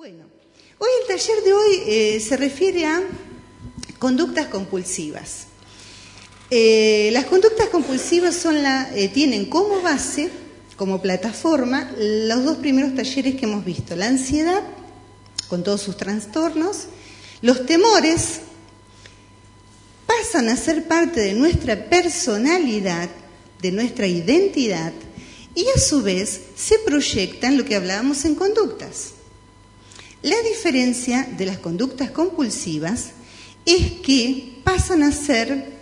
Bueno, 0.00 0.24
hoy 0.78 0.88
el 1.02 1.08
taller 1.08 1.44
de 1.44 1.52
hoy 1.52 1.82
eh, 1.86 2.20
se 2.20 2.38
refiere 2.38 2.86
a 2.86 3.02
conductas 3.98 4.46
compulsivas. 4.46 5.48
Eh, 6.50 7.10
las 7.12 7.26
conductas 7.26 7.68
compulsivas 7.68 8.42
eh, 8.94 9.10
tienen 9.12 9.44
como 9.44 9.82
base, 9.82 10.30
como 10.78 11.02
plataforma, 11.02 11.92
los 11.98 12.44
dos 12.46 12.56
primeros 12.56 12.94
talleres 12.94 13.34
que 13.34 13.44
hemos 13.44 13.62
visto, 13.62 13.94
la 13.94 14.06
ansiedad 14.06 14.62
con 15.48 15.62
todos 15.62 15.82
sus 15.82 15.98
trastornos, 15.98 16.86
los 17.42 17.66
temores 17.66 18.40
pasan 20.06 20.48
a 20.48 20.56
ser 20.56 20.88
parte 20.88 21.20
de 21.20 21.34
nuestra 21.34 21.90
personalidad, 21.90 23.10
de 23.60 23.70
nuestra 23.70 24.06
identidad, 24.06 24.94
y 25.54 25.66
a 25.76 25.78
su 25.78 26.00
vez 26.00 26.40
se 26.56 26.78
proyectan 26.78 27.58
lo 27.58 27.66
que 27.66 27.76
hablábamos 27.76 28.24
en 28.24 28.34
conductas. 28.34 29.19
La 30.22 30.36
diferencia 30.42 31.26
de 31.36 31.46
las 31.46 31.58
conductas 31.58 32.10
compulsivas 32.10 33.12
es 33.64 33.92
que 34.02 34.60
pasan 34.64 35.02
a 35.02 35.12
ser 35.12 35.78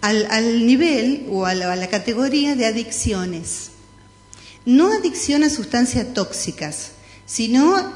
al, 0.00 0.66
nivel 0.66 1.26
o 1.30 1.46
a 1.46 1.54
la, 1.54 1.72
a 1.72 1.76
la 1.76 1.88
categoría 1.88 2.56
de 2.56 2.66
adicciones. 2.66 3.70
No 4.64 4.92
adicción 4.92 5.44
a 5.44 5.50
sustancias 5.50 6.12
tóxicas, 6.14 6.92
sino 7.26 7.92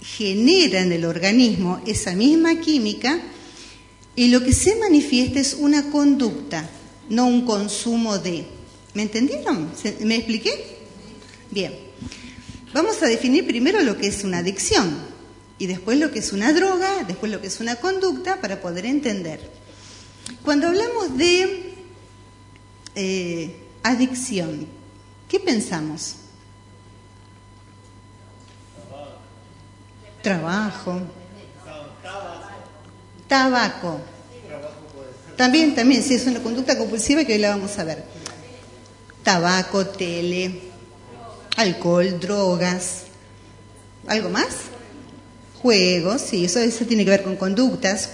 genera 0.00 0.80
en 0.80 0.92
el 0.92 1.04
organismo 1.04 1.80
esa 1.86 2.12
misma 2.12 2.58
química 2.60 3.20
y 4.16 4.28
lo 4.28 4.42
que 4.42 4.52
se 4.52 4.76
manifiesta 4.76 5.40
es 5.40 5.54
una 5.54 5.90
conducta, 5.90 6.68
no 7.08 7.26
un 7.26 7.46
consumo 7.46 8.18
de. 8.18 8.46
¿Me 8.94 9.02
entendieron? 9.02 9.70
¿Me 10.00 10.16
expliqué? 10.16 10.78
Bien. 11.50 11.81
Vamos 12.72 13.02
a 13.02 13.06
definir 13.06 13.46
primero 13.46 13.80
lo 13.82 13.98
que 13.98 14.06
es 14.06 14.24
una 14.24 14.38
adicción 14.38 14.96
y 15.58 15.66
después 15.66 15.98
lo 15.98 16.10
que 16.10 16.20
es 16.20 16.32
una 16.32 16.52
droga, 16.52 17.04
después 17.06 17.30
lo 17.30 17.40
que 17.40 17.48
es 17.48 17.60
una 17.60 17.76
conducta 17.76 18.40
para 18.40 18.60
poder 18.62 18.86
entender. 18.86 19.50
Cuando 20.42 20.68
hablamos 20.68 21.16
de 21.18 21.74
eh, 22.94 23.56
adicción, 23.82 24.66
¿qué 25.28 25.38
pensamos? 25.38 26.16
Trabajo. 30.22 31.00
Tabaco. 33.28 34.00
También, 35.36 35.74
también, 35.74 36.02
sí, 36.02 36.14
es 36.14 36.26
una 36.26 36.42
conducta 36.42 36.78
compulsiva 36.78 37.24
que 37.24 37.34
hoy 37.34 37.38
la 37.38 37.50
vamos 37.50 37.78
a 37.78 37.84
ver. 37.84 38.04
Tabaco, 39.22 39.86
tele, 39.86 40.71
alcohol, 41.56 42.18
drogas. 42.20 43.02
¿Algo 44.06 44.30
más? 44.30 44.48
Juegos, 45.60 46.22
sí, 46.22 46.44
eso, 46.44 46.58
eso 46.58 46.84
tiene 46.86 47.04
que 47.04 47.10
ver 47.10 47.22
con 47.22 47.36
conductas. 47.36 48.10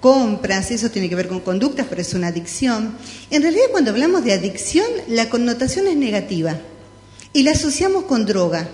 Compras, 0.00 0.70
eso 0.70 0.90
tiene 0.90 1.08
que 1.08 1.16
ver 1.16 1.28
con 1.28 1.40
conductas, 1.40 1.86
pero 1.88 2.00
es 2.00 2.14
una 2.14 2.28
adicción. 2.28 2.96
En 3.30 3.42
realidad, 3.42 3.64
cuando 3.72 3.90
hablamos 3.90 4.24
de 4.24 4.32
adicción, 4.32 4.86
la 5.08 5.28
connotación 5.28 5.88
es 5.88 5.96
negativa 5.96 6.56
y 7.32 7.42
la 7.42 7.52
asociamos 7.52 8.04
con 8.04 8.24
droga. 8.26 8.68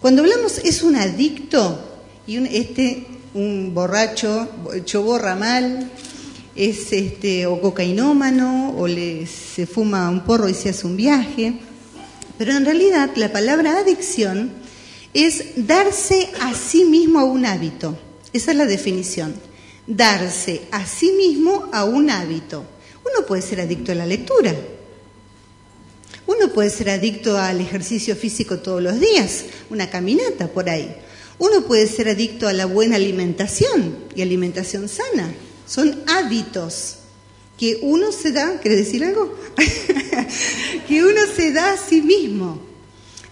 Cuando 0.00 0.22
hablamos 0.22 0.58
es 0.58 0.82
un 0.82 0.96
adicto 0.96 2.02
y 2.26 2.38
un, 2.38 2.46
este 2.46 3.06
un 3.34 3.72
borracho, 3.74 4.48
hecho 4.74 5.02
borra 5.02 5.34
mal, 5.34 5.90
es 6.54 6.92
este, 6.92 7.46
o 7.46 7.60
cocainómano, 7.60 8.74
o 8.76 8.86
le, 8.86 9.26
se 9.26 9.66
fuma 9.66 10.10
un 10.10 10.24
porro 10.24 10.48
y 10.48 10.54
se 10.54 10.70
hace 10.70 10.86
un 10.86 10.96
viaje. 10.96 11.54
Pero 12.38 12.52
en 12.52 12.64
realidad 12.64 13.10
la 13.16 13.32
palabra 13.32 13.78
adicción 13.78 14.52
es 15.14 15.66
darse 15.66 16.30
a 16.40 16.54
sí 16.54 16.84
mismo 16.84 17.20
a 17.20 17.24
un 17.24 17.46
hábito. 17.46 17.98
Esa 18.32 18.52
es 18.52 18.56
la 18.56 18.66
definición. 18.66 19.34
Darse 19.86 20.62
a 20.70 20.86
sí 20.86 21.12
mismo 21.12 21.68
a 21.72 21.84
un 21.84 22.10
hábito. 22.10 22.64
Uno 23.04 23.26
puede 23.26 23.42
ser 23.42 23.60
adicto 23.60 23.92
a 23.92 23.96
la 23.96 24.06
lectura. 24.06 24.54
Uno 26.26 26.52
puede 26.52 26.70
ser 26.70 26.90
adicto 26.90 27.36
al 27.36 27.60
ejercicio 27.60 28.14
físico 28.14 28.58
todos 28.58 28.80
los 28.82 29.00
días, 29.00 29.44
una 29.70 29.90
caminata 29.90 30.48
por 30.48 30.70
ahí. 30.70 30.94
Uno 31.38 31.62
puede 31.62 31.86
ser 31.88 32.08
adicto 32.08 32.46
a 32.46 32.52
la 32.52 32.66
buena 32.66 32.96
alimentación 32.96 33.96
y 34.14 34.22
alimentación 34.22 34.88
sana. 34.88 35.32
Son 35.72 36.02
hábitos 36.06 36.96
que 37.56 37.78
uno 37.80 38.12
se 38.12 38.30
da, 38.30 38.60
¿quiere 38.60 38.76
decir 38.76 39.02
algo? 39.04 39.34
que 40.86 41.02
uno 41.02 41.20
se 41.34 41.50
da 41.50 41.72
a 41.72 41.76
sí 41.78 42.02
mismo. 42.02 42.60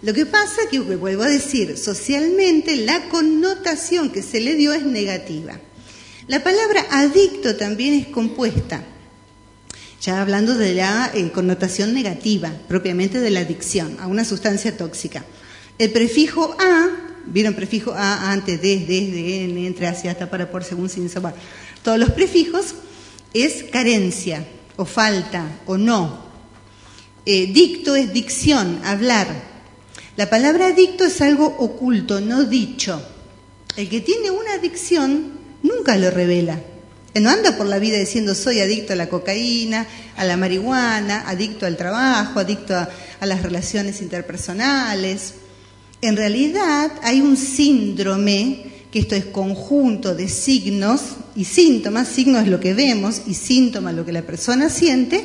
Lo 0.01 0.15
que 0.15 0.25
pasa 0.25 0.63
que, 0.71 0.79
vuelvo 0.79 1.23
a 1.23 1.29
decir, 1.29 1.77
socialmente 1.77 2.77
la 2.77 3.11
connotación 3.11 4.11
que 4.11 4.23
se 4.23 4.41
le 4.41 4.55
dio 4.55 4.73
es 4.73 4.85
negativa. 4.85 5.61
La 6.29 6.43
palabra 6.43 6.87
adicto 6.89 7.57
también 7.57 7.93
es 7.93 8.07
compuesta, 8.07 8.85
ya 10.01 10.23
hablando 10.23 10.57
de 10.57 10.73
la 10.73 11.11
eh, 11.13 11.31
connotación 11.33 11.93
negativa, 11.93 12.51
propiamente 12.69 13.21
de 13.21 13.31
la 13.33 13.41
adicción 13.41 13.99
a 14.01 14.07
una 14.07 14.25
sustancia 14.25 14.79
tóxica. 14.79 15.27
El 15.77 15.93
prefijo 15.93 16.57
a 16.59 17.10
vieron 17.31 17.55
prefijo 17.55 17.93
a, 17.93 18.31
antes, 18.33 18.61
desde, 18.61 18.87
desde, 18.87 19.45
en, 19.45 19.59
entre, 19.59 19.87
hacia, 19.87 20.11
hasta, 20.11 20.29
para, 20.29 20.51
por, 20.51 20.65
según, 20.65 20.89
sin, 20.89 21.09
saber. 21.09 21.35
Todos 21.83 21.99
los 21.99 22.11
prefijos 22.11 22.75
es 23.33 23.65
carencia, 23.65 24.47
o 24.77 24.85
falta, 24.85 25.61
o 25.67 25.79
no. 25.79 26.31
Eh, 27.27 27.53
dicto 27.53 27.95
es 27.95 28.13
dicción, 28.13 28.81
hablar. 28.85 29.29
La 30.17 30.29
palabra 30.29 30.73
dicto 30.73 31.05
es 31.05 31.21
algo 31.21 31.47
oculto, 31.47 32.21
no 32.21 32.45
dicho. 32.45 33.01
El 33.77 33.89
que 33.89 34.01
tiene 34.01 34.31
una 34.31 34.55
adicción 34.55 35.39
nunca 35.63 35.97
lo 35.97 36.11
revela. 36.11 36.61
No 37.15 37.31
anda 37.31 37.57
por 37.57 37.67
la 37.67 37.79
vida 37.79 37.99
diciendo 37.99 38.35
soy 38.35 38.61
adicto 38.61 38.93
a 38.93 38.97
la 38.97 39.09
cocaína, 39.09 39.87
a 40.17 40.25
la 40.25 40.37
marihuana, 40.37 41.29
adicto 41.29 41.67
al 41.67 41.77
trabajo, 41.77 42.39
adicto 42.39 42.75
a 42.75 43.27
las 43.27 43.43
relaciones 43.43 44.01
interpersonales. 44.01 45.35
En 46.03 46.17
realidad 46.17 46.93
hay 47.03 47.21
un 47.21 47.37
síndrome, 47.37 48.65
que 48.91 49.01
esto 49.01 49.15
es 49.15 49.27
conjunto 49.27 50.15
de 50.15 50.29
signos 50.29 51.01
y 51.37 51.45
síntomas, 51.45 52.09
signos 52.09 52.43
es 52.43 52.49
lo 52.49 52.59
que 52.59 52.75
vemos 52.75 53.23
y 53.27 53.35
síntomas 53.35 53.95
lo 53.95 54.05
que 54.05 54.13
la 54.13 54.23
persona 54.23 54.71
siente, 54.71 55.23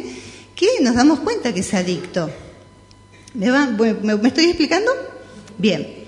que 0.55 0.67
nos 0.81 0.95
damos 0.95 1.19
cuenta 1.21 1.53
que 1.53 1.61
es 1.61 1.73
adicto. 1.73 2.29
¿Me, 3.33 3.51
¿Me, 3.51 4.27
estoy 4.27 4.45
explicando? 4.45 4.91
Bien. 5.57 6.05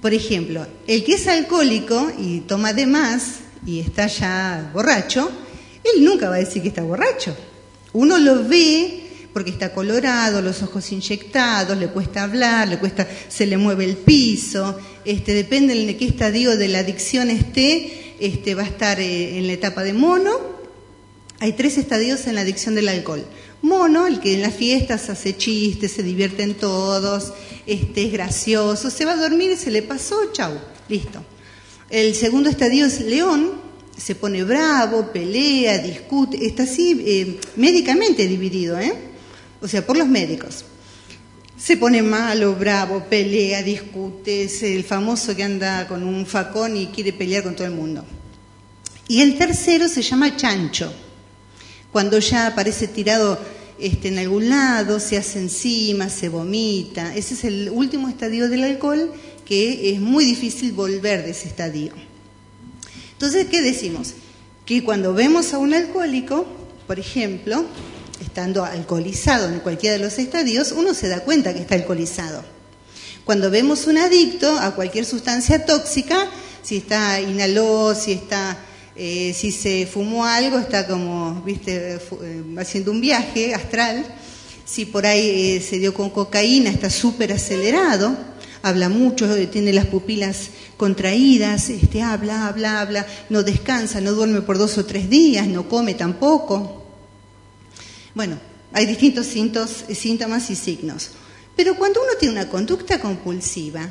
Por 0.00 0.12
ejemplo, 0.12 0.66
el 0.86 1.02
que 1.02 1.14
es 1.14 1.26
alcohólico 1.26 2.12
y 2.18 2.40
toma 2.40 2.74
de 2.74 2.86
más 2.86 3.36
y 3.66 3.80
está 3.80 4.06
ya 4.06 4.70
borracho, 4.74 5.30
él 5.82 6.04
nunca 6.04 6.28
va 6.28 6.36
a 6.36 6.40
decir 6.40 6.60
que 6.60 6.68
está 6.68 6.82
borracho. 6.82 7.34
Uno 7.94 8.18
lo 8.18 8.46
ve 8.46 9.03
porque 9.34 9.50
está 9.50 9.74
colorado, 9.74 10.40
los 10.40 10.62
ojos 10.62 10.92
inyectados, 10.92 11.76
le 11.76 11.88
cuesta 11.88 12.22
hablar, 12.22 12.68
le 12.68 12.78
cuesta, 12.78 13.06
se 13.28 13.46
le 13.46 13.56
mueve 13.56 13.84
el 13.84 13.96
piso, 13.96 14.78
este, 15.04 15.34
depende 15.34 15.74
de 15.74 15.96
qué 15.96 16.04
estadio 16.04 16.56
de 16.56 16.68
la 16.68 16.78
adicción 16.78 17.30
esté, 17.30 18.14
este, 18.20 18.54
va 18.54 18.62
a 18.62 18.66
estar 18.66 19.00
eh, 19.00 19.36
en 19.36 19.48
la 19.48 19.54
etapa 19.54 19.82
de 19.82 19.92
mono. 19.92 20.30
Hay 21.40 21.54
tres 21.54 21.78
estadios 21.78 22.28
en 22.28 22.36
la 22.36 22.42
adicción 22.42 22.76
del 22.76 22.88
alcohol. 22.88 23.26
Mono, 23.60 24.06
el 24.06 24.20
que 24.20 24.34
en 24.34 24.42
las 24.42 24.54
fiestas 24.54 25.10
hace 25.10 25.36
chistes, 25.36 25.90
se 25.90 26.04
divierten 26.04 26.54
todos, 26.54 27.32
este, 27.66 28.04
es 28.04 28.12
gracioso, 28.12 28.88
se 28.88 29.04
va 29.04 29.14
a 29.14 29.16
dormir 29.16 29.50
y 29.50 29.56
se 29.56 29.72
le 29.72 29.82
pasó, 29.82 30.16
chau, 30.32 30.52
listo. 30.88 31.24
El 31.90 32.14
segundo 32.14 32.48
estadio 32.50 32.86
es 32.86 33.00
león, 33.00 33.54
se 33.96 34.14
pone 34.14 34.44
bravo, 34.44 35.10
pelea, 35.12 35.78
discute, 35.78 36.46
está 36.46 36.62
así 36.62 37.02
eh, 37.04 37.40
médicamente 37.56 38.28
dividido, 38.28 38.78
¿eh? 38.78 39.13
O 39.64 39.68
sea, 39.68 39.86
por 39.86 39.96
los 39.96 40.06
médicos. 40.06 40.66
Se 41.56 41.78
pone 41.78 42.02
malo, 42.02 42.54
bravo, 42.54 43.02
pelea, 43.08 43.62
discute, 43.62 44.42
es 44.42 44.62
el 44.62 44.84
famoso 44.84 45.34
que 45.34 45.42
anda 45.42 45.88
con 45.88 46.02
un 46.02 46.26
facón 46.26 46.76
y 46.76 46.88
quiere 46.88 47.14
pelear 47.14 47.44
con 47.44 47.56
todo 47.56 47.66
el 47.66 47.72
mundo. 47.72 48.04
Y 49.08 49.22
el 49.22 49.38
tercero 49.38 49.88
se 49.88 50.02
llama 50.02 50.36
chancho, 50.36 50.92
cuando 51.92 52.18
ya 52.18 52.48
aparece 52.48 52.88
tirado 52.88 53.40
este, 53.78 54.08
en 54.08 54.18
algún 54.18 54.50
lado, 54.50 55.00
se 55.00 55.16
hace 55.16 55.38
encima, 55.38 56.10
se 56.10 56.28
vomita. 56.28 57.14
Ese 57.16 57.32
es 57.32 57.44
el 57.44 57.70
último 57.70 58.10
estadio 58.10 58.50
del 58.50 58.64
alcohol 58.64 59.14
que 59.46 59.90
es 59.92 60.00
muy 60.00 60.26
difícil 60.26 60.72
volver 60.72 61.24
de 61.24 61.30
ese 61.30 61.48
estadio. 61.48 61.92
Entonces, 63.12 63.46
¿qué 63.46 63.62
decimos? 63.62 64.12
Que 64.66 64.84
cuando 64.84 65.14
vemos 65.14 65.54
a 65.54 65.58
un 65.58 65.72
alcohólico, 65.72 66.46
por 66.86 66.98
ejemplo, 66.98 67.64
estando 68.24 68.64
alcoholizado 68.64 69.48
en 69.48 69.60
cualquiera 69.60 69.96
de 69.96 70.02
los 70.02 70.18
estadios, 70.18 70.72
uno 70.72 70.94
se 70.94 71.08
da 71.08 71.20
cuenta 71.20 71.54
que 71.54 71.60
está 71.60 71.74
alcoholizado. 71.76 72.42
Cuando 73.24 73.50
vemos 73.50 73.86
un 73.86 73.96
adicto 73.96 74.58
a 74.58 74.74
cualquier 74.74 75.06
sustancia 75.06 75.64
tóxica, 75.64 76.28
si 76.62 76.76
está 76.76 77.20
inhaló, 77.20 77.94
si 77.94 78.12
está, 78.12 78.58
eh, 78.96 79.34
si 79.34 79.50
se 79.50 79.86
fumó 79.86 80.26
algo, 80.26 80.58
está 80.58 80.86
como, 80.86 81.42
viste, 81.42 81.94
eh, 81.94 82.44
haciendo 82.58 82.90
un 82.90 83.00
viaje 83.00 83.54
astral. 83.54 84.04
Si 84.66 84.84
por 84.84 85.06
ahí 85.06 85.56
eh, 85.56 85.60
se 85.60 85.78
dio 85.78 85.94
con 85.94 86.10
cocaína, 86.10 86.70
está 86.70 86.90
súper 86.90 87.32
acelerado. 87.32 88.16
habla 88.62 88.88
mucho, 88.88 89.26
tiene 89.48 89.72
las 89.72 89.86
pupilas 89.86 90.48
contraídas, 90.78 91.68
este, 91.68 92.02
habla, 92.02 92.46
habla, 92.46 92.80
habla, 92.80 93.06
no 93.28 93.42
descansa, 93.42 94.00
no 94.00 94.12
duerme 94.12 94.40
por 94.40 94.56
dos 94.58 94.78
o 94.78 94.86
tres 94.86 95.08
días, 95.10 95.46
no 95.46 95.68
come 95.68 95.94
tampoco. 95.94 96.83
Bueno, 98.14 98.38
hay 98.72 98.86
distintos 98.86 99.26
síntomas 99.26 100.50
y 100.50 100.56
signos. 100.56 101.10
Pero 101.56 101.76
cuando 101.76 102.02
uno 102.02 102.12
tiene 102.18 102.34
una 102.34 102.48
conducta 102.48 103.00
compulsiva, 103.00 103.88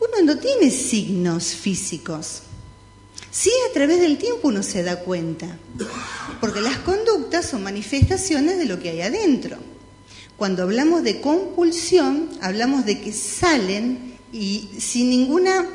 uno 0.00 0.32
no 0.32 0.38
tiene 0.38 0.70
signos 0.70 1.46
físicos. 1.46 2.42
Sí, 3.30 3.50
a 3.68 3.72
través 3.72 4.00
del 4.00 4.18
tiempo 4.18 4.48
uno 4.48 4.62
se 4.62 4.82
da 4.82 5.00
cuenta, 5.00 5.58
porque 6.40 6.60
las 6.60 6.78
conductas 6.78 7.46
son 7.46 7.62
manifestaciones 7.62 8.58
de 8.58 8.64
lo 8.64 8.80
que 8.80 8.90
hay 8.90 9.02
adentro. 9.02 9.58
Cuando 10.36 10.62
hablamos 10.62 11.02
de 11.02 11.20
compulsión, 11.20 12.30
hablamos 12.40 12.86
de 12.86 13.00
que 13.00 13.12
salen 13.12 14.16
y 14.32 14.70
sin 14.78 15.10
ninguna, 15.10 15.66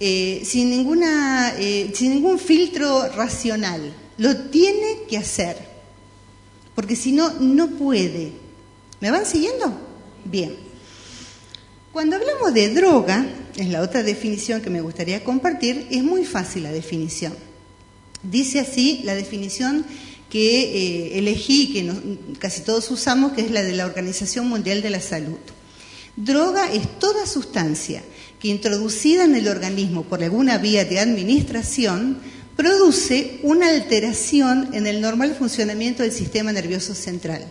eh, 0.00 0.42
sin 0.44 0.70
ninguna, 0.70 1.54
eh, 1.58 1.92
sin 1.94 2.14
ningún 2.14 2.38
filtro 2.38 3.08
racional. 3.10 3.94
Lo 4.18 4.36
tiene 4.48 5.04
que 5.08 5.18
hacer, 5.18 5.75
porque 6.76 6.94
si 6.94 7.10
no, 7.10 7.32
no 7.40 7.70
puede. 7.70 8.32
¿Me 9.00 9.10
van 9.10 9.26
siguiendo? 9.26 9.76
Bien. 10.24 10.54
Cuando 11.90 12.16
hablamos 12.16 12.52
de 12.52 12.72
droga, 12.74 13.26
es 13.56 13.68
la 13.68 13.80
otra 13.80 14.02
definición 14.02 14.60
que 14.60 14.68
me 14.68 14.82
gustaría 14.82 15.24
compartir, 15.24 15.88
es 15.90 16.04
muy 16.04 16.24
fácil 16.26 16.64
la 16.64 16.70
definición. 16.70 17.32
Dice 18.22 18.60
así 18.60 19.00
la 19.04 19.14
definición 19.14 19.86
que 20.28 20.60
eh, 20.60 21.18
elegí, 21.18 21.72
que 21.72 22.18
casi 22.38 22.60
todos 22.60 22.90
usamos, 22.90 23.32
que 23.32 23.40
es 23.40 23.50
la 23.50 23.62
de 23.62 23.72
la 23.72 23.86
Organización 23.86 24.46
Mundial 24.46 24.82
de 24.82 24.90
la 24.90 25.00
Salud. 25.00 25.38
Droga 26.16 26.70
es 26.70 26.98
toda 26.98 27.26
sustancia 27.26 28.02
que 28.38 28.48
introducida 28.48 29.24
en 29.24 29.34
el 29.34 29.48
organismo 29.48 30.02
por 30.02 30.22
alguna 30.22 30.58
vía 30.58 30.84
de 30.84 31.00
administración 31.00 32.18
produce 32.56 33.38
una 33.42 33.68
alteración 33.68 34.70
en 34.72 34.86
el 34.86 35.00
normal 35.00 35.36
funcionamiento 35.38 36.02
del 36.02 36.12
sistema 36.12 36.52
nervioso 36.52 36.94
central, 36.94 37.46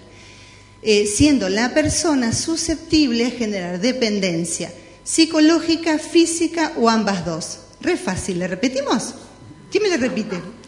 eh, 0.81 1.05
siendo 1.05 1.47
la 1.47 1.73
persona 1.73 2.33
susceptible 2.33 3.27
a 3.27 3.31
generar 3.31 3.79
dependencia 3.79 4.71
psicológica, 5.05 5.99
física 5.99 6.73
o 6.77 6.89
ambas 6.89 7.25
dos. 7.25 7.59
Re 7.79 7.95
fácil, 7.95 8.39
¿le 8.39 8.47
repetimos? 8.47 9.13
¿Quién 9.71 9.83
me 9.83 9.89
lo 9.89 9.97
repite? 9.97 10.35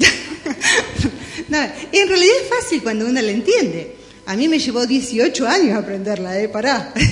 en 1.91 2.07
realidad 2.07 2.35
es 2.43 2.49
fácil 2.49 2.83
cuando 2.83 3.05
uno 3.05 3.19
la 3.21 3.31
entiende. 3.31 3.95
A 4.27 4.35
mí 4.35 4.47
me 4.47 4.59
llevó 4.59 4.85
18 4.85 5.47
años 5.47 5.77
aprenderla, 5.77 6.39
¿eh? 6.39 6.47
Pará. 6.47 6.93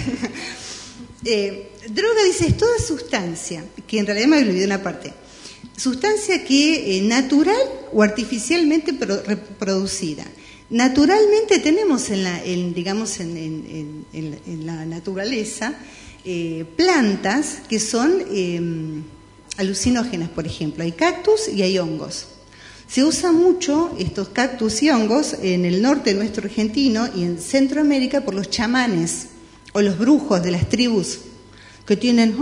Eh, 1.27 1.71
droga 1.89 2.23
dice 2.23 2.51
toda 2.51 2.77
sustancia, 2.77 3.65
que 3.87 3.97
en 3.97 4.05
realidad 4.05 4.27
me 4.27 4.37
olvidé 4.37 4.63
una 4.63 4.83
parte. 4.83 5.11
Sustancia 5.77 6.45
que 6.45 6.97
eh, 6.97 7.01
natural 7.01 7.57
o 7.91 8.01
artificialmente 8.01 8.93
producida. 8.93 10.25
Naturalmente 10.69 11.59
tenemos 11.59 12.09
en 12.09 12.23
la, 12.23 12.41
digamos, 12.41 13.19
en, 13.19 14.05
la 14.65 14.85
naturaleza 14.85 15.75
eh, 16.23 16.65
plantas 16.75 17.57
que 17.69 17.79
son 17.79 18.23
em, 18.31 19.03
alucinógenas, 19.57 20.29
por 20.29 20.47
ejemplo. 20.47 20.83
Hay 20.83 20.93
cactus 20.93 21.49
y 21.49 21.61
hay 21.61 21.77
hongos. 21.77 22.27
Se 22.87 23.03
usa 23.03 23.31
mucho 23.31 23.95
estos 23.99 24.29
cactus 24.29 24.81
y 24.81 24.89
hongos 24.89 25.35
en 25.41 25.65
el 25.65 25.81
norte 25.81 26.13
nuestro 26.13 26.45
argentino 26.45 27.07
y 27.13 27.23
en 27.23 27.37
Centroamérica 27.39 28.21
por 28.21 28.33
los 28.33 28.49
chamanes 28.49 29.27
o 29.73 29.81
los 29.81 29.99
brujos 29.99 30.41
de 30.41 30.51
las 30.51 30.69
tribus 30.69 31.19
que 31.85 31.95
tienen, 31.95 32.35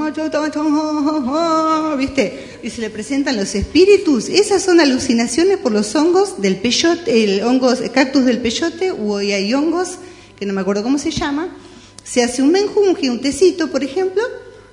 ¿viste? 1.98 2.60
Y 2.64 2.70
se 2.70 2.82
le 2.82 2.90
presentan 2.90 3.36
los 3.36 3.54
espíritus. 3.56 4.30
Esas 4.30 4.64
son 4.64 4.80
alucinaciones 4.80 5.58
por 5.58 5.74
los 5.74 5.94
hongos 5.96 6.42
del 6.42 6.58
peyote, 6.58 7.24
el 7.24 7.44
hongos, 7.44 7.82
cactus 7.94 8.24
del 8.24 8.40
peyote, 8.40 8.92
o 8.92 9.18
hay 9.18 9.54
hongos, 9.54 9.98
que 10.38 10.46
no 10.46 10.54
me 10.54 10.62
acuerdo 10.62 10.84
cómo 10.84 10.98
se 10.98 11.12
llama. 11.12 11.58
Se 12.06 12.24
hace 12.24 12.42
un 12.42 12.52
menjunje, 12.52 13.10
un 13.10 13.20
tecito, 13.20 13.70
por 13.70 13.84
ejemplo, 13.84 14.24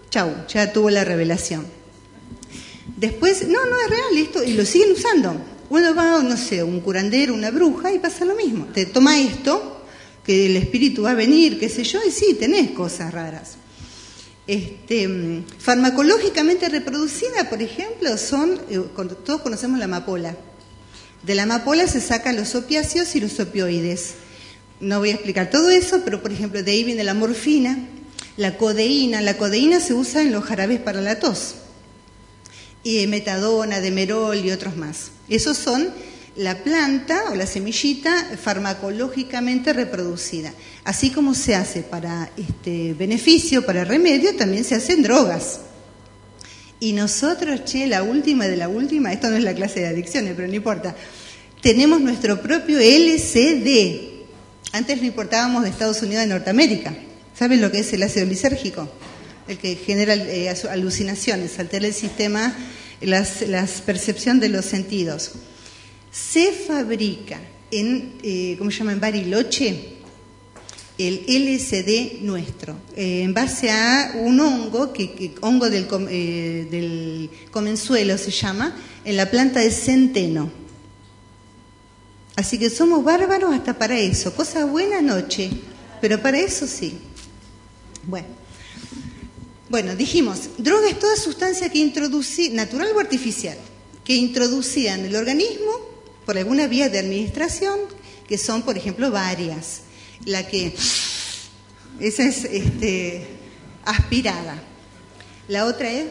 chau, 0.08 0.31
ya 0.49 0.73
tuvo 0.73 0.90
la 0.90 1.05
revelación. 1.05 1.66
Después, 2.96 3.49
no, 3.49 3.64
no 3.66 3.76
es 3.81 3.90
real, 3.90 4.16
esto, 4.19 4.44
y 4.44 4.52
lo 4.52 4.64
siguen 4.64 4.93
usando. 4.93 5.34
Uno 5.69 5.94
va, 5.94 6.23
no 6.23 6.37
sé, 6.37 6.62
un 6.62 6.81
curandero, 6.81 7.34
una 7.34 7.50
bruja, 7.50 7.93
y 7.93 7.99
pasa 7.99 8.25
lo 8.25 8.37
mismo. 8.37 8.66
Te 8.66 8.87
toma 8.87 9.20
esto, 9.20 9.82
que 10.25 10.46
el 10.46 10.56
espíritu 10.56 11.02
va 11.02 11.12
a 11.12 11.14
venir, 11.14 11.58
qué 11.58 11.69
sé 11.69 11.82
yo, 11.82 11.99
y 12.06 12.12
sí, 12.12 12.34
tenés 12.34 12.70
cosas 12.70 13.12
raras. 13.12 13.56
Este, 14.50 15.44
farmacológicamente 15.61 16.69
reproducida, 16.69 17.49
por 17.49 17.62
ejemplo, 17.62 18.19
son, 18.19 18.61
eh, 18.69 18.82
todos 19.25 19.43
conocemos 19.43 19.79
la 19.79 19.85
amapola. 19.85 20.37
De 21.23 21.37
la 21.37 21.44
amapola 21.44 21.87
se 21.87 22.00
sacan 22.00 22.35
los 22.35 22.56
opiáceos 22.56 23.14
y 23.14 23.20
los 23.20 23.38
opioides. 23.38 24.14
No 24.81 24.99
voy 24.99 25.11
a 25.11 25.14
explicar 25.14 25.50
todo 25.50 25.70
eso, 25.70 26.00
pero 26.05 26.20
por 26.20 26.32
ejemplo, 26.32 26.64
de 26.64 26.73
ahí 26.73 26.82
viene 26.82 27.05
la 27.05 27.14
morfina, 27.14 27.79
la 28.37 28.56
codeína. 28.56 29.20
La 29.20 29.38
codeína 29.38 29.79
se 29.79 29.94
usa 29.94 30.20
en 30.20 30.32
los 30.32 30.43
jarabes 30.43 30.81
para 30.81 31.00
la 31.00 31.20
tos. 31.20 31.55
Y 32.82 33.06
metadona, 33.06 33.79
demerol 33.79 34.44
y 34.44 34.50
otros 34.50 34.76
más. 34.76 35.12
Esos 35.29 35.58
son 35.58 35.91
la 36.36 36.62
planta 36.62 37.24
o 37.30 37.34
la 37.34 37.46
semillita 37.46 38.36
farmacológicamente 38.40 39.72
reproducida. 39.72 40.52
Así 40.84 41.10
como 41.10 41.34
se 41.34 41.54
hace 41.54 41.82
para 41.82 42.30
este 42.36 42.94
beneficio, 42.94 43.66
para 43.66 43.84
remedio, 43.84 44.36
también 44.36 44.64
se 44.64 44.76
hacen 44.76 45.02
drogas. 45.02 45.60
Y 46.78 46.92
nosotros, 46.92 47.64
che, 47.64 47.86
la 47.86 48.02
última 48.02 48.46
de 48.46 48.56
la 48.56 48.68
última, 48.68 49.12
esto 49.12 49.28
no 49.28 49.36
es 49.36 49.44
la 49.44 49.54
clase 49.54 49.80
de 49.80 49.88
adicciones, 49.88 50.32
pero 50.34 50.48
no 50.48 50.54
importa, 50.54 50.96
tenemos 51.60 52.00
nuestro 52.00 52.40
propio 52.40 52.78
LCD. 52.78 54.24
Antes 54.72 54.98
lo 54.98 55.06
importábamos 55.06 55.64
de 55.64 55.70
Estados 55.70 56.00
Unidos 56.00 56.22
de 56.22 56.28
Norteamérica. 56.28 56.94
¿Saben 57.38 57.60
lo 57.60 57.70
que 57.70 57.80
es 57.80 57.92
el 57.92 58.02
ácido 58.02 58.24
lisérgico? 58.24 58.88
El 59.48 59.58
que 59.58 59.74
genera 59.74 60.14
eh, 60.14 60.54
alucinaciones, 60.70 61.58
altera 61.58 61.86
el 61.86 61.94
sistema, 61.94 62.54
la 63.00 63.26
percepción 63.84 64.40
de 64.40 64.48
los 64.48 64.64
sentidos 64.64 65.32
se 66.10 66.52
fabrica 66.52 67.40
en, 67.70 68.14
eh, 68.22 68.56
¿cómo 68.58 68.70
se 68.70 68.78
llama?, 68.78 68.92
en 68.92 69.00
Bariloche, 69.00 70.00
el 70.98 71.24
LSD 71.26 72.20
nuestro, 72.22 72.76
eh, 72.94 73.22
en 73.22 73.32
base 73.32 73.70
a 73.70 74.12
un 74.16 74.38
hongo, 74.40 74.92
que, 74.92 75.32
hongo 75.40 75.70
del, 75.70 75.86
eh, 76.10 76.66
del, 76.70 77.30
comenzuelo 77.50 78.18
se 78.18 78.30
llama, 78.30 78.76
en 79.04 79.16
la 79.16 79.30
planta 79.30 79.61
de 79.61 79.70
centeno. 79.70 80.50
Así 82.37 82.58
que 82.58 82.70
somos 82.70 83.02
bárbaros 83.02 83.54
hasta 83.54 83.78
para 83.78 83.99
eso. 83.99 84.35
Cosa 84.35 84.64
buena 84.64 85.00
noche, 85.00 85.50
pero 86.00 86.20
para 86.20 86.38
eso 86.38 86.66
sí. 86.66 86.94
Bueno. 88.04 88.40
Bueno, 89.68 89.94
dijimos, 89.94 90.49
droga 90.58 90.88
es 90.88 90.99
toda 90.99 91.14
sustancia 91.16 91.70
que 91.70 91.78
introduce, 91.78 92.50
natural 92.50 92.88
o 92.94 92.99
artificial, 92.99 93.56
que 94.04 94.16
introducía 94.16 94.94
en 94.96 95.04
el 95.04 95.14
organismo 95.14 95.90
por 96.30 96.38
alguna 96.38 96.68
vía 96.68 96.88
de 96.88 97.00
administración, 97.00 97.76
que 98.28 98.38
son, 98.38 98.62
por 98.62 98.78
ejemplo, 98.78 99.10
varias. 99.10 99.80
La 100.26 100.46
que, 100.46 100.72
esa 101.99 102.22
es 102.22 102.44
este, 102.44 103.26
aspirada. 103.84 104.62
La 105.49 105.64
otra 105.64 105.90
es 105.90 106.06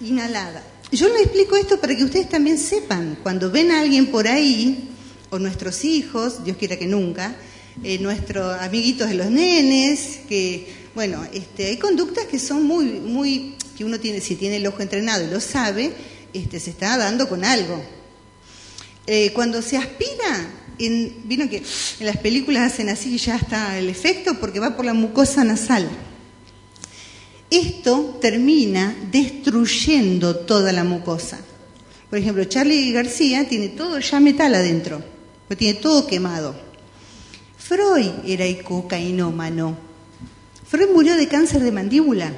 inhalada. 0.00 0.64
Yo 0.90 1.10
le 1.10 1.20
explico 1.20 1.54
esto 1.54 1.78
para 1.78 1.94
que 1.94 2.02
ustedes 2.02 2.30
también 2.30 2.56
sepan, 2.56 3.18
cuando 3.22 3.50
ven 3.50 3.70
a 3.70 3.82
alguien 3.82 4.06
por 4.06 4.26
ahí, 4.26 4.88
o 5.28 5.38
nuestros 5.38 5.84
hijos, 5.84 6.42
Dios 6.46 6.56
quiera 6.56 6.78
que 6.78 6.86
nunca, 6.86 7.36
eh, 7.84 7.98
nuestros 7.98 8.58
amiguitos 8.62 9.10
de 9.10 9.16
los 9.16 9.30
nenes, 9.30 10.20
que, 10.30 10.66
bueno, 10.94 11.26
este, 11.34 11.66
hay 11.66 11.76
conductas 11.76 12.24
que 12.24 12.38
son 12.38 12.64
muy, 12.64 12.86
muy, 12.86 13.54
que 13.76 13.84
uno 13.84 14.00
tiene, 14.00 14.22
si 14.22 14.34
tiene 14.34 14.56
el 14.56 14.66
ojo 14.66 14.80
entrenado 14.80 15.26
y 15.26 15.30
lo 15.30 15.40
sabe, 15.40 15.92
este, 16.32 16.58
se 16.58 16.70
está 16.70 16.96
dando 16.96 17.28
con 17.28 17.44
algo. 17.44 17.97
Eh, 19.10 19.32
cuando 19.32 19.62
se 19.62 19.78
aspira, 19.78 20.50
vino 20.78 21.48
que 21.48 21.62
en 21.98 22.06
las 22.06 22.18
películas 22.18 22.74
hacen 22.74 22.90
así 22.90 23.14
y 23.14 23.16
ya 23.16 23.36
está 23.36 23.78
el 23.78 23.88
efecto 23.88 24.38
porque 24.38 24.60
va 24.60 24.76
por 24.76 24.84
la 24.84 24.92
mucosa 24.92 25.44
nasal. 25.44 25.88
Esto 27.48 28.18
termina 28.20 28.94
destruyendo 29.10 30.36
toda 30.36 30.74
la 30.74 30.84
mucosa. 30.84 31.38
Por 32.10 32.18
ejemplo, 32.18 32.44
Charlie 32.44 32.92
García 32.92 33.48
tiene 33.48 33.68
todo 33.68 33.98
ya 33.98 34.20
metal 34.20 34.54
adentro, 34.54 35.02
lo 35.48 35.56
tiene 35.56 35.80
todo 35.80 36.06
quemado. 36.06 36.54
Freud 37.56 38.10
era 38.26 38.44
cocainómano. 38.62 39.74
Freud 40.66 40.90
murió 40.92 41.16
de 41.16 41.28
cáncer 41.28 41.62
de 41.62 41.72
mandíbula, 41.72 42.34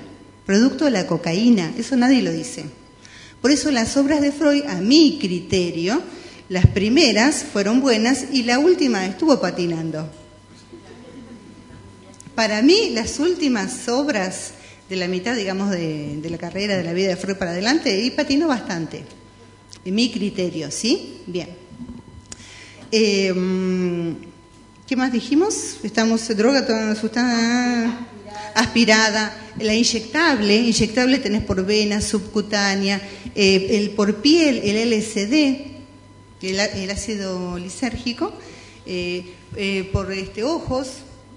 producto 0.46 0.84
de 0.84 0.92
la 0.92 1.08
cocaína, 1.08 1.74
eso 1.76 1.96
nadie 1.96 2.22
lo 2.22 2.30
dice. 2.30 2.64
Por 3.42 3.50
eso 3.50 3.72
las 3.72 3.96
obras 3.96 4.20
de 4.20 4.30
Freud, 4.30 4.62
a 4.68 4.80
mi 4.80 5.18
criterio, 5.20 6.00
las 6.50 6.66
primeras 6.66 7.44
fueron 7.44 7.80
buenas 7.80 8.24
y 8.32 8.42
la 8.42 8.58
última 8.58 9.06
estuvo 9.06 9.40
patinando. 9.40 10.10
Para 12.34 12.60
mí, 12.60 12.90
las 12.90 13.20
últimas 13.20 13.88
obras 13.88 14.50
de 14.88 14.96
la 14.96 15.06
mitad, 15.06 15.36
digamos, 15.36 15.70
de, 15.70 16.20
la 16.28 16.38
carrera, 16.38 16.76
de 16.76 16.82
la 16.82 16.92
vida 16.92 17.10
de 17.10 17.16
Freud 17.16 17.36
para 17.36 17.52
adelante, 17.52 17.96
y 18.02 18.10
patinó 18.10 18.48
bastante. 18.48 19.04
En 19.84 19.94
mi 19.94 20.10
criterio, 20.10 20.72
¿sí? 20.72 21.20
Bien. 21.28 21.50
Em, 22.90 24.16
¿Qué 24.88 24.96
más 24.96 25.12
dijimos? 25.12 25.76
Estamos 25.84 26.26
droga, 26.36 26.66
toda 26.66 26.96
sustancia 26.96 28.08
aspirada, 28.56 29.40
la 29.60 29.72
inyectable, 29.72 30.56
inyectable 30.56 31.18
tenés 31.18 31.44
por 31.44 31.64
vena, 31.64 32.00
subcutánea, 32.00 33.00
eh, 33.36 33.68
el 33.78 33.90
por 33.90 34.16
piel, 34.16 34.60
el 34.64 34.92
LSD, 34.92 35.69
el, 36.42 36.90
ácido 36.90 37.58
lisérgico, 37.58 38.32
eh, 38.86 39.34
eh, 39.56 39.88
por 39.92 40.12
este, 40.12 40.42
ojos, 40.42 40.88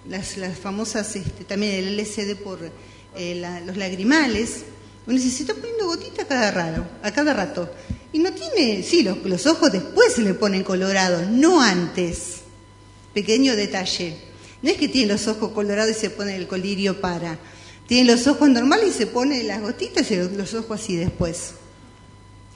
las, 0.07 0.38
las 0.38 0.57
famosas, 0.57 1.15
este, 1.15 1.43
también 1.43 1.75
el 1.75 1.98
LSD 1.98 2.36
por 2.36 2.60
los 2.62 3.77
lagrimales. 3.77 4.63
Uno 5.05 5.19
se 5.19 5.27
está 5.27 5.53
poniendo 5.53 5.86
gotita 5.86 6.24
a 6.24 6.27
cada, 6.27 6.51
rato, 6.51 6.86
a 7.03 7.12
cada 7.12 7.33
rato. 7.33 7.69
Y 8.13 8.19
no 8.19 8.31
tiene, 8.31 8.83
sí, 8.83 9.03
los, 9.03 9.24
los 9.25 9.45
ojos 9.48 9.72
después 9.72 10.13
se 10.13 10.22
le 10.22 10.33
ponen 10.33 10.63
colorados, 10.63 11.27
no 11.27 11.62
antes. 11.62 12.38
Pequeño 13.13 13.55
detalle. 13.55 14.17
No 14.62 14.69
es 14.69 14.77
que 14.77 14.88
tiene 14.88 15.12
los 15.12 15.27
ojos 15.27 15.51
colorados 15.51 15.91
y 15.95 16.00
se 16.00 16.10
pone 16.10 16.36
el 16.36 16.48
colirio 16.48 17.01
para. 17.01 17.38
Tiene 17.88 18.12
los 18.12 18.25
ojos 18.27 18.50
normales 18.50 18.95
y 18.95 18.98
se 18.98 19.07
pone 19.07 19.43
las 19.43 19.62
gotitas 19.62 20.10
y 20.10 20.15
los 20.15 20.53
ojos 20.53 20.79
así 20.79 20.95
después. 20.95 21.55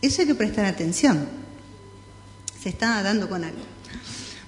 Eso 0.02 0.22
hay 0.22 0.28
que 0.28 0.36
prestar 0.36 0.66
atención. 0.66 1.47
Se 2.62 2.70
está 2.70 3.02
dando 3.04 3.30
con 3.30 3.44
algo. 3.44 3.60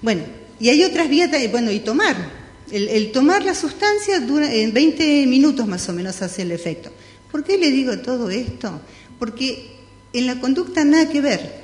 Bueno, 0.02 0.22
y 0.58 0.68
hay 0.68 0.84
otras 0.84 1.08
vías, 1.08 1.30
bueno, 1.50 1.70
y 1.70 1.80
tomar. 1.80 2.40
El, 2.70 3.10
tomar 3.10 3.44
la 3.44 3.54
sustancia 3.54 4.20
dura 4.20 4.52
en 4.52 4.72
20 4.72 5.26
minutos 5.26 5.66
más 5.66 5.88
o 5.88 5.92
menos 5.92 6.22
hace 6.22 6.42
el 6.42 6.52
efecto. 6.52 6.92
¿Por 7.30 7.42
qué 7.42 7.58
le 7.58 7.70
digo 7.70 7.98
todo 7.98 8.30
esto? 8.30 8.80
Porque 9.18 9.76
en 10.12 10.26
la 10.26 10.38
conducta 10.38 10.84
nada 10.84 11.08
que 11.08 11.20
ver. 11.20 11.60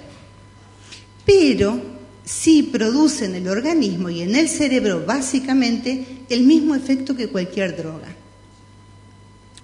Pero 1.24 1.80
sí 2.24 2.64
produce 2.64 3.26
en 3.26 3.36
el 3.36 3.48
organismo 3.48 4.10
y 4.10 4.22
en 4.22 4.34
el 4.34 4.48
cerebro 4.48 5.04
básicamente 5.06 6.24
el 6.28 6.42
mismo 6.42 6.74
efecto 6.74 7.14
que 7.16 7.28
cualquier 7.28 7.76
droga. 7.76 8.08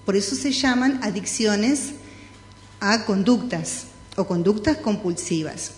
Por 0.04 0.16
eso 0.16 0.36
se 0.36 0.52
llaman 0.52 1.00
adicciones 1.02 1.92
a 2.80 3.04
conductas 3.04 3.84
o 4.16 4.26
conductas 4.26 4.76
compulsivas. 4.78 5.72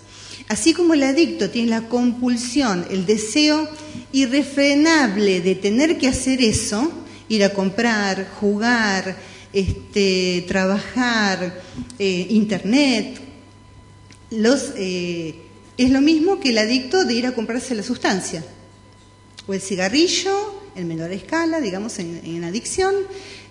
Así 0.49 0.75
como 0.75 0.95
el 0.95 1.03
adicto 1.03 1.51
tiene 1.51 1.71
la 1.71 1.89
compulsión, 1.89 2.87
el 2.91 3.07
deseo 3.07 3.69
irrefrenable 4.13 5.41
de 5.41 5.55
tener 5.55 5.99
que 5.99 6.09
hacer 6.09 6.43
eso, 6.43 6.93
ir 7.29 7.45
a 7.45 7.51
comprar, 7.51 8.29
jugar, 8.41 9.17
este, 9.53 10.45
trabajar, 10.47 11.63
eh, 11.99 12.27
internet, 12.31 13.21
eh, 14.77 15.35
es 15.77 15.91
lo 15.91 16.01
mismo 16.01 16.41
que 16.41 16.51
el 16.51 16.59
adicto 16.59 17.05
de 17.05 17.15
ir 17.15 17.27
a 17.27 17.35
comprarse 17.35 17.75
la 17.75 17.83
sustancia, 17.83 18.45
o 19.47 19.55
el 19.55 19.61
cigarrillo 19.61 20.63
en 20.75 20.89
menor 20.89 21.13
escala, 21.13 21.61
digamos 21.61 21.99
en, 21.99 22.45
adicción, 22.45 22.95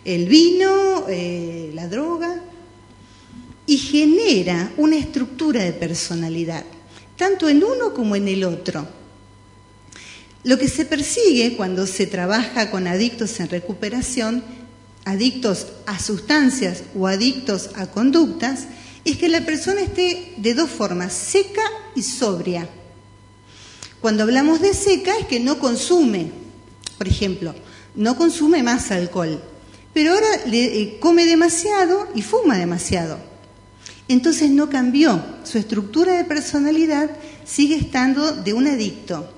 el 0.03 0.27
vino, 0.27 1.05
eh, 1.07 1.71
la 1.73 1.87
droga, 1.87 2.41
y 3.65 3.77
genera 3.77 4.73
una 4.77 4.97
estructura 4.97 5.63
de 5.63 5.71
personalidad, 5.71 6.65
tanto 7.17 7.49
en 7.49 7.63
uno 7.63 7.93
como 7.93 8.15
en 8.15 8.27
el 8.27 8.43
otro. 8.43 8.87
Lo 10.43 10.57
que 10.57 10.67
se 10.67 10.85
persigue 10.85 11.55
cuando 11.55 11.87
se 11.87 12.05
trabaja 12.05 12.69
con 12.69 12.87
adictos 12.87 13.39
en 13.39 13.49
recuperación, 13.49 14.43
adictos 15.05 15.67
a 15.85 15.99
sustancias 15.99 16.83
o 16.95 17.07
adictos 17.07 17.69
a 17.75 17.87
conductas, 17.87 18.67
es 19.05 19.17
que 19.17 19.29
la 19.29 19.45
persona 19.45 19.81
esté 19.81 20.33
de 20.37 20.53
dos 20.53 20.69
formas, 20.69 21.13
seca 21.13 21.63
y 21.95 22.03
sobria. 22.03 22.67
Cuando 24.01 24.23
hablamos 24.23 24.61
de 24.61 24.73
seca 24.73 25.17
es 25.17 25.27
que 25.27 25.39
no 25.39 25.59
consume, 25.59 26.31
por 26.97 27.07
ejemplo, 27.07 27.55
no 27.95 28.17
consume 28.17 28.63
más 28.63 28.91
alcohol, 28.91 29.41
pero 29.93 30.13
ahora 30.13 30.45
le, 30.47 30.81
eh, 30.81 30.99
come 30.99 31.25
demasiado 31.25 32.07
y 32.15 32.21
fuma 32.21 32.57
demasiado. 32.57 33.32
Entonces 34.07 34.49
no 34.49 34.69
cambió, 34.69 35.23
su 35.43 35.57
estructura 35.57 36.13
de 36.17 36.25
personalidad 36.25 37.09
sigue 37.45 37.75
estando 37.75 38.33
de 38.33 38.53
un 38.53 38.67
adicto. 38.67 39.29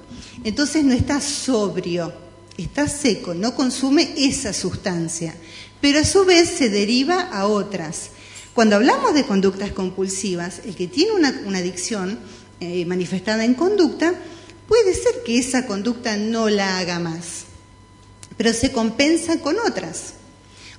Entonces 0.43 0.83
no 0.83 0.93
está 0.93 1.21
sobrio, 1.21 2.13
está 2.57 2.87
seco, 2.87 3.33
no 3.33 3.55
consume 3.55 4.13
esa 4.17 4.53
sustancia, 4.53 5.35
pero 5.81 5.99
a 5.99 6.05
su 6.05 6.25
vez 6.25 6.49
se 6.49 6.69
deriva 6.69 7.21
a 7.21 7.47
otras. 7.47 8.09
Cuando 8.53 8.77
hablamos 8.77 9.13
de 9.13 9.25
conductas 9.25 9.71
compulsivas, 9.71 10.61
el 10.65 10.75
que 10.75 10.87
tiene 10.87 11.11
una, 11.11 11.29
adicción 11.57 12.17
eh, 12.59 12.85
manifestada 12.85 13.43
en 13.43 13.53
conducta, 13.53 14.15
puede 14.67 14.93
ser 14.93 15.23
que 15.25 15.37
esa 15.37 15.67
conducta 15.67 16.17
no 16.17 16.49
la 16.49 16.79
haga 16.79 16.99
más, 16.99 17.45
pero 18.37 18.53
se 18.53 18.71
compensa 18.71 19.39
con 19.41 19.57
otras. 19.59 20.13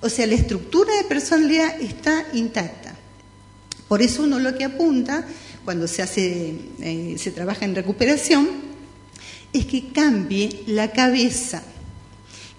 O 0.01 0.09
sea, 0.09 0.27
la 0.27 0.35
estructura 0.35 0.95
de 0.97 1.05
personalidad 1.05 1.81
está 1.81 2.27
intacta. 2.33 2.86
Por 3.89 4.03
eso 4.03 4.25
uno 4.25 4.39
lo 4.39 4.57
que 4.57 4.65
apunta 4.65 5.27
cuando 5.65 5.87
se 5.87 6.03
hace, 6.03 6.55
eh, 6.81 7.17
se 7.19 7.31
trabaja 7.31 7.65
en 7.65 7.75
recuperación, 7.75 8.49
es 9.53 9.67
que 9.67 9.89
cambie 9.89 10.65
la 10.67 10.93
cabeza, 10.93 11.63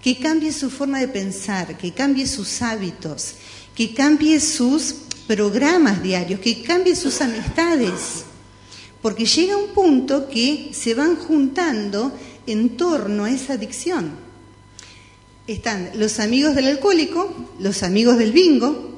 que 0.02 0.18
cambie 0.18 0.52
su 0.52 0.70
forma 0.70 1.00
de 1.00 1.08
pensar, 1.08 1.76
que 1.76 1.92
cambie 1.92 2.26
sus 2.26 2.62
hábitos, 2.62 3.34
que 3.74 3.94
cambie 3.94 4.40
sus 4.40 4.94
programas 5.26 6.02
diarios, 6.02 6.40
que 6.40 6.62
cambie 6.62 6.96
sus 6.96 7.20
amistades, 7.20 8.24
porque 9.02 9.26
llega 9.26 9.56
un 9.56 9.68
punto 9.68 10.28
que 10.28 10.70
se 10.72 10.94
van 10.94 11.16
juntando 11.16 12.12
en 12.46 12.76
torno 12.76 13.24
a 13.24 13.30
esa 13.30 13.54
adicción. 13.54 14.10
Están 15.46 15.92
los 15.94 16.18
amigos 16.18 16.54
del 16.54 16.66
alcohólico, 16.66 17.50
los 17.58 17.82
amigos 17.82 18.18
del 18.18 18.32
bingo, 18.32 18.88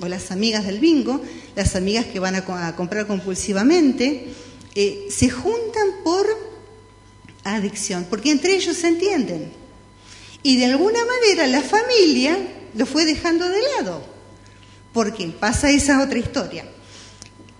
o 0.00 0.08
las 0.08 0.30
amigas 0.30 0.64
del 0.64 0.80
bingo, 0.80 1.20
las 1.54 1.76
amigas 1.76 2.06
que 2.06 2.18
van 2.18 2.34
a, 2.34 2.76
comprar 2.76 3.06
compulsivamente, 3.06 4.28
eh, 4.74 5.06
se 5.10 5.30
juntan 5.30 5.88
por 6.04 6.26
adicción, 7.44 8.06
porque 8.08 8.30
entre 8.30 8.54
ellos 8.54 8.76
se 8.76 8.88
entienden. 8.88 9.52
Y 10.42 10.56
de 10.56 10.66
alguna 10.66 11.00
manera 11.04 11.46
la 11.46 11.62
familia 11.62 12.36
lo 12.74 12.86
fue 12.86 13.04
dejando 13.04 13.48
de 13.48 13.60
lado. 13.76 14.02
Porque 14.92 15.26
pasa 15.28 15.70
esa 15.70 16.02
otra 16.02 16.18
historia. 16.18 16.66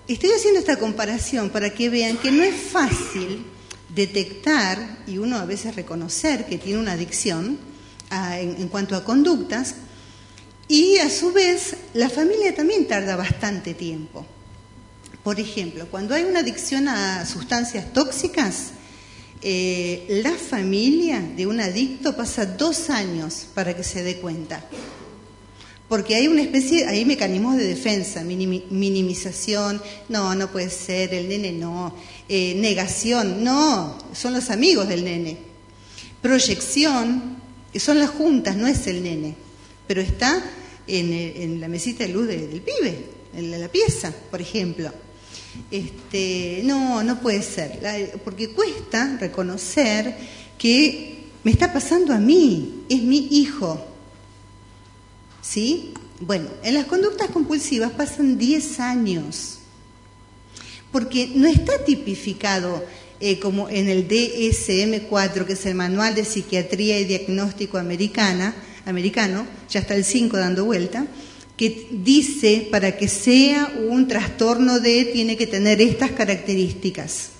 Estoy 0.08 0.30
haciendo 0.30 0.60
esta 0.60 0.78
comparación 0.78 1.50
para 1.50 1.70
que 1.70 1.88
vean 1.88 2.18
que 2.18 2.30
no 2.30 2.42
es 2.42 2.54
fácil 2.54 3.46
detectar 3.94 4.98
y 5.06 5.18
uno 5.18 5.36
a 5.36 5.44
veces 5.44 5.76
reconocer 5.76 6.46
que 6.46 6.58
tiene 6.58 6.80
una 6.80 6.92
adicción 6.92 7.58
en, 8.10 8.68
cuanto 8.68 8.96
a 8.96 9.04
conductas 9.04 9.76
y 10.68 10.98
a 10.98 11.10
su 11.10 11.32
vez 11.32 11.76
la 11.94 12.08
familia 12.08 12.54
también 12.54 12.86
tarda 12.86 13.16
bastante 13.16 13.74
tiempo. 13.74 14.26
Por 15.22 15.38
ejemplo, 15.38 15.86
cuando 15.90 16.14
hay 16.14 16.24
una 16.24 16.40
adicción 16.40 16.88
a 16.88 17.24
sustancias 17.26 17.92
tóxicas, 17.92 18.72
eh, 19.44 20.06
la 20.22 20.32
familia 20.32 21.20
de 21.20 21.46
un 21.46 21.60
adicto 21.60 22.16
pasa 22.16 22.46
dos 22.46 22.90
años 22.90 23.46
para 23.54 23.76
que 23.76 23.82
se 23.82 24.02
dé 24.02 24.18
cuenta. 24.18 24.64
Porque 25.88 26.14
hay 26.14 26.26
una 26.26 26.42
especie, 26.42 26.86
hay 26.86 27.04
mecanismos 27.04 27.56
de 27.56 27.66
defensa, 27.66 28.22
minimización, 28.24 29.82
no, 30.08 30.34
no 30.34 30.50
puede 30.50 30.70
ser, 30.70 31.12
el 31.12 31.28
nene 31.28 31.52
no, 31.52 31.94
eh, 32.28 32.54
negación, 32.56 33.44
no, 33.44 33.98
son 34.14 34.32
los 34.32 34.48
amigos 34.50 34.88
del 34.88 35.04
nene, 35.04 35.36
proyección, 36.22 37.36
son 37.76 37.98
las 37.98 38.10
juntas, 38.10 38.56
no 38.56 38.66
es 38.66 38.86
el 38.86 39.02
nene, 39.02 39.34
pero 39.92 40.00
está 40.00 40.42
en, 40.86 41.60
la 41.60 41.68
mesita 41.68 42.06
de 42.06 42.14
luz 42.14 42.26
del 42.26 42.62
pibe, 42.62 43.10
en 43.36 43.60
la, 43.60 43.68
pieza, 43.68 44.10
por 44.30 44.40
ejemplo. 44.40 44.90
Este, 45.70 46.62
no, 46.64 47.02
no 47.02 47.20
puede 47.20 47.42
ser, 47.42 48.18
porque 48.24 48.54
cuesta 48.54 49.18
reconocer 49.20 50.16
que 50.56 51.24
me 51.44 51.50
está 51.50 51.74
pasando 51.74 52.14
a 52.14 52.18
mí, 52.18 52.84
es 52.88 53.02
mi 53.02 53.28
hijo, 53.32 53.84
¿Sí? 55.42 55.92
Bueno, 56.20 56.48
en 56.62 56.72
las 56.72 56.86
conductas 56.86 57.28
compulsivas 57.28 57.92
pasan 57.92 58.38
10 58.38 58.80
años, 58.80 59.58
porque 60.90 61.32
no 61.34 61.48
está 61.48 61.84
tipificado 61.84 62.82
eh, 63.20 63.38
como 63.38 63.68
en 63.68 63.90
el 63.90 64.08
DSM-4, 64.08 65.44
que 65.44 65.52
es 65.52 65.66
el 65.66 65.74
Manual 65.74 66.14
de 66.14 66.24
Psiquiatría 66.24 66.98
y 66.98 67.04
Diagnóstico 67.04 67.76
Americana, 67.76 68.54
americano, 68.86 69.46
ya 69.70 69.80
está 69.80 69.94
el 69.94 70.04
5 70.04 70.36
dando 70.36 70.64
vuelta, 70.64 71.06
que 71.56 71.88
dice 71.90 72.68
para 72.70 72.96
que 72.96 73.08
sea 73.08 73.72
un 73.88 74.08
trastorno 74.08 74.80
de 74.80 75.04
tiene 75.06 75.36
que 75.36 75.46
tener 75.46 75.80
estas 75.80 76.12
características. 76.12 77.30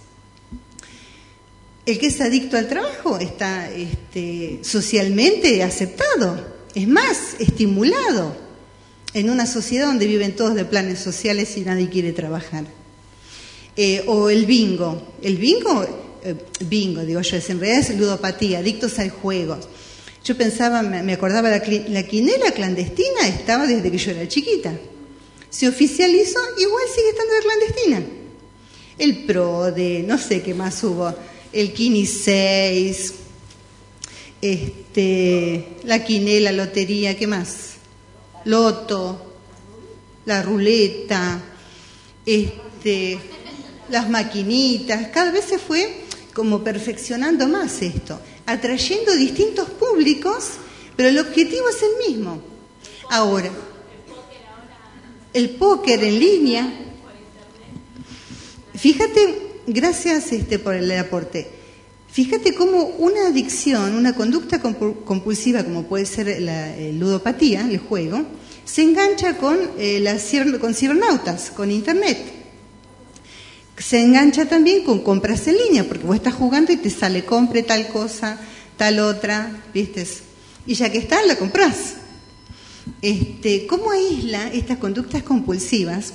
El 1.85 1.99
que 1.99 2.07
es 2.07 2.21
adicto 2.21 2.57
al 2.57 2.69
trabajo 2.69 3.19
está 3.19 3.69
este, 3.73 4.61
socialmente 4.63 5.63
aceptado 5.65 6.53
es 6.75 6.89
más, 6.89 7.37
estimulado. 7.39 8.41
en 9.15 9.29
una 9.29 9.45
sociedad 9.45 9.89
donde 9.89 10.07
viven 10.07 10.35
todos 10.35 10.55
de 10.55 10.65
planes 10.65 10.99
sociales 10.99 11.59
y 11.59 11.61
nadie 11.61 11.91
quiere 11.91 12.13
trabajar. 12.13 12.65
Eh, 13.77 14.03
o 14.07 14.31
el 14.31 14.47
bingo. 14.47 15.17
El 15.21 15.37
bingo, 15.37 15.85
eh, 16.25 16.35
bingo, 16.61 17.03
digo 17.03 17.21
yo, 17.21 17.37
en 17.37 17.61
realidad 17.61 17.91
es 17.91 17.99
ludopatía, 17.99 18.61
adictos 18.61 18.99
al 18.99 19.11
juego. 19.11 19.59
Yo 20.25 20.37
pensaba, 20.37 20.83
me 20.83 21.13
acordaba, 21.13 21.51
la, 21.51 21.63
la 21.89 22.03
quinela 22.05 22.53
clandestina 22.53 23.27
estaba 23.27 23.67
desde 23.67 23.91
que 23.91 23.99
yo 23.99 24.13
era 24.13 24.29
chiquita. 24.29 24.73
Se 25.51 25.69
oficializó, 25.69 26.41
igual 26.59 26.85
sigue 26.95 27.09
estando 27.11 27.35
de 27.35 27.41
clandestina. 27.41 28.03
El 28.99 29.25
PRODE, 29.25 30.05
no 30.07 30.17
sé 30.19 30.43
qué 30.43 30.55
más 30.55 30.83
hubo, 30.85 31.13
el 31.53 31.73
Kini 31.73 32.07
6, 32.07 33.15
este, 34.41 35.77
la 35.85 36.05
quinela, 36.05 36.53
lotería, 36.53 37.17
¿qué 37.17 37.27
más? 37.27 37.75
Loto, 38.45 39.35
la 40.25 40.43
ruleta, 40.43 41.41
este, 42.27 43.19
las 43.89 44.09
maquinitas, 44.09 45.09
cada 45.09 45.31
vez 45.31 45.45
se 45.45 45.59
fue 45.59 46.03
como 46.35 46.65
perfeccionando 46.65 47.47
más 47.47 47.83
esto, 47.83 48.19
atrayendo 48.47 49.15
distintos 49.15 49.69
públicos, 49.71 50.51
pero 50.97 51.09
el 51.09 51.19
objetivo 51.19 51.69
es 51.69 51.83
el 51.83 52.09
mismo. 52.09 52.43
Ahora, 53.11 53.51
el 55.33 55.51
póker 55.51 56.03
en 56.05 56.19
línea, 56.19 56.73
fíjate, 58.75 59.61
gracias 59.67 60.33
este, 60.33 60.59
por 60.59 60.75
el 60.75 60.91
aporte, 60.99 61.51
fíjate 62.11 62.55
cómo 62.55 62.85
una 62.99 63.29
adicción, 63.29 63.95
una 63.95 64.15
conducta 64.15 64.61
compulsiva 64.61 65.65
como 65.65 65.85
puede 65.85 66.07
ser 66.07 66.41
la 66.41 66.75
ludopatía, 66.93 67.67
el 67.69 67.79
juego, 67.79 68.23
se 68.65 68.83
engancha 68.83 69.39
con, 69.39 69.59
eh, 69.79 70.01
las, 70.01 70.31
con 70.61 70.75
cibernautas, 70.75 71.51
con 71.51 71.71
Internet 71.71 72.42
se 73.83 74.01
engancha 74.01 74.47
también 74.47 74.85
con 74.85 75.01
compras 75.01 75.47
en 75.49 75.57
línea, 75.57 75.85
porque 75.85 76.07
vos 76.07 76.17
estás 76.17 76.35
jugando 76.35 76.73
y 76.73 76.77
te 76.77 76.91
sale 76.91 77.25
compre 77.25 77.63
tal 77.63 77.89
cosa, 77.89 78.39
tal 78.77 79.01
otra, 79.01 79.65
¿viste? 79.75 80.07
Y 80.67 80.75
ya 80.75 80.91
que 80.91 80.99
está, 80.99 81.23
la 81.23 81.37
compras. 81.37 81.95
Este, 83.01 83.67
¿Cómo 83.67 83.91
aísla 83.91 84.49
estas 84.53 84.79
conductas 84.79 85.23
compulsivas, 85.25 86.15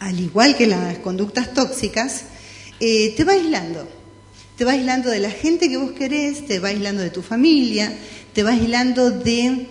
al 0.00 0.18
igual 0.18 0.56
que 0.56 0.66
las 0.66 0.98
conductas 0.98 1.54
tóxicas, 1.54 2.24
eh, 2.80 3.14
te 3.16 3.24
va 3.24 3.32
aislando? 3.32 3.88
Te 4.56 4.64
va 4.64 4.72
aislando 4.72 5.10
de 5.10 5.20
la 5.20 5.30
gente 5.30 5.68
que 5.68 5.76
vos 5.76 5.92
querés, 5.92 6.46
te 6.46 6.58
va 6.58 6.68
aislando 6.68 7.02
de 7.02 7.10
tu 7.10 7.22
familia, 7.22 7.96
te 8.32 8.42
va 8.42 8.50
aislando 8.50 9.10
de, 9.10 9.68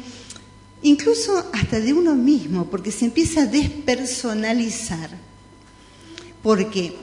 incluso 0.81 1.50
hasta 1.53 1.79
de 1.79 1.93
uno 1.93 2.15
mismo, 2.15 2.69
porque 2.69 2.91
se 2.91 3.05
empieza 3.05 3.41
a 3.41 3.45
despersonalizar 3.45 5.32
porque 6.43 6.93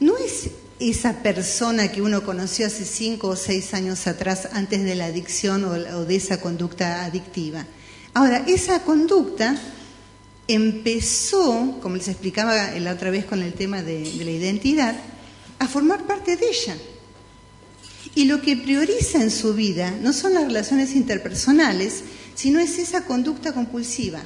no 0.00 0.18
es 0.18 0.50
esa 0.80 1.22
persona 1.22 1.90
que 1.90 2.02
uno 2.02 2.24
conoció 2.24 2.66
hace 2.66 2.84
cinco 2.84 3.28
o 3.28 3.36
seis 3.36 3.72
años 3.72 4.06
atrás 4.06 4.48
antes 4.52 4.82
de 4.84 4.96
la 4.96 5.06
adicción 5.06 5.64
o, 5.64 6.04
de 6.04 6.16
esa 6.16 6.40
conducta 6.40 7.04
adictiva. 7.04 7.64
Ahora, 8.12 8.44
esa 8.46 8.82
conducta 8.82 9.56
empezó, 10.46 11.78
como 11.80 11.96
les 11.96 12.08
explicaba 12.08 12.72
la 12.72 12.92
otra 12.92 13.10
vez 13.10 13.24
con 13.24 13.42
el 13.42 13.54
tema 13.54 13.82
de, 13.82 14.02
de 14.12 14.24
la 14.24 14.30
identidad, 14.32 14.96
a 15.58 15.68
formar 15.68 16.04
parte 16.06 16.36
de 16.36 16.48
ella. 16.48 16.76
Y 18.16 18.24
lo 18.24 18.42
que 18.42 18.56
prioriza 18.56 19.22
en 19.22 19.30
su 19.30 19.54
vida 19.54 19.92
no 20.02 20.12
son 20.12 20.34
las 20.34 20.44
relaciones 20.44 20.94
interpersonales, 20.94 22.02
sino 22.34 22.58
es 22.58 22.78
esa 22.78 23.04
conducta 23.04 23.52
compulsiva. 23.52 24.20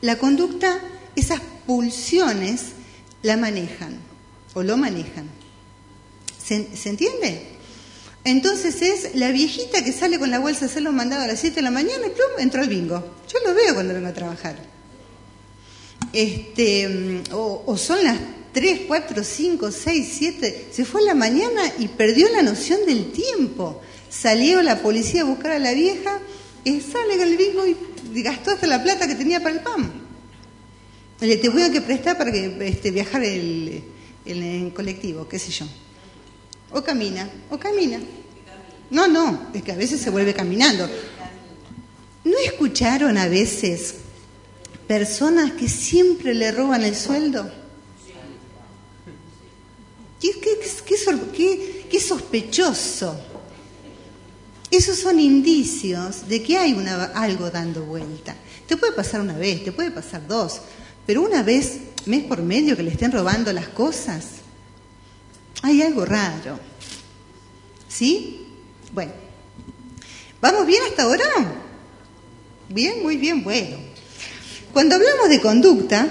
La 0.00 0.18
conducta, 0.18 0.80
esas 1.14 1.40
pulsiones 1.66 2.79
la 3.22 3.36
manejan 3.36 3.98
o 4.54 4.62
lo 4.62 4.76
manejan. 4.76 5.28
¿Se, 6.44 6.88
entiende? 6.88 7.42
Entonces 8.24 8.82
es 8.82 9.14
la 9.14 9.30
viejita 9.30 9.84
que 9.84 9.92
sale 9.92 10.18
con 10.18 10.30
la 10.30 10.40
bolsa 10.40 10.64
a 10.64 10.68
hacer 10.68 10.82
los 10.82 10.92
mandados 10.92 11.24
a 11.24 11.28
las 11.28 11.40
7 11.40 11.56
de 11.56 11.62
la 11.62 11.70
mañana 11.70 12.06
y 12.06 12.10
plum, 12.10 12.28
entró 12.38 12.60
al 12.60 12.68
bingo. 12.68 12.98
Yo 13.32 13.38
lo 13.46 13.54
veo 13.54 13.74
cuando 13.74 13.94
vengo 13.94 14.08
a 14.08 14.12
trabajar. 14.12 14.56
Este, 16.12 17.22
o, 17.32 17.62
o 17.66 17.76
son 17.76 18.02
las 18.02 18.18
3, 18.52 18.80
4, 18.88 19.22
5, 19.22 19.70
6, 19.70 20.14
7. 20.18 20.68
Se 20.72 20.84
fue 20.84 21.02
a 21.02 21.04
la 21.04 21.14
mañana 21.14 21.62
y 21.78 21.88
perdió 21.88 22.28
la 22.30 22.42
noción 22.42 22.80
del 22.84 23.12
tiempo. 23.12 23.80
Salió 24.08 24.60
la 24.62 24.82
policía 24.82 25.22
a 25.22 25.24
buscar 25.24 25.52
a 25.52 25.58
la 25.60 25.72
vieja 25.72 26.18
y 26.64 26.80
sale 26.80 27.16
con 27.16 27.28
el 27.28 27.36
bingo 27.36 27.64
y 27.66 28.22
gastó 28.22 28.50
hasta 28.50 28.66
la 28.66 28.82
plata 28.82 29.06
que 29.06 29.14
tenía 29.14 29.40
para 29.40 29.54
el 29.54 29.62
te 31.20 31.48
voy 31.50 31.62
a 31.62 31.70
que 31.70 31.82
prestar 31.82 32.16
para 32.16 32.32
que 32.32 32.56
este, 32.66 32.90
viajar 32.90 33.22
el, 33.22 33.84
el, 34.24 34.72
colectivo, 34.72 35.28
qué 35.28 35.38
sé 35.38 35.50
yo. 35.50 35.66
O 36.72 36.82
camina, 36.82 37.28
o 37.50 37.58
camina. 37.58 38.00
No, 38.90 39.06
no, 39.06 39.50
es 39.52 39.62
que 39.62 39.72
a 39.72 39.76
veces 39.76 40.00
se 40.00 40.08
vuelve 40.08 40.32
caminando. 40.32 40.88
¿No 42.24 42.38
escucharon 42.38 43.18
a 43.18 43.28
veces 43.28 43.96
personas 44.86 45.52
que 45.52 45.68
siempre 45.68 46.34
le 46.34 46.50
roban 46.52 46.84
el 46.84 46.96
sueldo? 46.96 47.50
Qué, 50.20 50.32
qué, 50.40 51.86
qué 51.90 52.00
sospechoso. 52.00 53.18
Esos 54.70 54.98
son 54.98 55.18
indicios 55.18 56.28
de 56.28 56.42
que 56.42 56.56
hay 56.56 56.72
una, 56.72 57.04
algo 57.06 57.50
dando 57.50 57.84
vuelta. 57.84 58.36
Te 58.66 58.76
puede 58.76 58.92
pasar 58.92 59.20
una 59.20 59.36
vez, 59.36 59.64
te 59.64 59.72
puede 59.72 59.90
pasar 59.90 60.26
dos, 60.28 60.60
pero 61.10 61.22
una 61.22 61.42
vez, 61.42 61.80
mes 62.06 62.22
por 62.22 62.40
medio, 62.40 62.76
que 62.76 62.84
le 62.84 62.92
estén 62.92 63.10
robando 63.10 63.52
las 63.52 63.66
cosas, 63.66 64.26
hay 65.60 65.82
algo 65.82 66.04
raro. 66.04 66.56
¿Sí? 67.88 68.46
Bueno, 68.92 69.10
¿vamos 70.40 70.66
bien 70.68 70.80
hasta 70.88 71.02
ahora? 71.02 71.24
Bien, 72.68 73.02
muy 73.02 73.16
bien, 73.16 73.42
bueno. 73.42 73.76
Cuando 74.72 74.94
hablamos 74.94 75.28
de 75.28 75.40
conducta, 75.40 76.08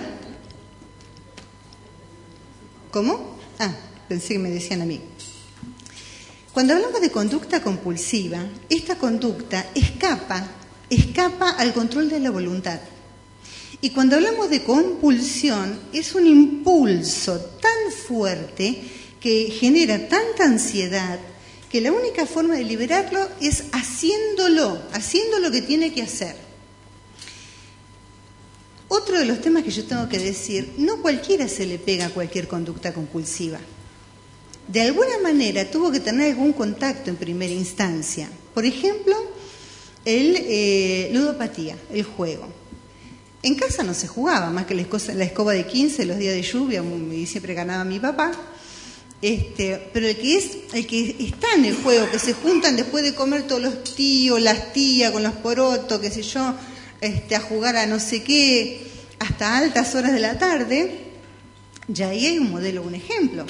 ¿cómo? 2.91 3.39
Ah, 3.57 3.73
pensé 4.09 4.33
que 4.33 4.39
me 4.39 4.49
decían 4.49 4.81
a 4.81 4.85
mí. 4.85 4.99
Cuando 6.53 6.73
hablamos 6.73 6.99
de 6.99 7.09
conducta 7.09 7.63
compulsiva, 7.63 8.45
esta 8.69 8.97
conducta 8.97 9.65
escapa, 9.73 10.45
escapa 10.89 11.51
al 11.51 11.73
control 11.73 12.09
de 12.09 12.19
la 12.19 12.31
voluntad. 12.31 12.81
Y 13.81 13.91
cuando 13.91 14.17
hablamos 14.17 14.49
de 14.49 14.63
compulsión, 14.63 15.79
es 15.93 16.13
un 16.13 16.27
impulso 16.27 17.39
tan 17.39 17.91
fuerte 17.91 18.81
que 19.19 19.51
genera 19.51 20.07
tanta 20.07 20.45
ansiedad 20.45 21.19
que 21.69 21.81
la 21.81 21.91
única 21.91 22.25
forma 22.25 22.55
de 22.55 22.63
liberarlo 22.63 23.29
es 23.39 23.65
haciéndolo, 23.71 24.81
haciendo 24.91 25.39
lo 25.39 25.51
que 25.51 25.61
tiene 25.61 25.93
que 25.93 26.01
hacer. 26.01 26.35
Otro 28.87 29.19
de 29.19 29.25
los 29.25 29.39
temas 29.39 29.63
que 29.63 29.69
yo 29.69 29.85
tengo 29.85 30.09
que 30.09 30.17
decir, 30.17 30.73
no 30.77 31.01
cualquiera 31.01 31.47
se 31.47 31.67
le 31.67 31.77
pega 31.77 32.07
a 32.07 32.09
cualquier 32.09 32.47
conducta 32.47 32.91
compulsiva. 32.91 33.59
De 34.67 34.81
alguna 34.81 35.19
manera 35.21 35.69
tuvo 35.69 35.91
que 35.91 35.99
tener 35.99 36.31
algún 36.31 36.53
contacto 36.53 37.11
en 37.11 37.15
primera 37.15 37.53
instancia. 37.53 38.29
Por 38.53 38.65
ejemplo, 38.65 39.15
el 40.05 40.35
eh, 40.37 41.11
ludopatía, 41.13 41.77
el 41.91 42.03
juego. 42.03 42.47
En 43.41 43.55
casa 43.55 43.83
no 43.83 43.93
se 43.93 44.07
jugaba, 44.07 44.49
más 44.49 44.65
que 44.65 44.75
la 44.75 45.23
escoba 45.23 45.53
de 45.53 45.65
15, 45.65 46.05
los 46.05 46.17
días 46.17 46.33
de 46.33 46.41
lluvia, 46.41 46.83
y 47.13 47.25
siempre 47.25 47.53
ganaba 47.53 47.85
mi 47.85 47.99
papá. 47.99 48.31
Este, 49.21 49.89
pero 49.93 50.07
el 50.07 50.17
que 50.17 50.37
es, 50.37 50.57
el 50.73 50.87
que 50.87 51.15
está 51.19 51.47
en 51.55 51.65
el 51.65 51.75
juego, 51.75 52.09
que 52.09 52.19
se 52.19 52.33
juntan 52.33 52.75
después 52.75 53.03
de 53.03 53.13
comer 53.13 53.43
todos 53.43 53.61
los 53.61 53.83
tíos, 53.83 54.41
las 54.41 54.73
tías, 54.73 55.11
con 55.11 55.23
los 55.23 55.33
porotos, 55.33 55.99
qué 55.99 56.09
sé 56.09 56.21
yo, 56.21 56.53
este, 57.01 57.35
a 57.35 57.41
jugar 57.41 57.75
a 57.75 57.85
no 57.85 57.99
sé 57.99 58.23
qué, 58.23 58.87
hasta 59.19 59.57
altas 59.57 59.95
horas 59.95 60.13
de 60.13 60.19
la 60.19 60.37
tarde, 60.37 60.99
ya 61.87 62.09
ahí 62.09 62.25
hay 62.25 62.39
un 62.39 62.51
modelo, 62.51 62.81
un 62.83 62.95
ejemplo. 62.95 63.45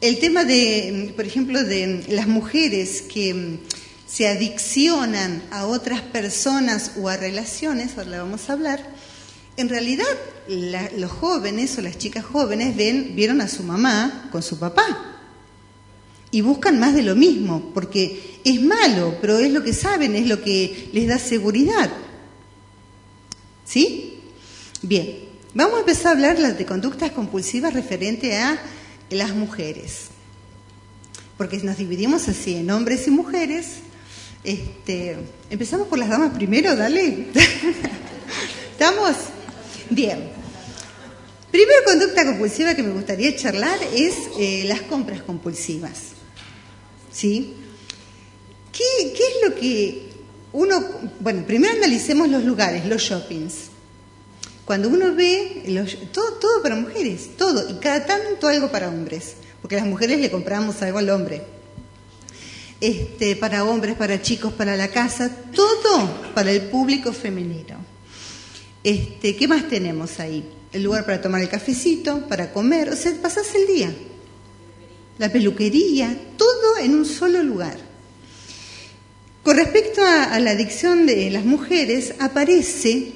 El 0.00 0.18
tema 0.18 0.44
de, 0.44 1.12
por 1.16 1.24
ejemplo, 1.24 1.62
de 1.62 2.04
las 2.08 2.26
mujeres 2.26 3.02
que 3.02 3.58
se 4.14 4.28
adiccionan 4.28 5.42
a 5.50 5.66
otras 5.66 6.00
personas 6.00 6.92
o 7.00 7.08
a 7.08 7.16
relaciones, 7.16 7.98
ahora 7.98 8.10
le 8.10 8.18
vamos 8.18 8.48
a 8.48 8.52
hablar, 8.52 8.80
en 9.56 9.68
realidad 9.68 10.06
los 10.96 11.10
jóvenes 11.10 11.76
o 11.78 11.82
las 11.82 11.98
chicas 11.98 12.24
jóvenes 12.24 12.76
ven, 12.76 13.16
vieron 13.16 13.40
a 13.40 13.48
su 13.48 13.64
mamá 13.64 14.28
con 14.30 14.40
su 14.40 14.56
papá 14.56 15.18
y 16.30 16.42
buscan 16.42 16.78
más 16.78 16.94
de 16.94 17.02
lo 17.02 17.16
mismo, 17.16 17.72
porque 17.74 18.38
es 18.44 18.62
malo, 18.62 19.16
pero 19.20 19.38
es 19.38 19.50
lo 19.50 19.64
que 19.64 19.72
saben, 19.72 20.14
es 20.14 20.28
lo 20.28 20.40
que 20.40 20.90
les 20.92 21.08
da 21.08 21.18
seguridad. 21.18 21.90
¿Sí? 23.64 24.20
Bien, 24.82 25.24
vamos 25.54 25.78
a 25.78 25.80
empezar 25.80 26.06
a 26.24 26.30
hablar 26.30 26.56
de 26.56 26.64
conductas 26.64 27.10
compulsivas 27.10 27.74
referente 27.74 28.36
a 28.36 28.62
las 29.10 29.34
mujeres, 29.34 30.06
porque 31.36 31.58
nos 31.58 31.78
dividimos 31.78 32.28
así 32.28 32.54
en 32.54 32.70
hombres 32.70 33.08
y 33.08 33.10
mujeres, 33.10 33.78
este, 34.44 35.16
empezamos 35.48 35.88
por 35.88 35.98
las 35.98 36.10
damas 36.10 36.34
primero, 36.34 36.76
dale. 36.76 37.28
¿Estamos? 38.72 39.16
Bien. 39.90 40.30
Primera 41.50 41.84
conducta 41.84 42.24
compulsiva 42.26 42.74
que 42.74 42.82
me 42.82 42.92
gustaría 42.92 43.34
charlar 43.36 43.78
es 43.94 44.14
eh, 44.38 44.64
las 44.66 44.82
compras 44.82 45.22
compulsivas. 45.22 46.10
¿Sí? 47.10 47.54
¿Qué, 48.72 49.12
¿Qué 49.12 49.22
es 49.22 49.48
lo 49.48 49.54
que 49.54 50.08
uno... 50.52 50.84
Bueno, 51.20 51.44
primero 51.46 51.74
analicemos 51.74 52.28
los 52.28 52.44
lugares, 52.44 52.84
los 52.86 53.00
shoppings. 53.00 53.54
Cuando 54.64 54.88
uno 54.88 55.14
ve, 55.14 55.62
los, 55.66 55.96
todo, 56.12 56.34
todo 56.34 56.62
para 56.62 56.74
mujeres, 56.74 57.36
todo, 57.36 57.68
y 57.68 57.74
cada 57.74 58.06
tanto 58.06 58.48
algo 58.48 58.70
para 58.70 58.88
hombres, 58.88 59.34
porque 59.60 59.76
las 59.76 59.86
mujeres 59.86 60.20
le 60.20 60.30
compramos 60.30 60.80
algo 60.82 60.98
al 60.98 61.10
hombre. 61.10 61.53
Este, 62.84 63.34
para 63.34 63.64
hombres, 63.64 63.94
para 63.94 64.20
chicos, 64.20 64.52
para 64.52 64.76
la 64.76 64.88
casa, 64.88 65.34
todo 65.54 66.06
para 66.34 66.50
el 66.52 66.68
público 66.68 67.14
femenino. 67.14 67.78
Este, 68.82 69.34
¿Qué 69.36 69.48
más 69.48 69.70
tenemos 69.70 70.20
ahí? 70.20 70.44
El 70.70 70.82
lugar 70.82 71.06
para 71.06 71.22
tomar 71.22 71.40
el 71.40 71.48
cafecito, 71.48 72.28
para 72.28 72.52
comer, 72.52 72.90
o 72.90 72.94
sea, 72.94 73.14
pasás 73.22 73.54
el 73.54 73.66
día. 73.66 73.94
La 75.16 75.32
peluquería, 75.32 76.14
todo 76.36 76.76
en 76.76 76.94
un 76.94 77.06
solo 77.06 77.42
lugar. 77.42 77.78
Con 79.42 79.56
respecto 79.56 80.04
a, 80.04 80.24
a 80.24 80.38
la 80.38 80.50
adicción 80.50 81.06
de 81.06 81.30
las 81.30 81.46
mujeres, 81.46 82.12
aparece 82.18 83.14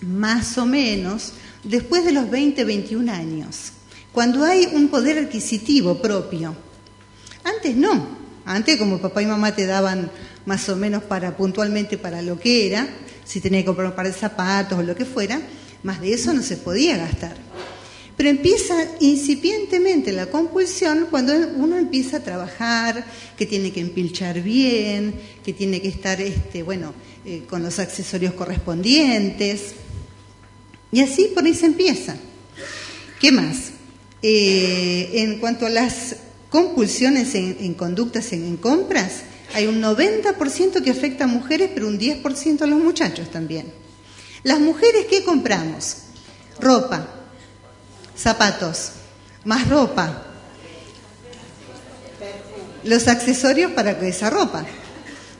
más 0.00 0.58
o 0.58 0.66
menos 0.66 1.34
después 1.62 2.04
de 2.04 2.10
los 2.10 2.28
20, 2.28 2.64
21 2.64 3.12
años, 3.12 3.74
cuando 4.10 4.42
hay 4.42 4.68
un 4.72 4.88
poder 4.88 5.18
adquisitivo 5.18 6.02
propio. 6.02 6.56
Antes 7.44 7.76
no, 7.76 8.17
antes 8.48 8.78
como 8.78 8.98
papá 8.98 9.22
y 9.22 9.26
mamá 9.26 9.54
te 9.54 9.66
daban 9.66 10.10
más 10.46 10.68
o 10.70 10.76
menos 10.76 11.02
para 11.02 11.36
puntualmente 11.36 11.98
para 11.98 12.22
lo 12.22 12.40
que 12.40 12.66
era, 12.66 12.88
si 13.24 13.40
tenía 13.40 13.60
que 13.60 13.66
comprar 13.66 13.88
un 13.88 13.94
par 13.94 14.06
de 14.06 14.14
zapatos 14.14 14.78
o 14.78 14.82
lo 14.82 14.96
que 14.96 15.04
fuera, 15.04 15.40
más 15.82 16.00
de 16.00 16.14
eso 16.14 16.32
no 16.32 16.42
se 16.42 16.56
podía 16.56 16.96
gastar. 16.96 17.36
Pero 18.16 18.30
empieza 18.30 18.74
incipientemente 19.00 20.12
la 20.12 20.26
compulsión 20.26 21.08
cuando 21.10 21.34
uno 21.56 21.76
empieza 21.76 22.16
a 22.16 22.24
trabajar, 22.24 23.04
que 23.36 23.46
tiene 23.46 23.70
que 23.70 23.80
empilchar 23.80 24.40
bien, 24.40 25.14
que 25.44 25.52
tiene 25.52 25.80
que 25.80 25.88
estar, 25.88 26.20
este, 26.20 26.62
bueno, 26.62 26.94
eh, 27.24 27.44
con 27.48 27.62
los 27.62 27.78
accesorios 27.78 28.32
correspondientes. 28.32 29.74
Y 30.90 31.00
así 31.00 31.30
por 31.34 31.44
ahí 31.44 31.54
se 31.54 31.66
empieza. 31.66 32.16
¿Qué 33.20 33.30
más? 33.30 33.72
Eh, 34.22 35.10
en 35.12 35.38
cuanto 35.38 35.66
a 35.66 35.70
las 35.70 36.16
compulsiones 36.50 37.34
en, 37.34 37.74
conductas 37.74 38.32
en, 38.32 38.56
compras, 38.56 39.22
hay 39.54 39.66
un 39.66 39.82
90% 39.82 40.82
que 40.82 40.90
afecta 40.90 41.24
a 41.24 41.26
mujeres, 41.26 41.70
pero 41.74 41.88
un 41.88 41.98
10% 41.98 42.62
a 42.62 42.66
los 42.66 42.78
muchachos 42.78 43.30
también. 43.30 43.72
Las 44.42 44.60
mujeres, 44.60 45.06
¿qué 45.10 45.24
compramos? 45.24 45.96
Ropa, 46.60 47.06
zapatos, 48.16 48.92
más 49.44 49.68
ropa, 49.68 50.24
los 52.84 53.08
accesorios 53.08 53.72
para 53.72 53.92
esa 54.06 54.30
ropa, 54.30 54.64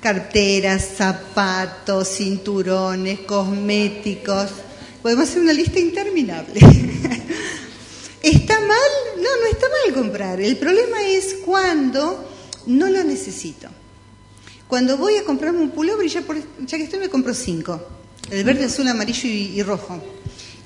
carteras, 0.00 0.88
zapatos, 0.96 2.08
cinturones, 2.08 3.20
cosméticos, 3.20 4.50
podemos 5.02 5.28
hacer 5.28 5.42
una 5.42 5.52
lista 5.52 5.78
interminable. 5.78 6.60
¿Está 8.28 8.60
mal? 8.60 8.90
No, 9.16 9.22
no 9.22 9.46
está 9.50 9.66
mal 9.68 9.94
comprar. 9.94 10.38
El 10.38 10.58
problema 10.58 11.02
es 11.02 11.36
cuando 11.46 12.28
no 12.66 12.90
lo 12.90 13.02
necesito. 13.02 13.68
Cuando 14.66 14.98
voy 14.98 15.16
a 15.16 15.24
comprarme 15.24 15.60
un 15.60 15.70
pullover, 15.70 16.06
ya, 16.08 16.20
por, 16.20 16.36
ya 16.36 16.76
que 16.76 16.84
estoy 16.84 16.98
me 16.98 17.08
compro 17.08 17.32
cinco. 17.32 17.82
El 18.30 18.44
verde, 18.44 18.66
azul, 18.66 18.86
amarillo 18.86 19.26
y, 19.30 19.58
y 19.58 19.62
rojo. 19.62 20.02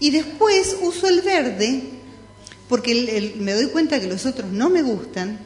Y 0.01 0.11
después 0.11 0.77
uso 0.83 1.07
el 1.07 1.20
verde 1.20 1.85
porque 2.68 3.33
me 3.38 3.53
doy 3.53 3.66
cuenta 3.66 4.01
que 4.01 4.09
los 4.09 4.27
otros 4.27 4.51
no 4.51 4.68
me 4.68 4.83
gustan. 4.83 5.38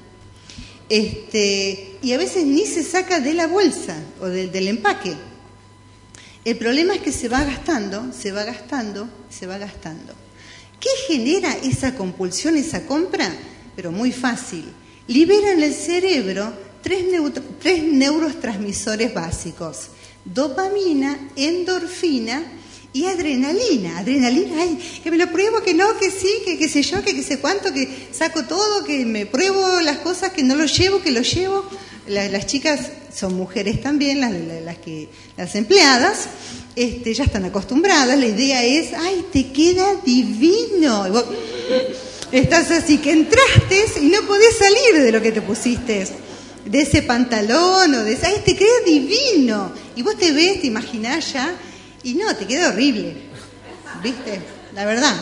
Este, 0.88 1.98
y 2.00 2.12
a 2.12 2.16
veces 2.16 2.46
ni 2.46 2.64
se 2.64 2.83
saca 2.83 3.20
de 3.20 3.35
la 3.35 3.46
bolsa 3.46 3.94
o 4.22 4.26
de, 4.26 4.46
del 4.46 4.68
empaque. 4.68 5.14
El 6.46 6.57
problema 6.57 6.94
es 6.94 7.02
que 7.02 7.12
se 7.12 7.29
va 7.29 7.44
gastando, 7.44 8.11
se 8.18 8.33
va 8.33 8.44
gastando, 8.44 9.07
se 9.29 9.46
va 9.46 9.59
gastando. 9.59 10.14
¿Qué 10.80 10.88
genera 11.08 11.56
esa 11.62 11.94
compulsión, 11.94 12.56
esa 12.56 12.86
compra? 12.86 13.32
Pero 13.74 13.92
muy 13.92 14.12
fácil. 14.12 14.64
Libera 15.08 15.52
en 15.52 15.62
el 15.62 15.74
cerebro 15.74 16.52
tres, 16.82 17.82
neurotransmisores 17.92 19.12
básicos. 19.12 19.88
Dopamina, 20.24 21.30
endorfina 21.36 22.42
y 22.92 23.06
adrenalina. 23.06 23.98
Adrenalina, 23.98 24.62
ay, 24.62 24.78
que 25.02 25.10
me 25.10 25.16
lo 25.16 25.30
pruebo, 25.30 25.62
que 25.62 25.74
no, 25.74 25.98
que 25.98 26.10
sí, 26.10 26.28
que 26.44 26.58
qué 26.58 26.68
sé 26.68 26.82
yo, 26.82 27.02
que 27.02 27.22
sé 27.22 27.38
cuánto, 27.38 27.72
que 27.72 28.08
saco 28.12 28.44
todo, 28.44 28.84
que 28.84 29.04
me 29.04 29.26
pruebo 29.26 29.80
las 29.80 29.98
cosas, 29.98 30.32
que 30.32 30.42
no 30.42 30.54
lo 30.54 30.66
llevo, 30.66 31.02
que 31.02 31.10
lo 31.10 31.22
llevo. 31.22 31.64
La, 32.06 32.28
las 32.28 32.46
chicas 32.46 32.90
son 33.14 33.34
mujeres 33.34 33.80
también, 33.80 34.20
las, 34.20 34.78
que, 34.78 35.08
las 35.36 35.54
empleadas, 35.54 36.28
este, 36.76 37.14
ya 37.14 37.24
están 37.24 37.44
acostumbradas. 37.46 38.18
La 38.18 38.26
idea 38.26 38.62
es, 38.62 38.92
ay, 38.92 39.26
te 39.32 39.50
queda 39.50 39.96
divino. 40.04 41.06
Y 42.30 42.36
estás 42.36 42.70
así 42.70 42.98
que 42.98 43.12
entraste 43.12 43.86
y 44.02 44.06
no 44.06 44.22
podés 44.22 44.56
salir 44.58 45.02
de 45.02 45.10
lo 45.10 45.20
que 45.20 45.32
te 45.32 45.42
pusiste 45.42 46.06
de 46.66 46.82
ese 46.82 47.02
pantalón 47.02 47.94
o 47.94 48.04
de 48.04 48.12
ese, 48.12 48.26
ay, 48.26 48.42
te 48.44 48.56
queda 48.56 48.80
divino. 48.84 49.72
Y 49.94 50.02
vos 50.02 50.16
te 50.16 50.32
ves, 50.32 50.60
te 50.60 50.66
imaginás 50.66 51.32
ya, 51.32 51.54
y 52.02 52.14
no, 52.14 52.34
te 52.36 52.46
queda 52.46 52.68
horrible. 52.68 53.16
¿Viste? 54.02 54.40
La 54.74 54.84
verdad. 54.84 55.14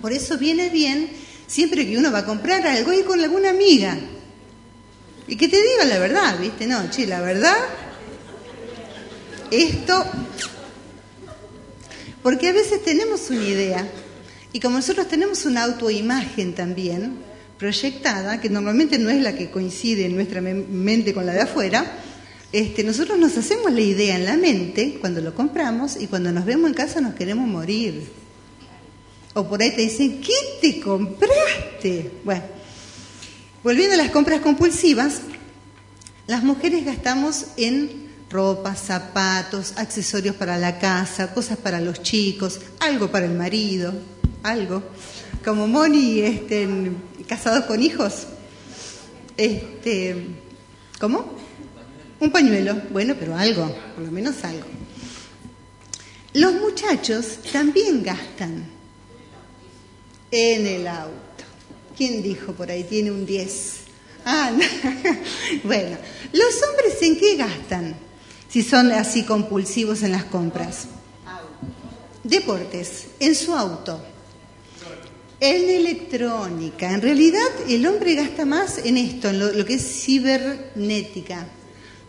Por 0.00 0.12
eso 0.12 0.38
viene 0.38 0.70
bien, 0.70 1.10
siempre 1.46 1.86
que 1.86 1.96
uno 1.96 2.10
va 2.10 2.20
a 2.20 2.26
comprar 2.26 2.66
algo, 2.66 2.92
ir 2.92 3.04
con 3.04 3.20
alguna 3.20 3.50
amiga. 3.50 3.98
Y 5.26 5.36
que 5.36 5.48
te 5.48 5.62
diga 5.62 5.84
la 5.84 5.98
verdad, 5.98 6.38
¿viste? 6.40 6.66
No, 6.66 6.90
che, 6.90 7.06
la 7.06 7.20
verdad, 7.20 7.56
esto. 9.50 10.04
Porque 12.22 12.48
a 12.48 12.52
veces 12.52 12.82
tenemos 12.84 13.30
una 13.30 13.44
idea, 13.44 13.88
y 14.52 14.60
como 14.60 14.76
nosotros 14.76 15.08
tenemos 15.08 15.46
una 15.46 15.64
autoimagen 15.64 16.54
también, 16.54 17.18
proyectada, 17.58 18.40
que 18.40 18.48
normalmente 18.48 18.98
no 18.98 19.10
es 19.10 19.22
la 19.22 19.34
que 19.34 19.50
coincide 19.50 20.06
en 20.06 20.14
nuestra 20.14 20.40
mente 20.40 21.12
con 21.12 21.26
la 21.26 21.32
de 21.32 21.42
afuera, 21.42 21.98
este, 22.52 22.82
nosotros 22.82 23.18
nos 23.18 23.36
hacemos 23.36 23.72
la 23.72 23.80
idea 23.80 24.16
en 24.16 24.24
la 24.24 24.36
mente 24.36 24.98
cuando 25.00 25.20
lo 25.20 25.34
compramos 25.34 25.96
y 26.00 26.08
cuando 26.08 26.32
nos 26.32 26.44
vemos 26.44 26.68
en 26.68 26.74
casa 26.74 27.00
nos 27.00 27.14
queremos 27.14 27.46
morir. 27.46 28.08
O 29.34 29.46
por 29.48 29.62
ahí 29.62 29.70
te 29.70 29.82
dicen, 29.82 30.20
¿qué 30.20 30.32
te 30.60 30.80
compraste? 30.80 32.10
Bueno, 32.24 32.42
volviendo 33.62 33.94
a 33.94 33.98
las 33.98 34.10
compras 34.10 34.40
compulsivas, 34.40 35.20
las 36.26 36.42
mujeres 36.42 36.84
gastamos 36.84 37.46
en 37.56 37.99
ropa, 38.30 38.74
zapatos, 38.76 39.74
accesorios 39.76 40.36
para 40.36 40.56
la 40.56 40.78
casa, 40.78 41.34
cosas 41.34 41.58
para 41.58 41.80
los 41.80 42.02
chicos, 42.02 42.60
algo 42.78 43.10
para 43.10 43.26
el 43.26 43.34
marido, 43.34 43.92
algo. 44.42 44.82
Como 45.44 45.66
Moni, 45.66 46.20
este, 46.20 46.68
casados 47.26 47.64
con 47.64 47.82
hijos. 47.82 48.26
Este, 49.36 50.26
¿Cómo? 50.98 51.34
Un 52.20 52.30
pañuelo. 52.30 52.80
Bueno, 52.90 53.16
pero 53.18 53.36
algo, 53.36 53.74
por 53.94 54.04
lo 54.04 54.12
menos 54.12 54.44
algo. 54.44 54.66
Los 56.34 56.52
muchachos 56.54 57.38
también 57.50 58.02
gastan 58.02 58.64
en 60.30 60.66
el 60.66 60.86
auto. 60.86 61.44
¿Quién 61.96 62.22
dijo 62.22 62.52
por 62.52 62.70
ahí? 62.70 62.84
Tiene 62.84 63.10
un 63.10 63.26
10. 63.26 63.76
Ah, 64.24 64.52
no. 64.54 64.62
bueno, 65.64 65.96
¿los 66.32 66.62
hombres 66.68 67.02
en 67.02 67.18
qué 67.18 67.36
gastan? 67.36 68.09
Si 68.50 68.62
son 68.62 68.90
así 68.90 69.22
compulsivos 69.22 70.02
en 70.02 70.12
las 70.12 70.24
compras. 70.24 70.86
Deportes, 72.24 73.06
en 73.20 73.34
su 73.36 73.54
auto. 73.54 74.00
En 75.38 75.70
electrónica. 75.70 76.92
En 76.92 77.00
realidad 77.00 77.46
el 77.68 77.86
hombre 77.86 78.16
gasta 78.16 78.44
más 78.44 78.78
en 78.84 78.96
esto, 78.96 79.28
en 79.28 79.56
lo, 79.56 79.64
que 79.64 79.74
es 79.74 80.02
cibernética. 80.02 81.46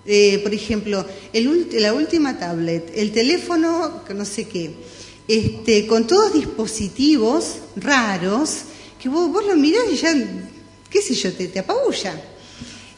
Eh, 0.03 0.39
por 0.39 0.51
ejemplo, 0.51 1.05
el, 1.31 1.69
la 1.79 1.93
última 1.93 2.37
tablet, 2.39 2.91
el 2.95 3.11
teléfono, 3.11 4.01
no 4.13 4.25
sé 4.25 4.47
qué, 4.47 4.73
este, 5.27 5.85
con 5.85 6.07
todos 6.07 6.33
dispositivos 6.33 7.57
raros, 7.75 8.63
que 8.99 9.09
vos, 9.09 9.31
vos 9.31 9.45
lo 9.45 9.55
mirás 9.55 9.83
y 9.91 9.95
ya, 9.95 10.13
qué 10.89 11.03
sé 11.03 11.13
yo, 11.13 11.31
te, 11.33 11.47
te 11.49 11.59
apabulla. 11.59 12.19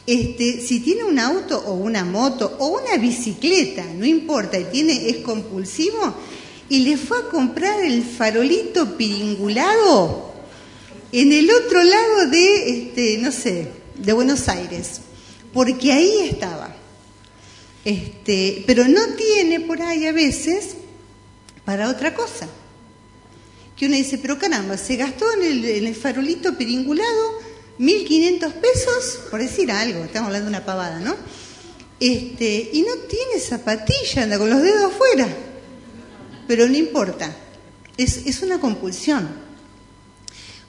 Este, 0.06 0.60
si 0.60 0.80
tiene 0.80 1.04
un 1.04 1.18
auto 1.18 1.58
o 1.58 1.74
una 1.74 2.04
moto 2.04 2.56
o 2.58 2.78
una 2.78 2.96
bicicleta, 2.98 3.84
no 3.94 4.04
importa, 4.04 4.58
y 4.58 4.64
tiene, 4.64 5.08
es 5.08 5.18
compulsivo, 5.18 6.14
y 6.68 6.80
le 6.80 6.96
fue 6.96 7.18
a 7.18 7.28
comprar 7.28 7.82
el 7.82 8.02
farolito 8.02 8.96
piringulado 8.96 10.34
en 11.10 11.32
el 11.32 11.50
otro 11.50 11.82
lado 11.82 12.26
de, 12.28 12.70
este, 12.70 13.18
no 13.18 13.32
sé, 13.32 13.68
de 13.96 14.12
Buenos 14.12 14.48
Aires, 14.48 15.00
porque 15.52 15.92
ahí 15.92 16.28
estaba. 16.28 16.76
Este, 17.84 18.64
pero 18.66 18.88
no 18.88 19.14
tiene 19.14 19.60
por 19.60 19.80
ahí 19.80 20.06
a 20.06 20.12
veces 20.12 20.74
para 21.64 21.88
otra 21.88 22.14
cosa. 22.14 22.48
Que 23.76 23.86
uno 23.86 23.96
dice, 23.96 24.18
pero 24.18 24.38
caramba, 24.38 24.76
se 24.76 24.96
gastó 24.96 25.24
en 25.32 25.42
el, 25.42 25.64
en 25.64 25.86
el 25.86 25.94
farolito 25.94 26.56
peringulado 26.56 27.40
1.500 27.78 28.52
pesos, 28.52 29.20
por 29.30 29.40
decir 29.40 29.70
algo, 29.70 30.04
estamos 30.04 30.28
hablando 30.28 30.50
de 30.50 30.56
una 30.56 30.64
pavada, 30.64 31.00
¿no? 31.00 31.16
Este, 31.98 32.70
y 32.72 32.82
no 32.82 32.94
tiene 33.08 33.40
zapatilla, 33.40 34.22
anda 34.22 34.38
con 34.38 34.50
los 34.50 34.62
dedos 34.62 34.92
afuera. 34.92 35.28
Pero 36.46 36.68
no 36.68 36.76
importa, 36.76 37.34
es, 37.96 38.26
es 38.26 38.42
una 38.42 38.60
compulsión. 38.60 39.28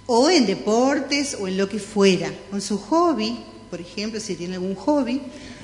O 0.07 0.29
en 0.29 0.45
deportes 0.45 1.35
o 1.39 1.47
en 1.47 1.57
lo 1.57 1.67
que 1.67 1.79
fuera, 1.79 2.31
con 2.49 2.61
su 2.61 2.77
hobby, 2.77 3.43
por 3.69 3.81
ejemplo, 3.81 4.19
si 4.19 4.35
tiene 4.35 4.55
algún 4.55 4.75
hobby, 4.75 5.21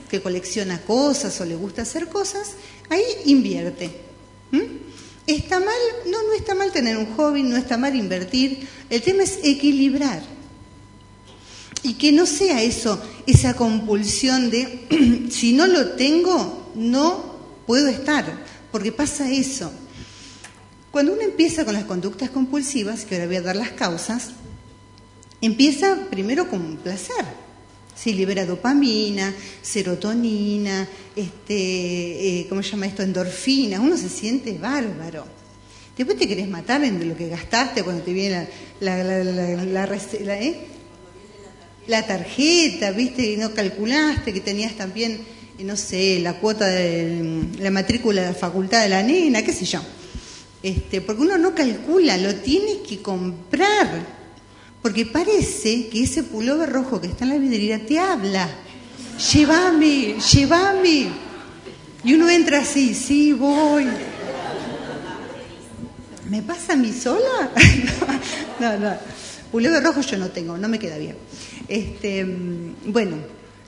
que 0.10 0.22
colecciona 0.22 0.82
cosas 0.82 1.40
o 1.40 1.46
le 1.46 1.56
gusta 1.56 1.84
hacer 1.84 2.08
cosas, 2.08 2.56
ahí 2.90 3.04
invierte. 3.26 3.90
¿Está 5.26 5.60
mal? 5.60 5.80
No, 6.08 6.22
no 6.24 6.34
está 6.34 6.56
mal 6.56 6.72
tener 6.72 6.98
un 6.98 7.16
hobby, 7.16 7.44
no 7.44 7.56
está 7.56 7.78
mal 7.78 7.96
invertir. 7.96 8.68
El 8.90 9.02
tema 9.02 9.24
es 9.24 9.40
equilibrar. 9.44 10.22
Y 11.84 11.96
que 11.96 12.12
no 12.12 12.26
sea 12.26 12.62
eso, 12.62 13.02
esa 13.26 13.56
compulsión 13.56 14.50
de, 14.50 15.28
si 15.32 15.54
no 15.54 15.68
lo 15.68 15.92
tengo, 15.92 16.72
no 16.76 17.36
puedo 17.66 17.88
estar, 17.88 18.26
porque 18.72 18.92
pasa 18.92 19.32
eso. 19.32 19.72
Cuando 20.92 21.14
uno 21.14 21.22
empieza 21.22 21.66
con 21.66 21.74
las 21.74 21.86
conductas 21.86 22.30
compulsivas, 22.30 23.06
que 23.06 23.16
ahora 23.16 23.28
voy 23.28 23.38
a 23.38 23.42
dar 23.42 23.56
las 23.56 23.72
causas, 23.72 24.32
empieza 25.40 26.08
primero 26.10 26.50
con 26.50 26.62
un 26.62 26.78
placer. 26.78 27.26
Se 27.96 28.12
libera 28.14 28.46
dopamina, 28.46 29.34
serotonina, 29.62 30.88
este, 31.16 32.40
eh, 32.40 32.46
¿cómo 32.50 32.62
se 32.64 32.72
llama 32.72 32.88
esto? 32.88 33.04
Endorfina. 33.04 33.80
Uno 33.80 33.96
se 33.96 34.10
siente 34.10 34.58
bárbaro. 34.58 35.26
Después 35.98 36.18
te 36.18 36.28
querés 36.28 36.50
matar 36.50 36.84
en 36.84 37.08
lo 37.08 37.16
que 37.16 37.30
gastaste 37.30 37.84
cuando 37.84 38.04
te 38.04 38.14
viene 38.14 38.48
la, 38.80 39.04
la 39.04 40.42
¿eh? 40.42 40.68
La 41.88 42.06
tarjeta, 42.06 42.92
viste, 42.92 43.32
y 43.32 43.38
no 43.38 43.54
calculaste 43.54 44.34
que 44.34 44.42
tenías 44.42 44.76
también, 44.76 45.22
no 45.60 45.76
sé, 45.76 46.20
la 46.20 46.40
cuota 46.40 46.68
de 46.68 47.44
la 47.60 47.72
matrícula 47.72 48.22
de 48.22 48.28
la 48.28 48.34
facultad 48.34 48.84
de 48.84 48.90
la 48.90 49.04
nena, 49.04 49.44
qué 49.44 49.54
sé 49.54 49.66
yo. 49.66 49.82
Este, 50.64 51.02
porque 51.02 51.24
uno 51.24 51.38
no 51.38 51.56
calcula, 51.56 52.18
lo 52.18 52.36
tienes 52.36 52.78
que 52.88 53.02
comprar. 53.02 54.22
Porque 54.82 55.06
parece 55.06 55.90
que 55.90 56.04
ese 56.04 56.24
pullover 56.24 56.70
rojo 56.70 57.00
que 57.00 57.08
está 57.08 57.24
en 57.26 57.30
la 57.32 57.38
vidriera 57.38 57.80
te 57.80 58.00
habla. 58.00 58.50
Llévame, 59.32 60.16
llévame. 60.20 61.08
Y 62.04 62.14
uno 62.14 62.30
entra 62.30 62.62
así, 62.62 62.96
sí, 62.96 63.34
voy. 63.34 63.88
¿Me 66.30 66.42
pasa 66.42 66.74
a 66.74 66.76
mí 66.76 66.92
sola? 66.94 67.52
no, 68.60 68.78
no. 68.80 68.94
Pullover 69.52 69.84
rojo 69.84 70.02
yo 70.02 70.18
no 70.18 70.30
tengo, 70.30 70.58
no 70.58 70.68
me 70.68 70.80
queda 70.80 70.98
bien. 70.98 71.18
Este, 71.72 72.26
bueno, 72.86 73.16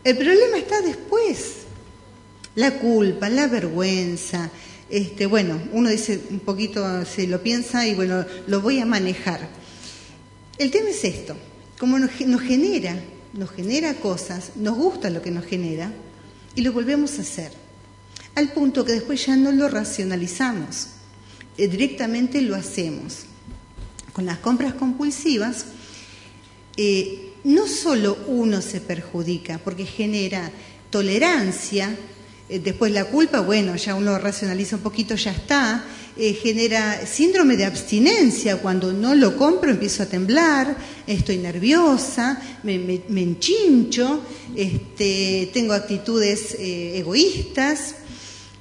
el 0.03 0.17
problema 0.17 0.57
está 0.57 0.81
después. 0.81 1.53
La 2.55 2.77
culpa, 2.79 3.29
la 3.29 3.47
vergüenza. 3.47 4.51
Este, 4.89 5.25
bueno, 5.25 5.57
uno 5.71 5.89
dice 5.89 6.19
un 6.29 6.41
poquito, 6.41 7.05
se 7.05 7.27
lo 7.27 7.41
piensa 7.41 7.87
y 7.87 7.95
bueno, 7.95 8.25
lo 8.47 8.59
voy 8.59 8.79
a 8.79 8.85
manejar. 8.85 9.47
El 10.57 10.69
tema 10.69 10.89
es 10.89 11.01
esto, 11.05 11.37
como 11.79 11.97
nos, 11.97 12.19
nos 12.19 12.41
genera, 12.41 13.01
nos 13.31 13.51
genera 13.51 13.93
cosas, 13.93 14.51
nos 14.57 14.75
gusta 14.75 15.09
lo 15.09 15.21
que 15.21 15.31
nos 15.31 15.45
genera 15.45 15.89
y 16.55 16.61
lo 16.61 16.73
volvemos 16.73 17.17
a 17.19 17.21
hacer. 17.21 17.53
Al 18.35 18.51
punto 18.51 18.83
que 18.83 18.91
después 18.91 19.25
ya 19.25 19.37
no 19.37 19.53
lo 19.53 19.69
racionalizamos, 19.69 20.89
eh, 21.57 21.69
directamente 21.69 22.41
lo 22.41 22.55
hacemos. 22.55 23.19
Con 24.11 24.25
las 24.25 24.39
compras 24.39 24.73
compulsivas, 24.73 25.67
eh, 26.75 27.33
no 27.43 27.67
solo 27.67 28.17
uno 28.27 28.62
se 28.62 28.82
perjudica, 28.82 29.60
porque 29.63 29.86
genera 29.86 30.51
tolerancia, 30.89 31.95
eh, 32.49 32.60
después 32.60 32.91
la 32.91 33.06
culpa, 33.06 33.39
bueno, 33.41 33.75
ya 33.75 33.95
uno 33.95 34.17
racionaliza 34.17 34.75
un 34.75 34.82
poquito, 34.82 35.15
ya 35.15 35.32
está, 35.32 35.84
eh, 36.15 36.34
genera 36.34 37.06
síndrome 37.06 37.58
de 37.58 37.65
abstinencia, 37.65 38.58
cuando 38.58 38.93
no 38.93 39.15
lo 39.15 39.36
compro 39.36 39.71
empiezo 39.71 40.03
a 40.03 40.06
temblar, 40.06 40.77
estoy 41.08 41.38
nerviosa, 41.38 42.41
me, 42.63 42.75
enchincho, 43.21 44.21
este, 44.56 45.49
tengo 45.53 45.73
actitudes 45.73 46.56
eh, 46.60 46.97
egoístas, 46.97 47.95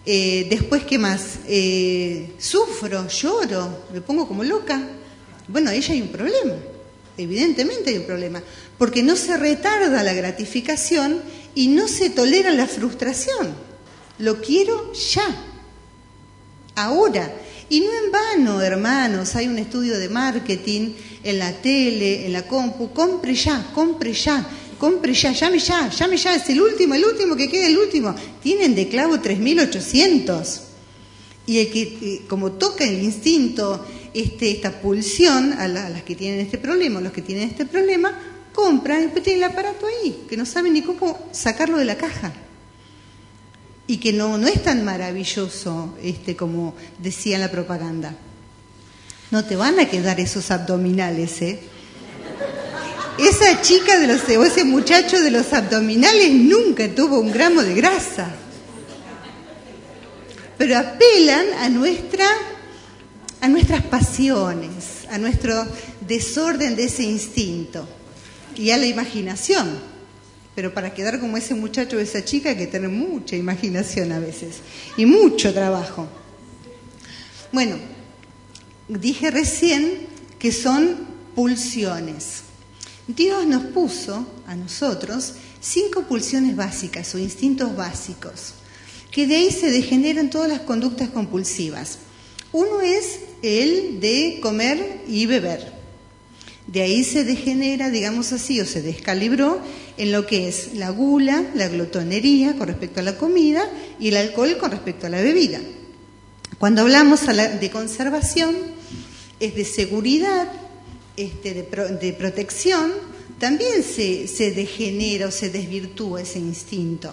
después, 0.05 0.83
¿qué 0.83 0.99
más? 0.99 1.38
sufro, 2.38 3.07
lloro, 3.07 3.85
me 3.92 4.01
pongo 4.01 4.27
como 4.27 4.42
loca. 4.42 4.83
Bueno, 5.47 5.71
ahí 5.71 5.81
ya 5.81 5.92
hay 5.92 6.03
un 6.03 6.09
problema. 6.09 6.55
Evidentemente 7.18 7.90
hay 7.90 7.98
un 7.98 8.07
problema, 8.07 8.42
porque 8.79 9.03
no 9.03 9.16
se 9.16 9.37
retarda 9.37 10.03
la 10.03 10.14
gratificación 10.14 11.20
y 11.55 11.68
no 11.68 11.88
se 11.88 12.11
tolera 12.11 12.51
la 12.53 12.66
frustración. 12.66 13.55
Lo 14.18 14.40
quiero 14.40 14.92
ya, 14.92 15.25
ahora. 16.75 17.33
Y 17.68 17.81
no 17.81 17.87
en 17.87 18.12
vano, 18.12 18.61
hermanos, 18.61 19.35
hay 19.35 19.48
un 19.48 19.59
estudio 19.59 19.98
de 19.98 20.09
marketing 20.09 20.92
en 21.22 21.38
la 21.38 21.53
tele, 21.53 22.27
en 22.27 22.33
la 22.33 22.46
compu, 22.46 22.92
compre 22.92 23.35
ya, 23.35 23.70
compre 23.75 24.12
ya, 24.12 24.46
compre 24.79 25.14
ya, 25.14 25.33
llame 25.33 25.59
ya, 25.59 25.88
llame 25.88 26.16
ya, 26.16 26.35
es 26.35 26.48
el 26.51 26.61
último, 26.61 26.94
el 26.94 27.05
último 27.05 27.37
que 27.37 27.48
queda, 27.48 27.66
el 27.66 27.79
último. 27.79 28.14
Tienen 28.42 28.75
de 28.75 28.88
clavo 28.88 29.16
3.800. 29.16 30.61
Y 31.46 31.59
el 31.59 31.70
que, 31.70 31.83
eh, 31.83 32.22
como 32.29 32.53
toca 32.53 32.85
el 32.85 33.03
instinto 33.03 33.85
este, 34.14 34.51
esta 34.51 34.81
pulsión 34.81 35.55
a, 35.55 35.68
las 35.68 36.03
que 36.03 36.14
tienen 36.14 36.40
este 36.40 36.59
problema, 36.59 37.01
los 37.01 37.12
que 37.12 37.22
tienen 37.22 37.48
este 37.48 37.66
problema, 37.66 38.12
compran 38.53 39.01
y 39.01 39.03
después 39.05 39.25
tienen 39.25 39.44
el 39.44 39.51
aparato 39.51 39.87
ahí, 39.87 40.25
que 40.29 40.37
no 40.37 40.44
saben 40.44 40.75
ni 40.75 40.83
cómo 40.83 41.29
sacarlo 41.33 41.79
de 41.79 41.85
la 41.85 41.96
caja. 41.96 42.33
Y 43.87 43.96
que 43.96 44.12
no, 44.12 44.38
no 44.38 44.46
es 44.46 44.62
tan 44.62 44.85
maravilloso 44.85 45.96
este, 46.03 46.37
como 46.37 46.75
decía 46.98 47.38
la 47.38 47.51
propaganda. 47.51 48.14
No 49.31 49.44
te 49.44 49.57
van 49.57 49.81
a 49.81 49.88
quedar 49.88 50.20
esos 50.20 50.51
abdominales, 50.51 51.42
¿eh? 51.42 51.61
Esa 53.18 53.61
chica 53.61 53.98
de 53.98 54.07
los, 54.07 54.22
o 54.29 54.44
ese 54.44 54.64
muchacho 54.64 55.20
de 55.20 55.31
los 55.31 55.53
abdominales 55.53 56.33
nunca 56.33 56.88
tuvo 56.94 57.18
un 57.18 57.31
gramo 57.31 57.62
de 57.62 57.75
grasa. 57.75 58.35
Pero 60.57 60.79
apelan 60.79 61.46
a 61.61 61.68
nuestra 61.68 62.27
a 63.42 63.48
nuestras 63.48 63.83
pasiones, 63.83 65.05
a 65.11 65.18
nuestro 65.18 65.66
desorden 66.07 66.76
de 66.76 66.85
ese 66.85 67.02
instinto 67.02 67.88
y 68.55 68.70
a 68.70 68.76
la 68.76 68.87
imaginación. 68.87 69.68
Pero 70.55 70.72
para 70.72 70.94
quedar 70.94 71.18
como 71.18 71.37
ese 71.37 71.55
muchacho 71.55 71.96
o 71.96 72.00
esa 72.00 72.24
chica 72.24 72.50
hay 72.50 72.57
que 72.57 72.68
tener 72.68 72.88
mucha 72.88 73.35
imaginación 73.35 74.12
a 74.12 74.20
veces 74.20 74.59
y 74.96 75.07
mucho 75.07 75.52
trabajo. 75.52 76.07
Bueno, 77.50 77.78
dije 78.88 79.33
recién 79.33 80.07
que 80.38 80.52
son 80.52 80.98
pulsiones. 81.35 82.42
Dios 83.09 83.44
nos 83.44 83.64
puso 83.64 84.24
a 84.46 84.55
nosotros 84.55 85.35
cinco 85.61 86.02
pulsiones 86.02 86.55
básicas 86.55 87.12
o 87.16 87.18
instintos 87.18 87.74
básicos, 87.74 88.55
que 89.11 89.26
de 89.26 89.35
ahí 89.35 89.50
se 89.50 89.72
degeneran 89.72 90.31
todas 90.31 90.48
las 90.48 90.61
conductas 90.61 91.09
compulsivas. 91.09 91.98
Uno 92.52 92.81
es 92.81 93.32
el 93.42 94.00
de 94.00 94.38
comer 94.40 95.02
y 95.09 95.26
beber. 95.26 95.72
De 96.66 96.81
ahí 96.81 97.05
se 97.05 97.24
degenera, 97.24 97.90
digamos 97.90 98.33
así, 98.33 98.61
o 98.61 98.66
se 98.66 98.83
descalibró 98.83 99.61
en 99.98 100.12
lo 100.12 100.26
que 100.26 100.48
es 100.48 100.74
la 100.74 100.90
gula, 100.90 101.44
la 101.55 101.68
glotonería 101.68 102.57
con 102.57 102.68
respecto 102.68 103.00
a 103.00 103.02
la 103.02 103.18
comida 103.18 103.68
y 103.98 104.09
el 104.09 104.16
alcohol 104.16 104.57
con 104.59 104.70
respecto 104.70 105.07
a 105.07 105.11
la 105.11 105.20
bebida. 105.20 105.61
Cuando 106.59 106.83
hablamos 106.83 107.26
de 107.26 107.70
conservación, 107.70 108.57
es 109.40 109.57
de 109.57 109.64
seguridad, 109.64 110.48
este, 111.16 111.52
de, 111.52 112.12
protección, 112.12 112.92
también 113.38 113.83
se, 113.83 114.28
se 114.28 114.52
degenera 114.52 115.26
o 115.26 115.31
se 115.33 115.50
desvirtúa 115.50 116.22
ese 116.22 116.38
instinto. 116.38 117.12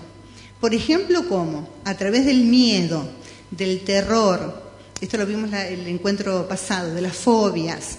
Por 0.59 0.75
ejemplo, 0.75 1.27
¿cómo? 1.27 1.67
A 1.85 1.97
través 1.97 2.25
del 2.25 2.41
miedo, 2.41 3.09
del 3.49 3.81
terror, 3.81 4.68
esto 5.01 5.17
lo 5.17 5.25
vimos 5.25 5.51
el 5.53 5.87
encuentro 5.87 6.47
pasado, 6.47 6.93
de 6.93 7.01
las 7.01 7.15
fobias. 7.15 7.97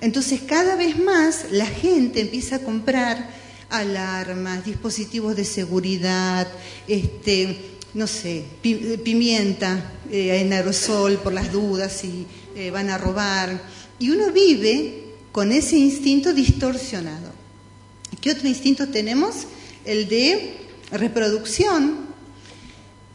Entonces, 0.00 0.40
cada 0.42 0.74
vez 0.74 0.98
más 0.98 1.46
la 1.52 1.66
gente 1.66 2.20
empieza 2.20 2.56
a 2.56 2.58
comprar 2.60 3.30
alarmas, 3.70 4.64
dispositivos 4.64 5.36
de 5.36 5.44
seguridad, 5.44 6.48
este, 6.88 7.78
no 7.94 8.06
sé, 8.06 8.44
pimienta 8.60 9.92
eh, 10.10 10.40
en 10.40 10.52
aerosol 10.52 11.18
por 11.18 11.32
las 11.32 11.52
dudas 11.52 11.92
si 11.92 12.26
eh, 12.56 12.70
van 12.70 12.90
a 12.90 12.98
robar. 12.98 13.62
Y 13.98 14.10
uno 14.10 14.32
vive 14.32 15.04
con 15.30 15.52
ese 15.52 15.76
instinto 15.76 16.32
distorsionado. 16.32 17.32
¿Qué 18.20 18.30
otro 18.30 18.48
instinto 18.48 18.88
tenemos? 18.88 19.46
El 19.84 20.08
de 20.08 20.56
reproducción, 20.90 22.11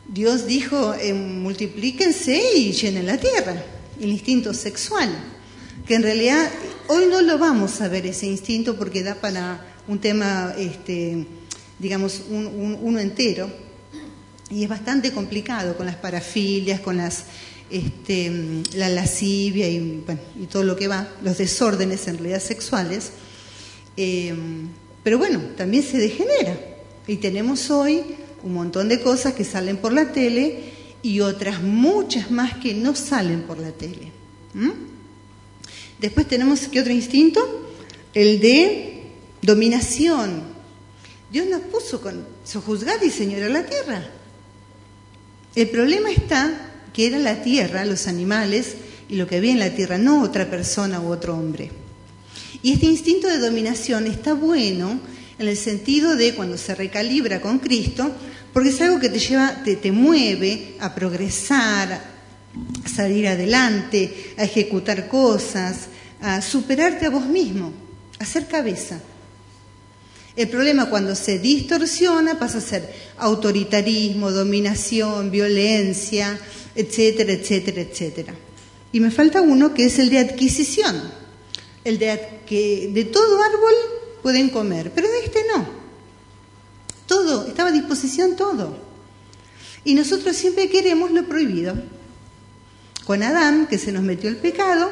Dios 0.07 0.47
dijo, 0.47 0.93
eh, 0.93 1.13
multiplíquense 1.13 2.41
y 2.55 2.71
llenen 2.71 3.05
la 3.05 3.17
tierra. 3.17 3.63
el 3.99 4.09
instinto 4.09 4.53
sexual, 4.53 5.09
que 5.87 5.95
en 5.95 6.03
realidad 6.03 6.49
hoy 6.87 7.05
no 7.09 7.21
lo 7.21 7.39
vamos 7.39 7.81
a 7.81 7.87
ver 7.87 8.05
ese 8.05 8.27
instinto 8.27 8.77
porque 8.77 9.01
da 9.01 9.15
para 9.15 9.75
un 9.87 9.99
tema, 9.99 10.53
este, 10.55 11.25
digamos, 11.79 12.21
uno 12.29 12.99
entero, 12.99 13.51
y 14.51 14.63
es 14.63 14.69
bastante 14.69 15.11
complicado 15.11 15.75
con 15.75 15.87
las 15.87 15.95
parafilias, 15.95 16.79
con 16.79 16.97
las, 16.97 17.23
este, 17.71 18.31
la 18.75 18.87
lascivia 18.87 19.67
y, 19.67 20.03
y, 20.39 20.45
todo 20.45 20.63
lo 20.63 20.75
que 20.75 20.87
va, 20.87 21.09
los 21.23 21.39
desórdenes 21.39 22.07
en 22.07 22.19
realidad 22.19 22.41
sexuales. 22.41 23.11
Eh, 23.97 24.33
pero 25.03 25.17
bueno, 25.17 25.39
también 25.57 25.83
se 25.83 25.97
degenera. 25.97 26.57
Y 27.07 27.17
tenemos 27.17 27.71
hoy 27.71 28.03
un 28.43 28.53
montón 28.53 28.87
de 28.89 29.01
cosas 29.01 29.33
que 29.33 29.43
salen 29.43 29.77
por 29.77 29.93
la 29.93 30.11
tele 30.11 30.73
y 31.01 31.19
otras 31.21 31.61
muchas 31.61 32.31
más 32.31 32.55
que 32.57 32.73
no 32.73 32.95
salen 32.95 33.43
por 33.43 33.59
la 33.59 33.71
tele. 33.71 34.11
Después 35.99 36.27
tenemos, 36.27 36.67
¿qué 36.67 36.79
otro 36.79 36.93
instinto? 36.93 37.39
El 38.13 38.39
de 38.39 39.03
dominación. 39.41 40.43
Dios 41.31 41.47
nos 41.47 41.61
puso 41.61 42.01
con 42.01 42.25
sojuzgar 42.43 43.03
y 43.03 43.09
señora 43.09 43.49
la 43.49 43.65
tierra. 43.65 44.09
El 45.55 45.69
problema 45.69 46.11
está 46.11 46.71
que 46.93 47.07
era 47.07 47.19
la 47.19 47.41
tierra, 47.41 47.85
los 47.85 48.07
animales 48.07 48.75
y 49.09 49.15
lo 49.15 49.27
que 49.27 49.37
había 49.37 49.51
en 49.51 49.59
la 49.59 49.73
tierra, 49.73 49.97
no 49.97 50.21
otra 50.21 50.49
persona 50.49 50.99
u 50.99 51.11
otro 51.11 51.35
hombre. 51.35 51.71
Y 52.61 52.73
este 52.73 52.87
instinto 52.87 53.27
de 53.27 53.37
dominación 53.37 54.07
está 54.07 54.33
bueno 54.33 54.99
en 55.39 55.47
el 55.47 55.57
sentido 55.57 56.15
de 56.15 56.33
cuando 56.33 56.57
se 56.57 56.73
recalibra 56.73 57.41
con 57.41 57.59
Cristo, 57.59 58.11
porque 58.53 58.69
es 58.69 58.81
algo 58.81 58.99
que 58.99 59.09
te 59.09 59.19
lleva, 59.19 59.63
te, 59.63 59.75
te 59.75 59.91
mueve 59.91 60.75
a 60.79 60.95
progresar, 60.95 61.91
a 62.83 62.89
salir 62.89 63.27
adelante, 63.27 64.33
a 64.37 64.43
ejecutar 64.43 65.07
cosas, 65.07 65.87
a 66.21 66.41
superarte 66.41 67.05
a 67.05 67.11
vos 67.11 67.27
mismo, 67.27 67.71
a 68.19 68.25
ser 68.25 68.47
cabeza. 68.47 68.99
El 70.35 70.49
problema 70.49 70.89
cuando 70.89 71.15
se 71.15 71.39
distorsiona 71.39 72.37
pasa 72.37 72.59
a 72.59 72.61
ser 72.61 72.93
autoritarismo, 73.17 74.31
dominación, 74.31 75.31
violencia, 75.31 76.39
etcétera, 76.75 77.33
etcétera, 77.33 77.81
etcétera. 77.81 78.35
Y 78.91 78.99
me 78.99 79.11
falta 79.11 79.41
uno 79.41 79.73
que 79.73 79.85
es 79.85 79.99
el 79.99 80.09
de 80.09 80.19
adquisición, 80.19 80.95
el 81.83 81.97
de 81.97 82.41
que 82.45 82.91
de 82.93 83.05
todo 83.05 83.41
árbol 83.41 83.96
pueden 84.21 84.49
comer, 84.49 84.91
pero 84.93 85.09
de 85.09 85.19
este 85.19 85.39
no. 85.55 85.67
Todo, 87.05 87.47
estaba 87.47 87.69
a 87.69 87.73
disposición 87.73 88.35
todo. 88.35 88.77
Y 89.83 89.93
nosotros 89.93 90.35
siempre 90.35 90.69
queremos 90.69 91.11
lo 91.11 91.27
prohibido. 91.27 91.75
Con 93.05 93.23
Adán, 93.23 93.67
que 93.67 93.77
se 93.77 93.91
nos 93.91 94.03
metió 94.03 94.29
el 94.29 94.37
pecado 94.37 94.89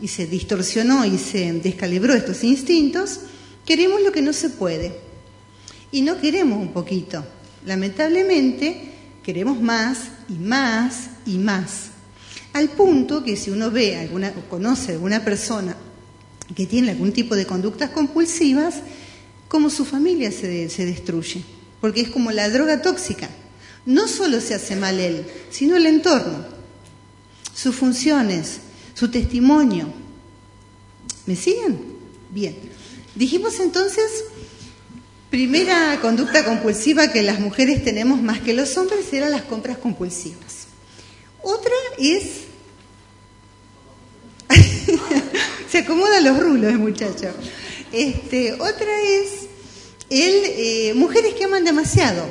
y 0.00 0.08
se 0.08 0.26
distorsionó 0.26 1.04
y 1.04 1.16
se 1.18 1.52
descalibró 1.52 2.14
estos 2.14 2.42
instintos, 2.42 3.20
Queremos 3.64 4.02
lo 4.02 4.10
que 4.10 4.22
no 4.22 4.32
se 4.32 4.50
puede. 4.50 4.92
Y 5.92 6.02
no 6.02 6.20
queremos 6.20 6.58
un 6.58 6.72
poquito. 6.72 7.24
Lamentablemente, 7.64 8.90
queremos 9.22 9.60
más 9.60 10.08
y 10.28 10.34
más 10.34 11.10
y 11.26 11.38
más. 11.38 11.90
Al 12.52 12.70
punto 12.70 13.22
que 13.22 13.36
si 13.36 13.50
uno 13.50 13.70
ve 13.70 13.96
alguna, 13.96 14.32
o 14.36 14.48
conoce 14.48 14.92
a 14.92 14.94
alguna 14.94 15.24
persona 15.24 15.76
que 16.54 16.66
tiene 16.66 16.90
algún 16.90 17.12
tipo 17.12 17.36
de 17.36 17.46
conductas 17.46 17.90
compulsivas, 17.90 18.76
como 19.48 19.70
su 19.70 19.84
familia 19.84 20.30
se, 20.30 20.68
se 20.68 20.86
destruye. 20.86 21.42
Porque 21.80 22.00
es 22.02 22.10
como 22.10 22.30
la 22.32 22.48
droga 22.48 22.82
tóxica. 22.82 23.28
No 23.84 24.06
solo 24.08 24.40
se 24.40 24.54
hace 24.54 24.76
mal 24.76 25.00
él, 25.00 25.26
sino 25.50 25.76
el 25.76 25.86
entorno, 25.86 26.44
sus 27.54 27.74
funciones, 27.74 28.58
su 28.94 29.10
testimonio. 29.10 29.92
¿Me 31.26 31.36
siguen? 31.36 31.80
Bien. 32.30 32.56
Dijimos 33.14 33.58
entonces, 33.60 34.24
primera 35.30 35.98
conducta 36.00 36.44
compulsiva 36.44 37.12
que 37.12 37.22
las 37.22 37.40
mujeres 37.40 37.82
tenemos 37.84 38.22
más 38.22 38.40
que 38.40 38.52
los 38.52 38.76
hombres 38.76 39.12
eran 39.12 39.32
las 39.32 39.42
compras 39.42 39.78
compulsivas. 39.78 40.66
Otra 41.42 41.72
es... 41.98 42.51
Se 45.72 45.78
acomodan 45.78 46.22
los 46.22 46.38
rulos, 46.38 46.74
muchacho. 46.74 47.30
Este, 47.92 48.52
otra 48.52 49.00
es 49.08 49.46
el, 50.10 50.42
eh, 50.44 50.92
mujeres 50.94 51.32
que 51.32 51.44
aman 51.44 51.64
demasiado 51.64 52.26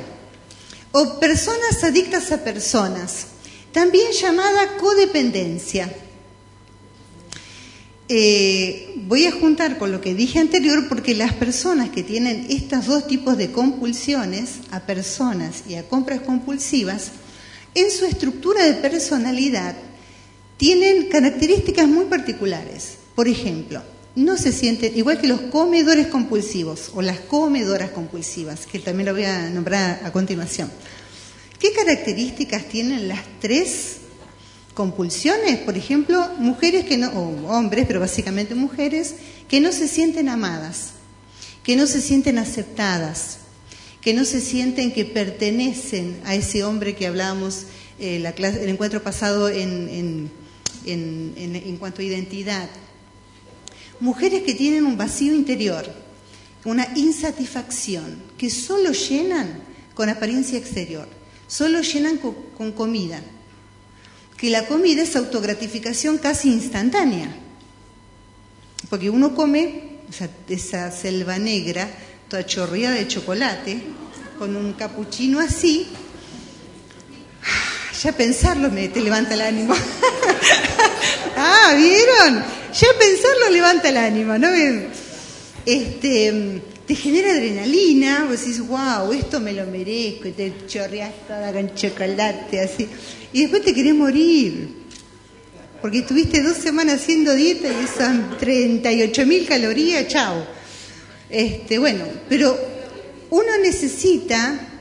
o 0.92 1.18
personas 1.18 1.82
adictas 1.82 2.30
a 2.30 2.44
personas, 2.44 3.26
también 3.72 4.12
llamada 4.12 4.76
codependencia. 4.76 5.92
Eh, 8.08 8.92
voy 9.08 9.26
a 9.26 9.32
juntar 9.32 9.76
con 9.76 9.90
lo 9.90 10.00
que 10.00 10.14
dije 10.14 10.38
anterior 10.38 10.86
porque 10.88 11.16
las 11.16 11.32
personas 11.32 11.90
que 11.90 12.04
tienen 12.04 12.46
estos 12.48 12.86
dos 12.86 13.08
tipos 13.08 13.36
de 13.36 13.50
compulsiones, 13.50 14.60
a 14.70 14.86
personas 14.86 15.64
y 15.68 15.74
a 15.74 15.88
compras 15.88 16.20
compulsivas, 16.20 17.10
en 17.74 17.90
su 17.90 18.04
estructura 18.04 18.64
de 18.64 18.74
personalidad 18.74 19.74
tienen 20.58 21.08
características 21.08 21.88
muy 21.88 22.04
particulares. 22.04 23.01
Por 23.14 23.28
ejemplo, 23.28 23.82
no 24.14 24.36
se 24.36 24.52
sienten, 24.52 24.96
igual 24.96 25.20
que 25.20 25.28
los 25.28 25.40
comedores 25.40 26.08
compulsivos 26.08 26.90
o 26.94 27.02
las 27.02 27.20
comedoras 27.20 27.90
compulsivas, 27.90 28.66
que 28.66 28.78
también 28.78 29.06
lo 29.06 29.14
voy 29.14 29.24
a 29.24 29.48
nombrar 29.50 30.00
a 30.04 30.12
continuación. 30.12 30.70
¿Qué 31.58 31.72
características 31.72 32.68
tienen 32.68 33.08
las 33.08 33.20
tres 33.40 33.98
compulsiones, 34.74 35.58
por 35.58 35.76
ejemplo, 35.76 36.28
mujeres 36.38 36.84
que 36.84 36.96
no, 36.96 37.08
o 37.10 37.48
hombres, 37.52 37.86
pero 37.86 38.00
básicamente 38.00 38.54
mujeres, 38.54 39.14
que 39.48 39.60
no 39.60 39.72
se 39.72 39.88
sienten 39.88 40.28
amadas, 40.28 40.92
que 41.62 41.76
no 41.76 41.86
se 41.86 42.00
sienten 42.00 42.38
aceptadas, 42.38 43.38
que 44.00 44.14
no 44.14 44.24
se 44.24 44.40
sienten 44.40 44.92
que 44.92 45.04
pertenecen 45.04 46.20
a 46.24 46.34
ese 46.34 46.64
hombre 46.64 46.96
que 46.96 47.06
hablábamos 47.06 47.64
eh, 48.00 48.18
la 48.18 48.32
clase, 48.32 48.64
el 48.64 48.70
encuentro 48.70 49.02
pasado 49.02 49.48
en, 49.48 50.30
en, 50.84 51.34
en 51.36 51.76
cuanto 51.76 52.00
a 52.00 52.04
identidad. 52.04 52.68
Mujeres 54.02 54.42
que 54.42 54.54
tienen 54.54 54.84
un 54.84 54.96
vacío 54.96 55.32
interior, 55.32 55.86
una 56.64 56.88
insatisfacción, 56.96 58.20
que 58.36 58.50
solo 58.50 58.90
llenan 58.90 59.62
con 59.94 60.08
apariencia 60.08 60.58
exterior, 60.58 61.06
solo 61.46 61.82
llenan 61.82 62.18
con 62.18 62.72
comida, 62.72 63.22
que 64.36 64.50
la 64.50 64.66
comida 64.66 65.02
es 65.02 65.14
autogratificación 65.14 66.18
casi 66.18 66.48
instantánea. 66.48 67.32
Porque 68.90 69.08
uno 69.08 69.36
come 69.36 70.00
esa 70.48 70.90
selva 70.90 71.38
negra, 71.38 71.88
toda 72.26 72.44
chorreada 72.44 72.96
de 72.96 73.06
chocolate, 73.06 73.82
con 74.36 74.56
un 74.56 74.72
capuchino 74.72 75.38
así, 75.38 75.86
ya 78.02 78.12
pensarlo 78.12 78.70
me 78.70 78.88
te 78.88 79.00
levanta 79.00 79.34
el 79.34 79.42
ánimo. 79.42 79.74
ah, 81.36 81.74
¿vieron? 81.76 82.44
Ya 82.72 82.88
pensarlo 82.98 83.50
levanta 83.50 83.88
el 83.88 83.96
ánimo, 83.96 84.38
¿no? 84.38 84.48
Este, 85.64 86.62
te 86.86 86.94
genera 86.94 87.32
adrenalina, 87.32 88.26
vos 88.28 88.40
decís, 88.40 88.60
wow, 88.60 89.12
esto 89.12 89.38
me 89.40 89.52
lo 89.52 89.66
merezco, 89.66 90.28
y 90.28 90.32
te 90.32 90.52
chorreas 90.66 91.12
toda 91.28 91.52
con 91.52 91.74
chocolate, 91.74 92.60
así 92.60 92.88
y 93.32 93.42
después 93.42 93.62
te 93.62 93.74
querés 93.74 93.94
morir. 93.94 94.82
Porque 95.80 95.98
estuviste 95.98 96.42
dos 96.42 96.56
semanas 96.56 97.02
haciendo 97.02 97.34
dieta 97.34 97.68
y 97.68 97.84
esas 97.84 98.38
38 98.38 99.26
mil 99.26 99.46
calorías, 99.46 100.06
chao. 100.06 100.46
Este, 101.28 101.78
bueno, 101.78 102.04
pero 102.28 102.56
uno 103.30 103.58
necesita, 103.60 104.71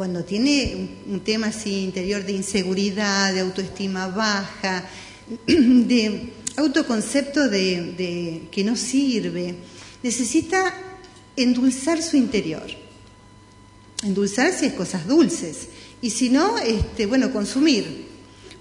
cuando 0.00 0.24
tiene 0.24 0.88
un, 1.08 1.20
tema 1.20 1.48
así 1.48 1.82
interior 1.82 2.24
de 2.24 2.32
inseguridad, 2.32 3.34
de 3.34 3.40
autoestima 3.40 4.08
baja, 4.08 4.88
de 5.46 6.32
autoconcepto 6.56 7.50
de, 7.50 8.48
que 8.50 8.64
no 8.64 8.76
sirve, 8.76 9.56
necesita 10.02 10.72
endulzar 11.36 12.02
su 12.02 12.16
interior. 12.16 12.62
Endulzar 14.02 14.54
si 14.54 14.64
es 14.64 14.72
cosas 14.72 15.06
dulces. 15.06 15.68
Y 16.00 16.08
si 16.08 16.30
no, 16.30 16.56
este, 16.56 17.04
bueno, 17.04 17.30
consumir. 17.30 18.06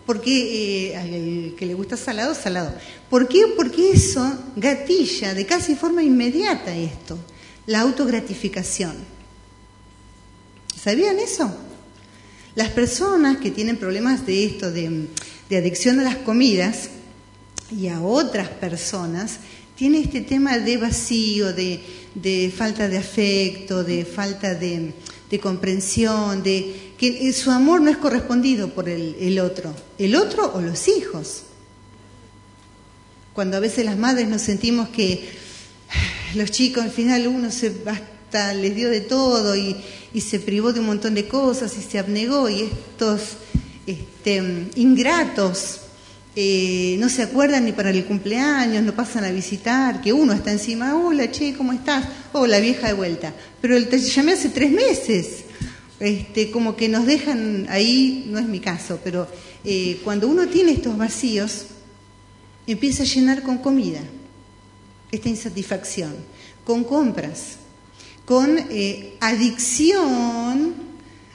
Porque 0.06 0.94
eh, 0.94 1.56
que 1.58 1.66
le 1.66 1.74
gusta 1.74 1.96
salado, 1.96 2.36
salado. 2.36 2.76
¿Por 3.10 3.30
qué? 3.30 3.46
Porque 3.56 3.92
eso 3.92 4.30
gatilla 4.58 5.34
de 5.34 5.46
casi 5.46 5.76
forma 5.76 6.04
inmediata 6.04 6.76
esto, 6.76 7.18
la 7.66 7.80
autogratificación. 7.80 9.19
¿Sabían 10.82 11.20
eso? 11.20 11.54
Las 12.56 12.70
personas 12.70 13.38
que 13.38 13.52
tienen 13.52 13.78
problemas 13.78 14.26
de 14.26 14.46
esto, 14.46 14.72
de, 14.72 15.08
adicción 15.52 16.00
a 16.00 16.04
las 16.04 16.16
comidas 16.18 16.90
y 17.70 17.88
a 17.88 18.02
otras 18.02 18.48
personas, 18.48 19.40
tienen 19.76 20.04
este 20.04 20.22
tema 20.22 20.58
de 20.58 20.78
vacío, 20.78 21.54
de 21.54 22.54
falta 22.56 22.88
de 22.88 22.98
afecto, 22.98 23.84
de 23.84 24.06
falta 24.06 24.56
de, 24.56 24.94
comprensión, 25.42 26.44
de 26.44 26.94
que 26.98 27.32
su 27.34 27.52
amor 27.52 27.82
no 27.82 27.90
es 27.90 27.98
correspondido 27.98 28.74
por 28.74 28.88
el, 28.88 29.40
otro, 29.40 29.76
el 29.98 30.16
otro 30.16 30.52
o 30.54 30.62
los 30.62 30.88
hijos. 30.88 31.44
cuando 33.34 33.58
a 33.58 33.62
veces 33.62 33.86
las 33.86 33.98
madres 33.98 34.28
nos 34.28 34.42
sentimos 34.42 34.90
que 34.90 35.30
los 36.36 36.52
chicos 36.52 36.84
al 36.84 36.92
final 36.92 37.28
uno 37.28 37.52
se 37.52 37.70
les 38.32 38.76
dio 38.76 38.90
de 38.90 39.02
todo 39.02 39.56
y, 39.56 39.76
se 40.20 40.40
privó 40.40 40.74
de 40.74 40.80
un 40.80 40.88
montón 40.88 41.16
de 41.16 41.28
cosas 41.28 41.78
y 41.78 41.82
se 41.82 42.00
abnegó 42.00 42.50
y 42.50 42.62
estos 42.64 43.38
este, 43.86 44.68
ingratos 44.76 45.82
eh, 46.36 46.96
no 47.00 47.10
se 47.10 47.24
acuerdan 47.24 47.66
ni 47.66 47.72
para 47.72 47.90
el 47.90 48.06
cumpleaños, 48.06 48.84
no 48.84 48.94
pasan 48.94 49.26
a 49.26 49.32
visitar, 49.32 50.00
que 50.00 50.14
uno 50.14 50.32
está 50.32 50.52
encima, 50.52 50.96
hola, 50.96 51.30
che, 51.32 51.54
¿cómo 51.54 51.74
estás? 51.74 52.06
Hola, 52.32 52.60
vieja 52.60 52.88
de 52.88 52.94
vuelta. 52.94 53.34
Pero 53.60 53.84
te 53.88 54.00
llamé 54.00 54.34
hace 54.34 54.50
tres 54.50 54.72
meses. 54.72 55.44
Este, 56.00 56.50
como 56.50 56.78
que 56.78 56.88
nos 56.88 57.06
dejan 57.06 57.66
ahí, 57.70 58.26
no 58.30 58.40
es 58.40 58.46
mi 58.46 58.62
caso, 58.62 59.02
pero 59.04 59.28
eh, 59.66 60.00
cuando 60.04 60.30
uno 60.30 60.48
tiene 60.48 60.72
estos 60.72 60.98
vacíos, 60.98 61.66
empieza 62.68 63.04
a 63.04 63.06
llenar 63.06 63.44
con 63.44 63.58
comida 63.58 64.00
esta 65.12 65.28
insatisfacción, 65.28 66.16
con 66.64 66.86
compras, 66.86 67.58
con 68.30 68.60
eh, 68.70 69.18
adicción 69.22 70.76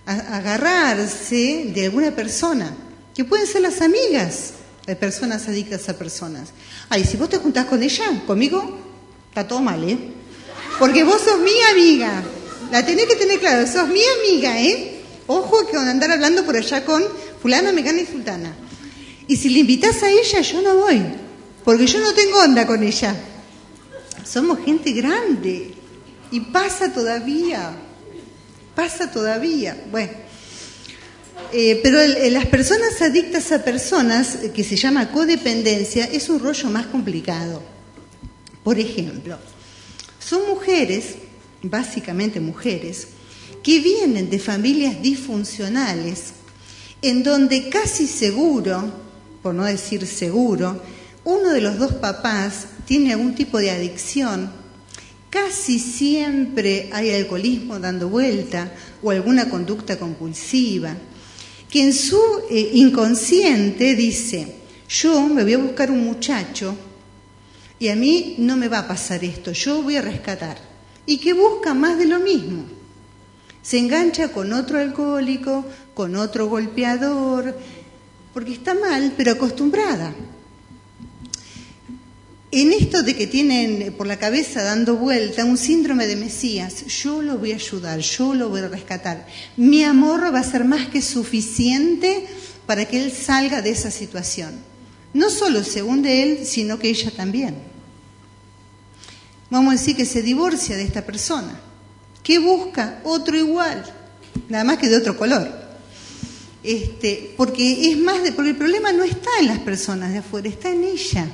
a, 0.06 0.12
agarrarse 0.36 1.72
de 1.74 1.86
alguna 1.86 2.12
persona, 2.12 2.72
que 3.12 3.24
pueden 3.24 3.48
ser 3.48 3.62
las 3.62 3.80
amigas 3.80 4.52
de 4.86 4.94
personas 4.94 5.48
adictas 5.48 5.88
a 5.88 5.98
personas. 5.98 6.50
Ay, 6.88 7.02
si 7.02 7.16
vos 7.16 7.28
te 7.28 7.38
juntás 7.38 7.66
con 7.66 7.82
ella, 7.82 8.04
conmigo, 8.28 8.78
está 9.28 9.48
todo 9.48 9.60
mal, 9.60 9.82
¿eh? 9.82 9.98
Porque 10.78 11.02
vos 11.02 11.20
sos 11.20 11.40
mi 11.40 11.50
amiga. 11.72 12.22
La 12.70 12.86
tenés 12.86 13.06
que 13.06 13.16
tener 13.16 13.40
claro, 13.40 13.66
sos 13.66 13.88
mi 13.88 14.02
amiga, 14.20 14.62
¿eh? 14.62 15.02
Ojo 15.26 15.66
que 15.66 15.76
andar 15.76 16.12
hablando 16.12 16.44
por 16.44 16.56
allá 16.56 16.84
con 16.84 17.02
fulana, 17.42 17.72
mecana 17.72 18.02
y 18.02 18.06
sultana. 18.06 18.54
Y 19.26 19.36
si 19.36 19.48
le 19.48 19.58
invitas 19.58 20.00
a 20.04 20.10
ella, 20.10 20.42
yo 20.42 20.62
no 20.62 20.76
voy, 20.76 21.02
porque 21.64 21.88
yo 21.88 21.98
no 21.98 22.14
tengo 22.14 22.38
onda 22.40 22.68
con 22.68 22.84
ella. 22.84 23.16
Somos 24.24 24.60
gente 24.64 24.92
grande 24.92 25.73
y 26.34 26.40
pasa 26.40 26.92
todavía, 26.92 27.76
pasa 28.74 29.08
todavía. 29.08 29.80
Bueno, 29.88 30.10
eh, 31.52 31.78
pero 31.80 31.98
las 32.32 32.46
personas 32.46 33.00
adictas 33.00 33.52
a 33.52 33.62
personas, 33.62 34.42
eh, 34.42 34.50
que 34.50 34.64
se 34.64 34.74
llama 34.74 35.12
codependencia, 35.12 36.06
es 36.06 36.28
un 36.28 36.40
rollo 36.40 36.70
más 36.70 36.86
complicado. 36.86 37.62
Por 38.64 38.80
ejemplo, 38.80 39.38
son 40.18 40.48
mujeres, 40.48 41.14
básicamente 41.62 42.40
mujeres, 42.40 43.06
que 43.62 43.78
vienen 43.78 44.28
de 44.28 44.40
familias 44.40 45.00
disfuncionales, 45.00 46.32
en 47.00 47.22
donde 47.22 47.68
casi 47.68 48.08
seguro, 48.08 48.92
por 49.40 49.54
no 49.54 49.66
decir 49.66 50.04
seguro, 50.04 50.82
uno 51.22 51.50
de 51.50 51.60
los 51.60 51.78
dos 51.78 51.92
papás 51.92 52.66
tiene 52.86 53.12
algún 53.12 53.36
tipo 53.36 53.58
de 53.58 53.70
adicción, 53.70 54.63
casi 55.34 55.80
siempre 55.80 56.88
hay 56.92 57.10
alcoholismo 57.10 57.80
dando 57.80 58.08
vuelta 58.08 58.72
o 59.02 59.10
alguna 59.10 59.50
conducta 59.50 59.98
compulsiva 59.98 60.94
que 61.68 61.82
en 61.82 61.92
su 61.92 62.20
eh, 62.48 62.70
inconsciente 62.74 63.96
dice, 63.96 64.54
yo 64.88 65.26
me 65.26 65.42
voy 65.42 65.54
a 65.54 65.58
buscar 65.58 65.90
un 65.90 66.04
muchacho 66.04 66.76
y 67.80 67.88
a 67.88 67.96
mí 67.96 68.36
no 68.38 68.56
me 68.56 68.68
va 68.68 68.78
a 68.78 68.86
pasar 68.86 69.24
esto, 69.24 69.50
yo 69.50 69.82
voy 69.82 69.96
a 69.96 70.02
rescatar. 70.02 70.56
Y 71.04 71.18
que 71.18 71.32
busca 71.32 71.74
más 71.74 71.98
de 71.98 72.06
lo 72.06 72.20
mismo. 72.20 72.66
Se 73.60 73.78
engancha 73.78 74.28
con 74.28 74.52
otro 74.52 74.78
alcohólico, 74.78 75.64
con 75.94 76.14
otro 76.14 76.46
golpeador, 76.46 77.58
porque 78.32 78.52
está 78.52 78.74
mal, 78.74 79.12
pero 79.16 79.32
acostumbrada 79.32 80.14
en 82.60 82.72
esto 82.72 83.02
de 83.02 83.16
que 83.16 83.26
tienen 83.26 83.92
por 83.94 84.06
la 84.06 84.18
cabeza 84.18 84.62
dando 84.62 84.96
vuelta 84.96 85.44
un 85.44 85.56
síndrome 85.56 86.06
de 86.06 86.14
Mesías, 86.14 86.86
yo 86.86 87.20
lo 87.20 87.38
voy 87.38 87.52
a 87.52 87.56
ayudar, 87.56 87.98
yo 87.98 88.32
lo 88.32 88.48
voy 88.48 88.60
a 88.60 88.68
rescatar. 88.68 89.26
Mi 89.56 89.82
amor 89.82 90.32
va 90.32 90.38
a 90.38 90.44
ser 90.44 90.64
más 90.64 90.86
que 90.88 91.02
suficiente 91.02 92.26
para 92.66 92.84
que 92.84 93.02
él 93.02 93.12
salga 93.12 93.60
de 93.60 93.70
esa 93.70 93.90
situación. 93.90 94.54
No 95.12 95.30
solo 95.30 95.64
según 95.64 96.02
de 96.02 96.22
él, 96.22 96.46
sino 96.46 96.78
que 96.78 96.90
ella 96.90 97.10
también. 97.10 97.56
Vamos 99.50 99.74
a 99.74 99.76
decir 99.76 99.96
que 99.96 100.06
se 100.06 100.22
divorcia 100.22 100.76
de 100.76 100.84
esta 100.84 101.04
persona. 101.04 101.60
¿Qué 102.22 102.38
busca? 102.38 103.00
Otro 103.04 103.36
igual, 103.36 103.84
nada 104.48 104.64
más 104.64 104.78
que 104.78 104.88
de 104.88 104.96
otro 104.96 105.16
color. 105.16 105.50
Este, 106.62 107.34
porque 107.36 107.90
es 107.90 107.98
más 107.98 108.22
de, 108.22 108.32
porque 108.32 108.50
el 108.50 108.56
problema 108.56 108.92
no 108.92 109.02
está 109.04 109.30
en 109.40 109.48
las 109.48 109.58
personas 109.58 110.12
de 110.12 110.18
afuera, 110.18 110.48
está 110.48 110.70
en 110.70 110.84
ella. 110.84 111.28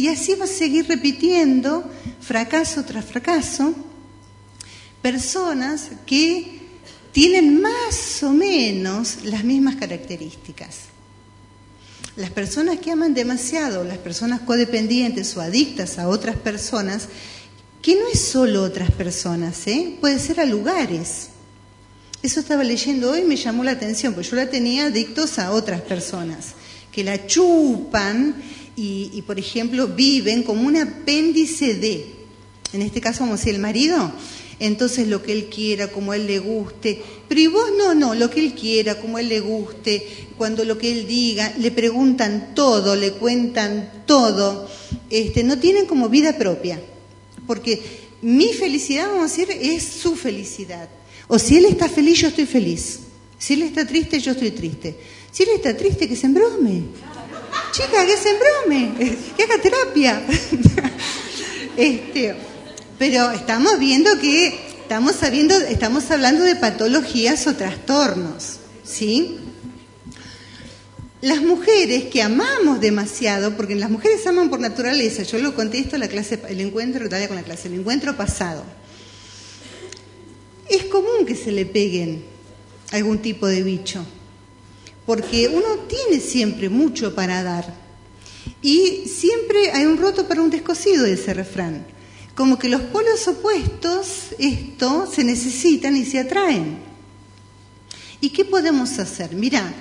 Y 0.00 0.08
así 0.08 0.34
va 0.34 0.46
a 0.46 0.48
seguir 0.48 0.88
repitiendo, 0.88 1.84
fracaso 2.22 2.82
tras 2.86 3.04
fracaso, 3.04 3.74
personas 5.02 5.90
que 6.06 6.58
tienen 7.12 7.60
más 7.60 8.22
o 8.22 8.30
menos 8.30 9.24
las 9.24 9.44
mismas 9.44 9.76
características. 9.76 10.84
Las 12.16 12.30
personas 12.30 12.78
que 12.78 12.90
aman 12.90 13.12
demasiado, 13.12 13.84
las 13.84 13.98
personas 13.98 14.40
codependientes 14.40 15.36
o 15.36 15.42
adictas 15.42 15.98
a 15.98 16.08
otras 16.08 16.36
personas, 16.36 17.08
que 17.82 17.94
no 17.94 18.08
es 18.10 18.22
solo 18.22 18.62
otras 18.62 18.90
personas, 18.92 19.66
¿eh? 19.66 19.98
puede 20.00 20.18
ser 20.18 20.40
a 20.40 20.46
lugares. 20.46 21.28
Eso 22.22 22.40
estaba 22.40 22.64
leyendo 22.64 23.10
hoy 23.10 23.20
y 23.20 23.24
me 23.24 23.36
llamó 23.36 23.64
la 23.64 23.72
atención, 23.72 24.14
porque 24.14 24.30
yo 24.30 24.36
la 24.36 24.48
tenía 24.48 24.86
adictos 24.86 25.38
a 25.38 25.50
otras 25.50 25.82
personas, 25.82 26.54
que 26.90 27.04
la 27.04 27.26
chupan 27.26 28.42
y, 28.82 29.22
por 29.22 29.38
ejemplo, 29.38 29.88
viven 29.88 30.42
como 30.42 30.66
un 30.66 30.76
apéndice 30.76 31.74
de, 31.74 32.06
en 32.72 32.82
este 32.82 33.00
caso 33.00 33.20
vamos 33.20 33.34
a 33.34 33.38
decir 33.40 33.54
el 33.54 33.60
marido, 33.60 34.10
entonces 34.58 35.08
lo 35.08 35.22
que 35.22 35.32
él 35.32 35.46
quiera, 35.46 35.88
como 35.88 36.14
él 36.14 36.26
le 36.26 36.38
guste, 36.38 37.02
pero 37.28 37.40
y 37.40 37.46
vos 37.46 37.70
no, 37.76 37.94
no, 37.94 38.14
lo 38.14 38.30
que 38.30 38.40
él 38.40 38.54
quiera, 38.54 38.98
como 39.00 39.18
él 39.18 39.28
le 39.28 39.40
guste, 39.40 40.06
cuando 40.38 40.64
lo 40.64 40.78
que 40.78 40.92
él 40.92 41.06
diga, 41.06 41.52
le 41.58 41.70
preguntan 41.70 42.54
todo, 42.54 42.96
le 42.96 43.12
cuentan 43.12 44.04
todo, 44.06 44.68
este, 45.10 45.44
no 45.44 45.58
tienen 45.58 45.86
como 45.86 46.08
vida 46.08 46.38
propia, 46.38 46.80
porque 47.46 47.82
mi 48.22 48.52
felicidad, 48.52 49.08
vamos 49.08 49.32
a 49.32 49.36
decir, 49.36 49.48
es 49.60 49.82
su 49.82 50.14
felicidad. 50.14 50.88
O 51.28 51.38
si 51.38 51.56
él 51.56 51.66
está 51.66 51.88
feliz, 51.88 52.20
yo 52.20 52.28
estoy 52.28 52.46
feliz. 52.46 53.00
Si 53.38 53.54
él 53.54 53.62
está 53.62 53.86
triste, 53.86 54.20
yo 54.20 54.32
estoy 54.32 54.50
triste. 54.50 54.96
Si 55.30 55.44
él 55.44 55.50
está 55.54 55.76
triste, 55.76 56.08
que 56.08 56.16
se 56.16 56.26
embrome. 56.26 56.82
Chica, 57.72 58.04
que 58.04 58.16
se 58.16 58.30
embrome, 58.30 59.16
que 59.36 59.42
haga 59.42 59.62
terapia. 59.62 60.22
este, 61.76 62.34
pero 62.98 63.30
estamos 63.30 63.78
viendo 63.78 64.18
que 64.18 64.58
estamos, 64.82 65.16
sabiendo, 65.16 65.56
estamos 65.56 66.10
hablando 66.10 66.44
de 66.44 66.56
patologías 66.56 67.46
o 67.46 67.54
trastornos, 67.54 68.56
¿sí? 68.84 69.38
Las 71.20 71.42
mujeres 71.42 72.04
que 72.06 72.22
amamos 72.22 72.80
demasiado, 72.80 73.56
porque 73.56 73.74
las 73.74 73.90
mujeres 73.90 74.26
aman 74.26 74.50
por 74.50 74.58
naturaleza, 74.58 75.22
yo 75.22 75.38
lo 75.38 75.54
contesto 75.54 75.98
la 75.98 76.08
clase, 76.08 76.40
el 76.48 76.60
encuentro, 76.60 77.04
todavía 77.06 77.28
con 77.28 77.36
la 77.36 77.42
clase, 77.42 77.68
el 77.68 77.74
encuentro 77.74 78.16
pasado. 78.16 78.64
Es 80.68 80.84
común 80.84 81.26
que 81.26 81.36
se 81.36 81.52
le 81.52 81.66
peguen 81.66 82.24
algún 82.90 83.18
tipo 83.18 83.46
de 83.46 83.62
bicho 83.62 84.04
porque 85.06 85.48
uno 85.48 85.86
tiene 85.88 86.20
siempre 86.20 86.68
mucho 86.68 87.14
para 87.14 87.42
dar. 87.42 87.74
Y 88.62 89.08
siempre 89.08 89.70
hay 89.72 89.86
un 89.86 89.98
roto 89.98 90.28
para 90.28 90.42
un 90.42 90.50
descosido 90.50 91.04
de 91.04 91.14
ese 91.14 91.34
refrán. 91.34 91.86
Como 92.34 92.58
que 92.58 92.68
los 92.68 92.82
polos 92.82 93.26
opuestos, 93.28 94.34
esto, 94.38 95.10
se 95.12 95.24
necesitan 95.24 95.96
y 95.96 96.04
se 96.04 96.20
atraen. 96.20 96.78
¿Y 98.20 98.30
qué 98.30 98.44
podemos 98.44 98.98
hacer? 98.98 99.34
Mira, 99.34 99.72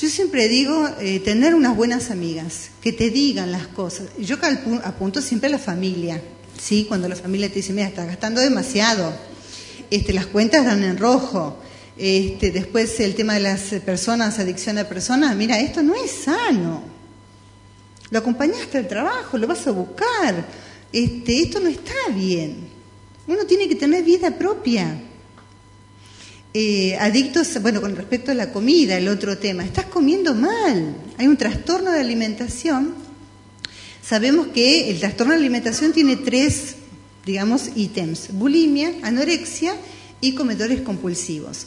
yo 0.00 0.08
siempre 0.08 0.48
digo 0.48 0.88
eh, 1.00 1.20
tener 1.20 1.54
unas 1.54 1.76
buenas 1.76 2.10
amigas, 2.10 2.70
que 2.80 2.92
te 2.92 3.10
digan 3.10 3.52
las 3.52 3.66
cosas. 3.68 4.08
Yo 4.18 4.36
apunto 4.82 5.20
siempre 5.20 5.48
a 5.48 5.52
la 5.52 5.58
familia, 5.58 6.22
¿sí? 6.60 6.86
Cuando 6.88 7.08
la 7.08 7.16
familia 7.16 7.48
te 7.48 7.56
dice, 7.56 7.72
mira, 7.72 7.88
estás 7.88 8.06
gastando 8.06 8.40
demasiado, 8.40 9.12
este, 9.90 10.12
las 10.12 10.26
cuentas 10.26 10.64
dan 10.64 10.82
en 10.84 10.96
rojo, 10.96 11.58
este, 12.02 12.50
después 12.50 12.98
el 13.00 13.14
tema 13.14 13.34
de 13.34 13.40
las 13.40 13.60
personas, 13.84 14.38
adicción 14.38 14.78
a 14.78 14.88
personas, 14.88 15.36
mira, 15.36 15.60
esto 15.60 15.82
no 15.82 15.94
es 15.94 16.10
sano. 16.10 16.82
Lo 18.10 18.18
acompañaste 18.18 18.78
al 18.78 18.88
trabajo, 18.88 19.36
lo 19.36 19.46
vas 19.46 19.66
a 19.66 19.72
buscar. 19.72 20.46
Este, 20.90 21.42
esto 21.42 21.60
no 21.60 21.68
está 21.68 21.92
bien. 22.14 22.56
Uno 23.26 23.44
tiene 23.44 23.68
que 23.68 23.74
tener 23.74 24.02
vida 24.02 24.30
propia. 24.30 24.98
Eh, 26.54 26.96
adictos, 26.96 27.60
bueno, 27.60 27.82
con 27.82 27.94
respecto 27.94 28.30
a 28.30 28.34
la 28.34 28.50
comida, 28.50 28.96
el 28.96 29.06
otro 29.06 29.36
tema, 29.36 29.62
estás 29.62 29.84
comiendo 29.84 30.34
mal, 30.34 30.96
hay 31.18 31.26
un 31.26 31.36
trastorno 31.36 31.92
de 31.92 32.00
alimentación. 32.00 32.94
Sabemos 34.02 34.46
que 34.46 34.90
el 34.90 35.00
trastorno 35.00 35.34
de 35.34 35.38
alimentación 35.38 35.92
tiene 35.92 36.16
tres, 36.16 36.76
digamos, 37.26 37.68
ítems, 37.76 38.32
bulimia, 38.32 38.90
anorexia 39.02 39.74
y 40.22 40.34
comedores 40.34 40.80
compulsivos. 40.80 41.66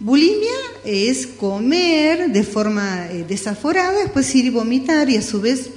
Bulimia 0.00 0.54
es 0.84 1.26
comer 1.26 2.30
de 2.30 2.44
forma 2.44 3.08
eh, 3.10 3.24
desaforada, 3.28 4.04
después 4.04 4.32
ir 4.36 4.44
y 4.44 4.50
vomitar 4.50 5.10
y 5.10 5.16
a 5.16 5.22
su 5.22 5.40
vez 5.40 5.70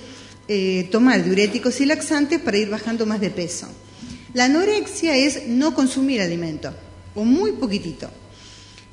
eh, 0.48 0.88
tomar 0.92 1.24
diuréticos 1.24 1.82
y 1.82 1.88
laxantes 1.88 2.40
para 2.40 2.60
ir 2.60 2.70
bajando 2.70 3.08
más 3.08 3.20
de 3.20 3.32
peso. 3.32 3.68
La 4.36 4.46
anorexia 4.46 5.16
es 5.18 5.48
no 5.48 5.74
consumir 5.74 6.22
alimento, 6.22 6.72
o 7.16 7.26
muy 7.26 7.54
poquitito. 7.54 8.12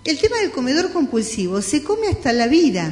El 0.03 0.19
tema 0.19 0.39
del 0.39 0.51
comedor 0.51 0.93
compulsivo 0.93 1.61
se 1.61 1.83
come 1.83 2.09
hasta 2.09 2.33
la 2.33 2.47
vida. 2.47 2.91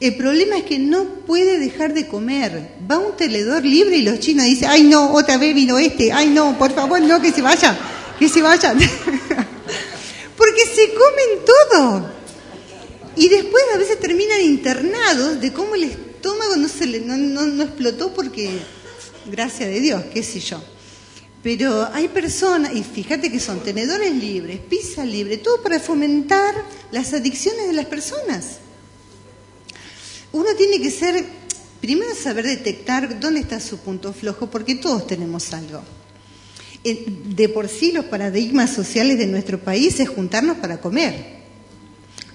El 0.00 0.16
problema 0.16 0.56
es 0.56 0.64
que 0.64 0.80
no 0.80 1.04
puede 1.04 1.60
dejar 1.60 1.94
de 1.94 2.08
comer. 2.08 2.78
Va 2.90 2.98
un 2.98 3.16
teledor 3.16 3.64
libre 3.64 3.98
y 3.98 4.02
los 4.02 4.18
chinos 4.18 4.44
dicen, 4.44 4.68
ay 4.68 4.82
no, 4.82 5.12
otra 5.12 5.38
vez 5.38 5.54
vino 5.54 5.78
este, 5.78 6.10
ay 6.10 6.30
no, 6.30 6.58
por 6.58 6.72
favor, 6.72 7.00
no, 7.00 7.22
que 7.22 7.30
se 7.30 7.42
vaya, 7.42 7.78
que 8.18 8.28
se 8.28 8.42
vayan. 8.42 8.76
Porque 10.60 10.74
se 10.74 10.94
comen 10.94 11.44
todo. 11.44 12.10
Y 13.16 13.28
después 13.28 13.62
a 13.74 13.78
veces 13.78 13.98
terminan 13.98 14.40
internados 14.42 15.40
de 15.40 15.52
cómo 15.52 15.74
el 15.74 15.84
estómago 15.84 16.56
no, 16.56 16.68
se 16.68 16.86
le, 16.86 17.00
no, 17.00 17.16
no 17.16 17.62
explotó 17.62 18.12
porque, 18.12 18.50
gracias 19.26 19.68
de 19.68 19.80
Dios, 19.80 20.04
qué 20.12 20.22
sé 20.22 20.40
yo. 20.40 20.62
Pero 21.42 21.88
hay 21.92 22.08
personas, 22.08 22.74
y 22.74 22.82
fíjate 22.82 23.30
que 23.30 23.40
son 23.40 23.60
tenedores 23.60 24.14
libres, 24.14 24.60
pizza 24.60 25.04
libre, 25.04 25.38
todo 25.38 25.62
para 25.62 25.80
fomentar 25.80 26.54
las 26.90 27.12
adicciones 27.14 27.66
de 27.66 27.72
las 27.72 27.86
personas. 27.86 28.58
Uno 30.32 30.54
tiene 30.56 30.80
que 30.80 30.90
ser, 30.90 31.24
primero 31.80 32.14
saber 32.14 32.46
detectar 32.46 33.18
dónde 33.18 33.40
está 33.40 33.60
su 33.60 33.78
punto 33.78 34.12
flojo, 34.12 34.50
porque 34.50 34.74
todos 34.74 35.06
tenemos 35.06 35.52
algo. 35.52 35.82
Eh, 36.82 37.04
de 37.06 37.48
por 37.48 37.68
sí 37.68 37.92
los 37.92 38.06
paradigmas 38.06 38.70
sociales 38.70 39.18
de 39.18 39.26
nuestro 39.26 39.58
país 39.58 40.00
es 40.00 40.08
juntarnos 40.08 40.58
para 40.58 40.80
comer. 40.80 41.40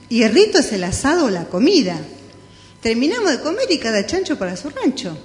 Y 0.08 0.22
el 0.24 0.34
rito 0.34 0.60
es 0.60 0.72
el 0.72 0.84
asado 0.84 1.26
o 1.26 1.30
la 1.30 1.46
comida. 1.46 2.00
Terminamos 2.82 3.32
de 3.32 3.40
comer 3.40 3.72
y 3.72 3.80
cada 3.80 4.06
chancho 4.06 4.38
para 4.38 4.56
su 4.56 4.70
rancho. 4.70 5.18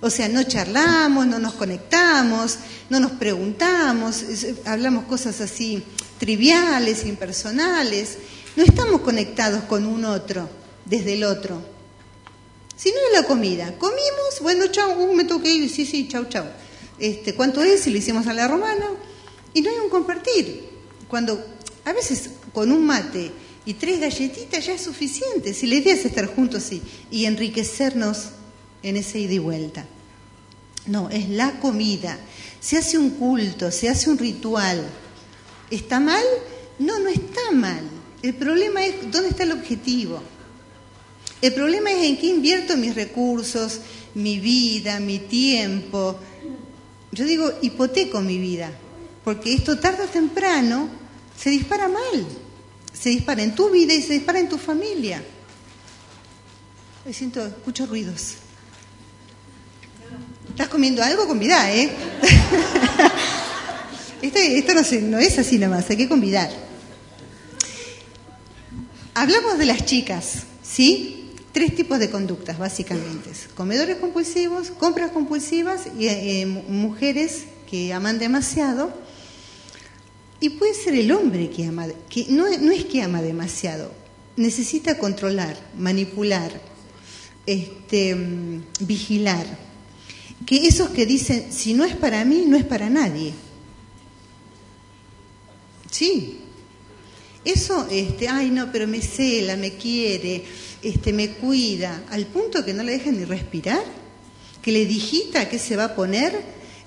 O 0.00 0.10
sea, 0.10 0.28
no 0.28 0.42
charlamos, 0.42 1.28
no 1.28 1.38
nos 1.38 1.54
conectamos, 1.54 2.58
no 2.90 2.98
nos 2.98 3.12
preguntamos, 3.12 4.24
hablamos 4.64 5.04
cosas 5.04 5.40
así 5.40 5.84
triviales, 6.18 7.06
impersonales. 7.06 8.18
No 8.56 8.64
estamos 8.64 9.02
conectados 9.02 9.62
con 9.64 9.86
un 9.86 10.04
otro, 10.04 10.48
desde 10.84 11.14
el 11.14 11.22
otro. 11.22 11.62
Si 12.76 12.90
no 12.90 12.96
es 12.96 13.20
la 13.20 13.28
comida, 13.28 13.78
comimos, 13.78 14.40
bueno, 14.40 14.66
chau, 14.66 15.00
uh, 15.00 15.14
me 15.14 15.22
toqué 15.24 15.54
ir, 15.54 15.70
sí, 15.70 15.86
sí, 15.86 16.08
chau, 16.08 16.24
chau. 16.24 16.44
Este, 17.02 17.34
¿Cuánto 17.34 17.60
es? 17.64 17.80
Si 17.80 17.90
lo 17.90 17.98
hicimos 17.98 18.28
a 18.28 18.32
la 18.32 18.46
romana. 18.46 18.86
Y 19.52 19.60
no 19.60 19.70
hay 19.70 19.78
un 19.78 19.90
compartir. 19.90 20.68
Cuando, 21.08 21.44
a 21.84 21.92
veces 21.92 22.30
con 22.52 22.70
un 22.70 22.86
mate 22.86 23.32
y 23.66 23.74
tres 23.74 23.98
galletitas 23.98 24.64
ya 24.64 24.74
es 24.74 24.82
suficiente. 24.82 25.52
Si 25.52 25.66
la 25.66 25.74
idea 25.74 25.94
es 25.94 26.04
estar 26.04 26.26
juntos 26.26 26.70
y, 26.70 26.80
y 27.10 27.24
enriquecernos 27.24 28.28
en 28.84 28.96
ese 28.96 29.18
ida 29.18 29.32
y 29.32 29.38
vuelta. 29.40 29.84
No, 30.86 31.10
es 31.10 31.28
la 31.28 31.58
comida. 31.58 32.16
Se 32.60 32.78
hace 32.78 32.98
un 32.98 33.10
culto, 33.10 33.72
se 33.72 33.88
hace 33.88 34.08
un 34.08 34.18
ritual. 34.18 34.86
¿Está 35.72 35.98
mal? 35.98 36.24
No, 36.78 37.00
no 37.00 37.08
está 37.08 37.50
mal. 37.52 37.82
El 38.22 38.34
problema 38.34 38.86
es 38.86 39.10
dónde 39.10 39.30
está 39.30 39.42
el 39.42 39.50
objetivo. 39.50 40.22
El 41.40 41.52
problema 41.52 41.90
es 41.90 42.04
en 42.04 42.16
qué 42.16 42.26
invierto 42.26 42.76
mis 42.76 42.94
recursos, 42.94 43.80
mi 44.14 44.38
vida, 44.38 45.00
mi 45.00 45.18
tiempo. 45.18 46.16
Yo 47.12 47.26
digo, 47.26 47.52
hipoteco 47.60 48.22
mi 48.22 48.38
vida, 48.38 48.72
porque 49.22 49.52
esto 49.52 49.78
tarde 49.78 50.04
o 50.04 50.08
temprano 50.08 50.88
se 51.38 51.50
dispara 51.50 51.86
mal. 51.86 52.26
Se 52.92 53.10
dispara 53.10 53.42
en 53.42 53.54
tu 53.54 53.70
vida 53.70 53.92
y 53.92 54.02
se 54.02 54.14
dispara 54.14 54.40
en 54.40 54.48
tu 54.48 54.56
familia. 54.56 55.22
Me 57.04 57.12
siento, 57.12 57.46
escucho 57.46 57.86
ruidos. 57.86 58.36
Estás 60.48 60.68
comiendo 60.68 61.02
algo, 61.02 61.26
convidá, 61.26 61.74
¿eh? 61.74 61.90
esto, 64.22 64.38
esto 64.38 64.74
no, 64.74 64.82
no 65.08 65.18
es 65.18 65.38
así 65.38 65.58
nada 65.58 65.76
más, 65.76 65.90
hay 65.90 65.96
que 65.96 66.08
convidar. 66.08 66.50
Hablamos 69.14 69.58
de 69.58 69.66
las 69.66 69.84
chicas, 69.84 70.44
¿sí? 70.62 71.21
Tres 71.52 71.76
tipos 71.76 71.98
de 71.98 72.10
conductas, 72.10 72.58
básicamente. 72.58 73.30
Comedores 73.54 73.96
compulsivos, 73.96 74.70
compras 74.70 75.10
compulsivas 75.10 75.82
y 75.98 76.08
eh, 76.08 76.46
mujeres 76.46 77.44
que 77.70 77.92
aman 77.92 78.18
demasiado. 78.18 78.92
Y 80.40 80.50
puede 80.50 80.74
ser 80.74 80.94
el 80.94 81.12
hombre 81.12 81.50
que 81.50 81.66
ama, 81.66 81.86
que 82.08 82.26
no, 82.30 82.46
no 82.58 82.72
es 82.72 82.84
que 82.86 83.02
ama 83.02 83.22
demasiado, 83.22 83.92
necesita 84.36 84.98
controlar, 84.98 85.56
manipular, 85.78 86.50
este, 87.46 88.14
mm, 88.14 88.62
vigilar 88.80 89.46
que 90.44 90.66
esos 90.66 90.90
que 90.90 91.06
dicen, 91.06 91.52
si 91.52 91.74
no 91.74 91.84
es 91.84 91.94
para 91.94 92.24
mí, 92.24 92.44
no 92.46 92.56
es 92.56 92.64
para 92.64 92.90
nadie. 92.90 93.32
Sí. 95.90 96.38
Eso, 97.44 97.86
este, 97.90 98.28
ay 98.28 98.50
no, 98.50 98.70
pero 98.70 98.86
me 98.86 99.02
cela, 99.02 99.56
me 99.56 99.72
quiere, 99.72 100.44
este, 100.82 101.12
me 101.12 101.30
cuida, 101.30 102.02
al 102.10 102.26
punto 102.26 102.64
que 102.64 102.74
no 102.74 102.82
le 102.82 102.92
dejan 102.92 103.18
ni 103.18 103.24
respirar, 103.24 103.82
que 104.60 104.72
le 104.72 104.86
digita 104.86 105.48
qué 105.48 105.58
se 105.58 105.76
va 105.76 105.84
a 105.84 105.94
poner 105.94 106.40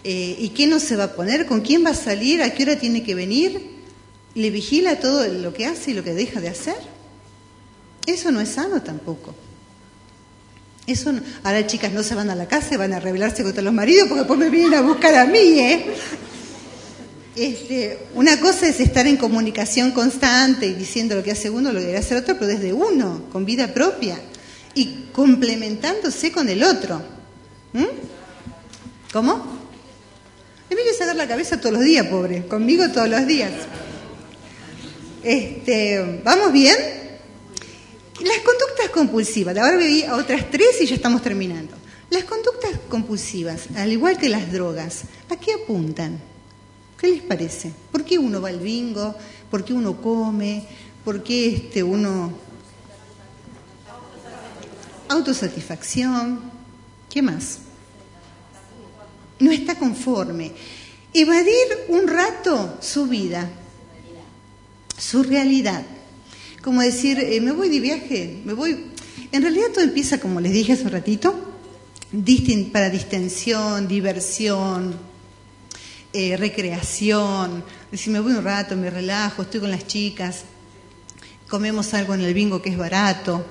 eh, 0.03 0.35
y 0.39 0.49
qué 0.49 0.67
no 0.67 0.79
se 0.79 0.95
va 0.95 1.05
a 1.05 1.13
poner, 1.13 1.45
con 1.45 1.61
quién 1.61 1.85
va 1.85 1.91
a 1.91 1.95
salir, 1.95 2.41
a 2.41 2.53
qué 2.53 2.63
hora 2.63 2.77
tiene 2.77 3.03
que 3.03 3.15
venir, 3.15 3.75
le 4.33 4.49
vigila 4.49 4.99
todo 4.99 5.27
lo 5.27 5.53
que 5.53 5.65
hace 5.65 5.91
y 5.91 5.93
lo 5.93 6.03
que 6.03 6.13
deja 6.13 6.41
de 6.41 6.49
hacer. 6.49 6.75
Eso 8.05 8.31
no 8.31 8.41
es 8.41 8.49
sano 8.49 8.81
tampoco. 8.81 9.33
Eso 10.87 11.11
Ahora 11.43 11.65
chicas 11.65 11.91
no 11.91 12.03
se 12.03 12.13
van 12.13 12.29
a 12.29 12.35
la 12.35 12.47
casa 12.47 12.75
y 12.75 12.77
van 12.77 12.93
a 12.93 12.99
rebelarse 12.99 13.43
contra 13.43 13.63
los 13.63 13.73
maridos 13.73 14.07
porque 14.07 14.19
después 14.19 14.39
me 14.39 14.49
vienen 14.49 14.75
a 14.75 14.81
buscar 14.81 15.15
a 15.15 15.25
mí, 15.25 15.59
¿eh? 15.59 15.85
Este, 17.35 17.99
una 18.13 18.39
cosa 18.39 18.67
es 18.67 18.79
estar 18.79 19.05
en 19.07 19.17
comunicación 19.17 19.91
constante 19.91 20.67
y 20.67 20.73
diciendo 20.73 21.15
lo 21.15 21.23
que 21.23 21.31
hace 21.31 21.49
uno, 21.49 21.73
lo 21.73 21.79
que 21.79 21.87
debe 21.87 21.97
hacer 21.97 22.17
otro, 22.17 22.35
pero 22.35 22.47
desde 22.47 22.71
uno, 22.71 23.25
con 23.31 23.43
vida 23.43 23.73
propia 23.73 24.17
y 24.73 25.07
complementándose 25.11 26.31
con 26.31 26.47
el 26.47 26.63
otro. 26.63 27.01
¿Mm? 27.73 27.83
¿Cómo? 29.11 29.55
Emilio 30.69 30.93
sacar 30.97 31.15
la 31.17 31.27
cabeza 31.27 31.59
todos 31.59 31.73
los 31.73 31.83
días, 31.83 32.07
pobre, 32.07 32.47
conmigo 32.47 32.87
todos 32.89 33.09
los 33.09 33.27
días. 33.27 33.51
Este, 35.21 36.21
¿Vamos 36.23 36.53
bien? 36.53 36.75
Las 38.21 38.37
conductas 38.39 38.89
compulsivas, 38.93 39.57
ahora 39.57 39.75
viví 39.75 40.03
a 40.03 40.15
otras 40.15 40.49
tres 40.49 40.81
y 40.81 40.85
ya 40.85 40.95
estamos 40.95 41.21
terminando. 41.21 41.75
Las 42.09 42.23
conductas 42.23 42.71
compulsivas, 42.87 43.63
al 43.75 43.91
igual 43.91 44.17
que 44.17 44.29
las 44.29 44.53
drogas, 44.53 45.01
¿a 45.29 45.35
qué 45.35 45.53
apuntan? 45.53 46.34
¿Qué 47.05 47.11
les 47.11 47.21
parece? 47.21 47.71
¿Por 47.91 48.03
qué 48.03 48.17
uno 48.17 48.41
va 48.41 48.49
al 48.49 48.57
bingo? 48.57 49.13
¿Por 49.51 49.63
qué 49.63 49.73
uno 49.73 50.01
come? 50.01 50.65
¿Por 51.03 51.21
qué 51.21 51.49
este, 51.49 51.83
uno... 51.83 52.33
Autosatisfacción. 55.09 56.41
¿Qué 57.07 57.21
más? 57.21 57.59
No 59.37 59.51
está 59.51 59.75
conforme. 59.75 60.51
Evadir 61.13 61.85
un 61.89 62.07
rato 62.07 62.79
su 62.81 63.05
vida, 63.05 63.51
su 64.97 65.21
realidad 65.21 65.85
como 66.63 66.81
decir, 66.81 67.19
eh, 67.19 67.39
me 67.39 67.51
voy 67.51 67.69
de 67.69 67.79
viaje, 67.79 68.41
me 68.43 68.53
voy... 68.53 68.85
En 69.31 69.43
realidad 69.43 69.67
todo 69.71 69.83
empieza, 69.83 70.19
como 70.19 70.41
les 70.41 70.51
dije 70.51 70.73
hace 70.73 70.81
un 70.81 70.89
ratito, 70.89 71.35
para 72.71 72.89
distensión, 72.89 73.87
diversión, 73.87 74.95
eh, 76.15 76.37
recreación. 76.37 77.61
Decir, 77.91 78.13
me 78.13 78.21
voy 78.21 78.31
un 78.31 78.43
rato, 78.43 78.77
me 78.77 78.89
relajo, 78.89 79.41
estoy 79.41 79.59
con 79.59 79.69
las 79.69 79.85
chicas, 79.85 80.43
comemos 81.49 81.93
algo 81.93 82.13
en 82.13 82.21
el 82.21 82.33
bingo 82.33 82.61
que 82.61 82.69
es 82.69 82.77
barato. 82.77 83.45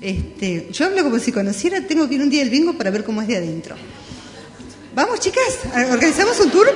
Este, 0.00 0.68
yo 0.72 0.86
hablo 0.86 1.04
como 1.04 1.20
si 1.20 1.30
conociera, 1.30 1.86
tengo 1.86 2.08
que 2.08 2.16
ir 2.16 2.22
un 2.22 2.30
día 2.30 2.42
al 2.42 2.50
bingo 2.50 2.72
para 2.72 2.90
ver 2.90 3.04
cómo 3.04 3.22
es 3.22 3.28
de 3.28 3.36
adentro. 3.36 3.76
Vamos, 4.92 5.20
chicas, 5.20 5.60
organizamos 5.92 6.40
un 6.40 6.50
tour. 6.50 6.66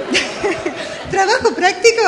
Trabajo 1.11 1.53
práctico. 1.53 2.03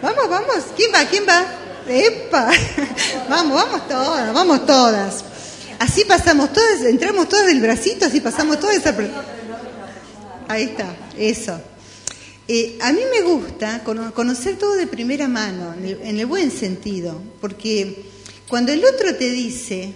Vamos, 0.00 0.28
vamos. 0.30 0.56
¿Quién 0.76 0.92
va? 0.94 1.04
¿Quién 1.04 1.24
va? 1.28 1.44
¡Epa! 1.88 2.50
Vamos, 3.28 3.54
vamos 3.54 3.88
todas, 3.88 4.34
vamos 4.34 4.66
todas. 4.66 5.24
Así 5.78 6.04
pasamos 6.04 6.52
todas, 6.52 6.80
entramos 6.82 7.28
todas 7.28 7.46
del 7.46 7.60
bracito, 7.60 8.06
así 8.06 8.20
pasamos 8.20 8.58
todas 8.58 8.76
esa... 8.76 8.94
Ahí 10.48 10.64
está, 10.64 10.94
eso. 11.16 11.60
Eh, 12.48 12.78
a 12.80 12.92
mí 12.92 13.00
me 13.10 13.22
gusta 13.22 13.82
conocer 13.84 14.56
todo 14.56 14.74
de 14.74 14.86
primera 14.86 15.26
mano, 15.26 15.74
en 15.74 16.18
el, 16.18 16.26
buen 16.26 16.50
sentido, 16.50 17.20
porque 17.40 18.04
cuando 18.48 18.72
el 18.72 18.84
otro 18.84 19.14
te 19.16 19.30
dice, 19.30 19.92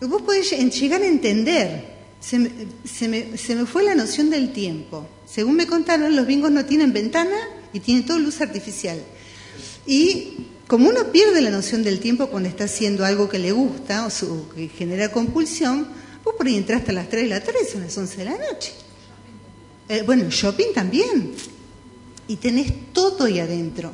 vos 0.00 0.22
podés 0.22 0.50
llegar 0.50 1.02
a 1.02 1.06
entender, 1.06 1.84
se 2.20 2.38
me, 2.38 2.50
se, 2.84 3.08
me, 3.08 3.38
se 3.38 3.56
me 3.56 3.64
fue 3.64 3.82
la 3.82 3.94
noción 3.94 4.28
del 4.28 4.52
tiempo. 4.52 5.06
Según 5.26 5.56
me 5.56 5.66
contaron, 5.66 6.14
los 6.14 6.26
bingos 6.26 6.50
no 6.50 6.66
tienen 6.66 6.92
ventana 6.92 7.36
y 7.72 7.80
tienen 7.80 8.04
todo 8.04 8.18
luz 8.18 8.40
artificial. 8.40 9.00
Y 9.86 10.48
como 10.66 10.88
uno 10.88 11.10
pierde 11.10 11.40
la 11.40 11.50
noción 11.50 11.82
del 11.82 11.98
tiempo 11.98 12.26
cuando 12.26 12.48
está 12.48 12.64
haciendo 12.64 13.04
algo 13.06 13.28
que 13.28 13.38
le 13.38 13.52
gusta 13.52 14.06
o 14.06 14.54
que 14.54 14.68
genera 14.68 15.10
compulsión, 15.10 15.88
Vos 16.24 16.34
por 16.34 16.46
ahí 16.46 16.56
entraste 16.56 16.90
a 16.90 16.94
las 16.94 17.08
3 17.08 17.22
de 17.22 17.28
la 17.28 17.40
tarde, 17.40 17.58
son 17.70 17.82
las 17.82 17.96
11 17.96 18.16
de 18.18 18.24
la 18.24 18.32
noche. 18.32 18.72
Eh, 19.88 20.02
bueno, 20.04 20.28
shopping 20.28 20.72
también. 20.74 21.32
Y 22.30 22.36
tenés 22.36 22.92
todo 22.92 23.24
ahí 23.24 23.40
adentro. 23.40 23.92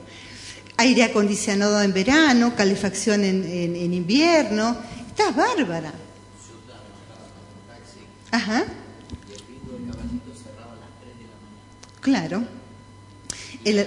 Aire 0.76 1.04
acondicionado 1.04 1.80
en 1.80 1.94
verano, 1.94 2.54
calefacción 2.54 3.24
en, 3.24 3.74
en 3.74 3.94
invierno. 3.94 4.76
Estás 5.08 5.34
bárbara. 5.34 5.90
Ajá. 8.30 8.66
Claro. 12.02 12.44
El, 13.64 13.86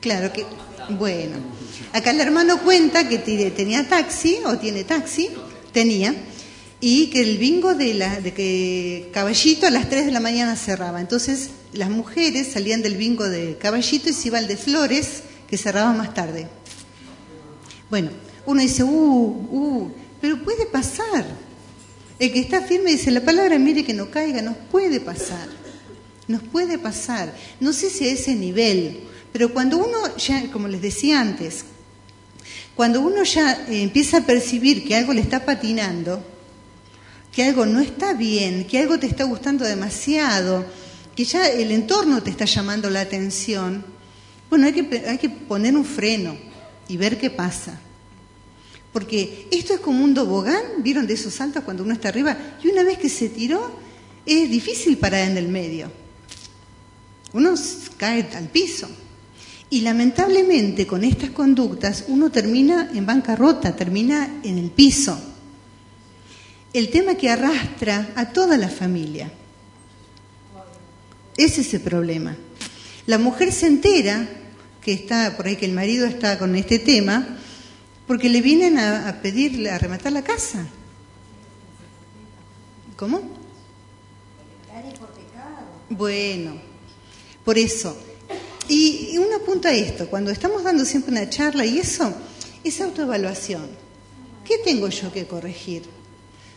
Claro 0.00 0.32
que, 0.32 0.44
bueno, 0.90 1.38
acá 1.92 2.10
el 2.10 2.20
hermano 2.20 2.60
cuenta 2.60 3.08
que 3.08 3.18
tenía 3.18 3.88
taxi, 3.88 4.38
o 4.44 4.56
tiene 4.58 4.84
taxi, 4.84 5.30
tenía, 5.72 6.14
y 6.80 7.08
que 7.10 7.20
el 7.20 7.38
bingo 7.38 7.74
de, 7.74 7.94
la, 7.94 8.20
de 8.20 8.32
que 8.32 9.10
Caballito 9.12 9.66
a 9.66 9.70
las 9.70 9.88
3 9.88 10.06
de 10.06 10.12
la 10.12 10.20
mañana 10.20 10.54
cerraba. 10.56 11.00
Entonces 11.00 11.50
las 11.72 11.90
mujeres 11.90 12.52
salían 12.52 12.82
del 12.82 12.96
bingo 12.96 13.28
de 13.28 13.56
Caballito 13.58 14.08
y 14.08 14.12
se 14.12 14.28
iban 14.28 14.46
de 14.46 14.56
Flores, 14.56 15.22
que 15.48 15.56
cerraba 15.56 15.92
más 15.92 16.14
tarde. 16.14 16.46
Bueno, 17.90 18.10
uno 18.46 18.60
dice, 18.60 18.84
uh, 18.84 18.88
uh, 18.90 19.92
pero 20.20 20.42
puede 20.42 20.66
pasar. 20.66 21.24
El 22.18 22.32
que 22.32 22.40
está 22.40 22.62
firme 22.62 22.92
dice, 22.92 23.10
la 23.10 23.20
palabra 23.20 23.58
mire 23.58 23.84
que 23.84 23.94
no 23.94 24.10
caiga, 24.10 24.42
nos 24.42 24.56
puede 24.56 25.00
pasar. 25.00 25.48
Nos 26.26 26.42
puede 26.42 26.78
pasar. 26.78 27.34
No 27.60 27.72
sé 27.72 27.90
si 27.90 28.06
a 28.06 28.12
ese 28.12 28.34
nivel, 28.34 29.00
pero 29.32 29.52
cuando 29.52 29.78
uno 29.78 30.16
ya, 30.16 30.50
como 30.50 30.68
les 30.68 30.82
decía 30.82 31.20
antes, 31.20 31.64
cuando 32.74 33.00
uno 33.00 33.24
ya 33.24 33.66
eh, 33.68 33.82
empieza 33.82 34.18
a 34.18 34.26
percibir 34.26 34.86
que 34.86 34.96
algo 34.96 35.12
le 35.12 35.20
está 35.20 35.44
patinando, 35.44 36.22
que 37.38 37.44
algo 37.44 37.66
no 37.66 37.78
está 37.78 38.14
bien, 38.14 38.66
que 38.66 38.80
algo 38.80 38.98
te 38.98 39.06
está 39.06 39.22
gustando 39.22 39.64
demasiado, 39.64 40.66
que 41.14 41.24
ya 41.24 41.46
el 41.46 41.70
entorno 41.70 42.20
te 42.20 42.30
está 42.30 42.46
llamando 42.46 42.90
la 42.90 43.00
atención, 43.00 43.84
bueno, 44.50 44.66
hay 44.66 44.72
que, 44.72 45.06
hay 45.06 45.18
que 45.18 45.28
poner 45.28 45.76
un 45.76 45.84
freno 45.84 46.36
y 46.88 46.96
ver 46.96 47.16
qué 47.16 47.30
pasa. 47.30 47.78
Porque 48.92 49.46
esto 49.52 49.74
es 49.74 49.78
como 49.78 50.02
un 50.02 50.14
tobogán, 50.14 50.62
¿vieron 50.78 51.06
de 51.06 51.14
esos 51.14 51.32
saltos 51.32 51.62
cuando 51.62 51.84
uno 51.84 51.92
está 51.92 52.08
arriba? 52.08 52.36
Y 52.60 52.70
una 52.70 52.82
vez 52.82 52.98
que 52.98 53.08
se 53.08 53.28
tiró, 53.28 53.70
es 54.26 54.50
difícil 54.50 54.98
parar 54.98 55.30
en 55.30 55.36
el 55.36 55.46
medio. 55.46 55.92
Uno 57.34 57.54
cae 57.98 58.28
al 58.34 58.48
piso. 58.48 58.88
Y 59.70 59.82
lamentablemente 59.82 60.88
con 60.88 61.04
estas 61.04 61.30
conductas 61.30 62.06
uno 62.08 62.32
termina 62.32 62.90
en 62.92 63.06
bancarrota, 63.06 63.76
termina 63.76 64.40
en 64.42 64.58
el 64.58 64.72
piso. 64.72 65.36
El 66.72 66.90
tema 66.90 67.14
que 67.14 67.30
arrastra 67.30 68.12
a 68.14 68.32
toda 68.32 68.56
la 68.56 68.68
familia. 68.68 69.30
Ese 71.36 71.62
es 71.62 71.74
el 71.74 71.80
problema. 71.80 72.36
La 73.06 73.18
mujer 73.18 73.52
se 73.52 73.66
entera 73.66 74.28
que 74.82 74.92
está 74.92 75.36
por 75.36 75.46
ahí 75.46 75.56
que 75.56 75.66
el 75.66 75.72
marido 75.72 76.06
está 76.06 76.38
con 76.38 76.54
este 76.56 76.78
tema 76.78 77.38
porque 78.06 78.28
le 78.28 78.42
vienen 78.42 78.78
a, 78.78 79.08
a 79.08 79.22
pedir 79.22 79.68
a 79.68 79.78
rematar 79.78 80.12
la 80.12 80.22
casa. 80.22 80.66
¿Cómo? 82.96 83.22
Bueno, 85.90 86.60
por 87.44 87.56
eso 87.56 87.96
y 88.68 89.16
un 89.16 89.32
apunta 89.32 89.70
a 89.70 89.72
esto, 89.72 90.08
cuando 90.08 90.30
estamos 90.30 90.62
dando 90.62 90.84
siempre 90.84 91.12
una 91.12 91.30
charla 91.30 91.64
y 91.64 91.78
eso, 91.78 92.12
es 92.62 92.80
autoevaluación. 92.80 93.66
¿Qué 94.44 94.58
tengo 94.58 94.88
yo 94.88 95.10
que 95.10 95.26
corregir? 95.26 95.84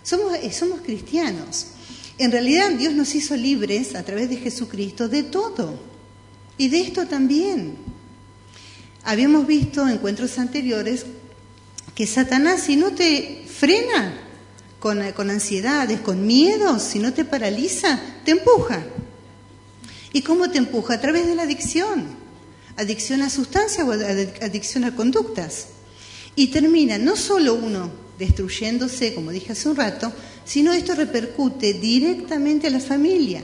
Somos, 0.04 0.36
eh, 0.36 0.52
somos 0.52 0.82
cristianos. 0.82 1.68
En 2.18 2.32
realidad 2.32 2.72
Dios 2.72 2.94
nos 2.94 3.16
hizo 3.16 3.36
libres 3.36 3.96
a 3.96 4.04
través 4.04 4.30
de 4.30 4.38
Jesucristo 4.38 5.08
de 5.08 5.24
todo. 5.24 5.80
Y 6.58 6.70
de 6.70 6.82
esto 6.82 7.08
también. 7.08 7.76
Habíamos 9.04 9.48
visto 9.48 9.82
en 9.84 9.96
encuentros 9.96 10.38
anteriores 10.38 11.06
que 11.96 12.06
Satanás, 12.06 12.64
si 12.64 12.76
no 12.76 12.92
te 12.92 13.44
frena 13.48 14.14
con, 14.80 15.12
con 15.14 15.30
ansiedades, 15.30 16.00
con 16.02 16.26
miedos, 16.26 16.84
si 16.84 17.00
no 17.00 17.14
te 17.14 17.26
paraliza, 17.26 18.00
te 18.24 18.32
empuja. 18.32 18.84
¿Y 20.14 20.22
cómo 20.22 20.50
te 20.52 20.58
empuja? 20.58 20.96
A 20.96 21.02
través 21.02 21.26
de 21.26 21.36
la 21.36 21.44
adicción. 21.44 22.06
Adicción 22.78 23.22
a 23.22 23.30
sustancias 23.30 23.88
o 23.88 23.92
adicción 23.92 24.84
a 24.84 24.96
conductas. 24.96 25.68
Y 26.36 26.48
termina 26.48 26.98
no 26.98 27.16
solo 27.16 27.56
uno 27.56 28.01
destruyéndose, 28.22 29.16
como 29.16 29.32
dije 29.32 29.52
hace 29.52 29.68
un 29.68 29.76
rato, 29.76 30.14
sino 30.46 30.72
esto 30.74 30.94
repercute 30.94 31.74
directamente 31.74 32.68
a 32.68 32.70
la 32.70 32.80
familia. 32.80 33.44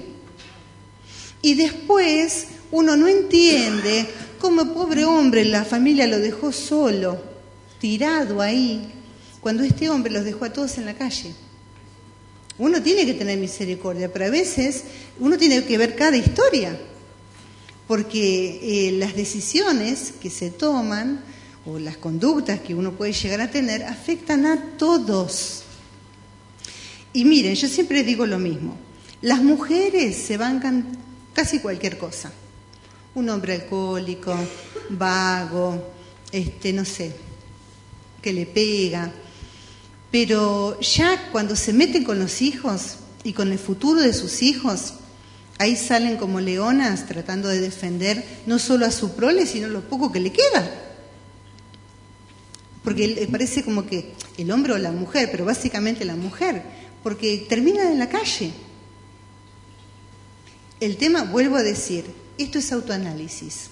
Y 1.41 1.55
después 1.55 2.47
uno 2.71 2.95
no 2.95 3.07
entiende 3.07 4.07
cómo 4.39 4.73
pobre 4.75 5.03
hombre 5.03 5.45
la 5.45 5.65
familia 5.65 6.05
lo 6.05 6.19
dejó 6.19 6.51
solo, 6.51 7.19
tirado 7.79 8.39
ahí, 8.39 8.93
cuando 9.41 9.63
este 9.63 9.89
hombre 9.89 10.13
los 10.13 10.25
dejó 10.25 10.45
a 10.45 10.53
todos 10.53 10.77
en 10.77 10.85
la 10.85 10.93
calle. 10.93 11.33
Uno 12.59 12.81
tiene 12.83 13.05
que 13.07 13.15
tener 13.15 13.39
misericordia, 13.39 14.13
pero 14.13 14.25
a 14.25 14.29
veces 14.29 14.83
uno 15.19 15.37
tiene 15.37 15.63
que 15.63 15.77
ver 15.79 15.95
cada 15.95 16.17
historia, 16.17 16.79
porque 17.87 18.59
eh, 18.61 18.91
las 18.91 19.15
decisiones 19.15 20.13
que 20.21 20.29
se 20.29 20.51
toman 20.51 21.23
o 21.67 21.79
las 21.79 21.97
conductas 21.97 22.61
que 22.61 22.73
uno 22.73 22.93
puede 22.93 23.11
llegar 23.11 23.41
a 23.41 23.51
tener 23.51 23.83
afectan 23.83 24.45
a 24.45 24.77
todos. 24.77 25.63
Y 27.11 27.25
miren, 27.25 27.55
yo 27.55 27.67
siempre 27.67 28.03
digo 28.03 28.25
lo 28.25 28.39
mismo, 28.39 28.77
las 29.21 29.43
mujeres 29.43 30.15
se 30.15 30.37
bancan 30.37 30.97
casi 31.33 31.59
cualquier 31.59 31.97
cosa. 31.97 32.31
Un 33.15 33.29
hombre 33.29 33.55
alcohólico, 33.55 34.33
vago, 34.89 35.91
este, 36.31 36.71
no 36.71 36.85
sé, 36.85 37.13
que 38.21 38.31
le 38.31 38.45
pega, 38.45 39.11
pero 40.09 40.79
ya 40.79 41.29
cuando 41.31 41.55
se 41.55 41.73
meten 41.73 42.05
con 42.05 42.17
los 42.17 42.41
hijos 42.41 42.97
y 43.23 43.33
con 43.33 43.51
el 43.51 43.59
futuro 43.59 43.99
de 43.99 44.13
sus 44.13 44.41
hijos, 44.41 44.93
ahí 45.57 45.75
salen 45.75 46.15
como 46.15 46.39
leonas 46.39 47.07
tratando 47.07 47.49
de 47.49 47.59
defender 47.59 48.23
no 48.45 48.57
solo 48.57 48.85
a 48.85 48.91
su 48.91 49.15
prole, 49.15 49.45
sino 49.45 49.67
lo 49.67 49.81
poco 49.81 50.13
que 50.13 50.21
le 50.21 50.31
queda. 50.31 50.86
Porque 52.87 53.27
parece 53.29 53.65
como 53.65 53.85
que 53.85 54.13
el 54.37 54.49
hombre 54.49 54.71
o 54.71 54.77
la 54.77 54.93
mujer, 54.93 55.27
pero 55.29 55.43
básicamente 55.43 56.05
la 56.05 56.15
mujer, 56.15 56.63
porque 57.03 57.45
terminan 57.49 57.91
en 57.91 57.99
la 57.99 58.07
calle. 58.07 58.53
El 60.79 60.95
tema, 60.95 61.23
vuelvo 61.23 61.57
a 61.57 61.63
decir, 61.63 62.05
esto 62.37 62.59
es 62.59 62.71
autoanálisis. 62.71 63.71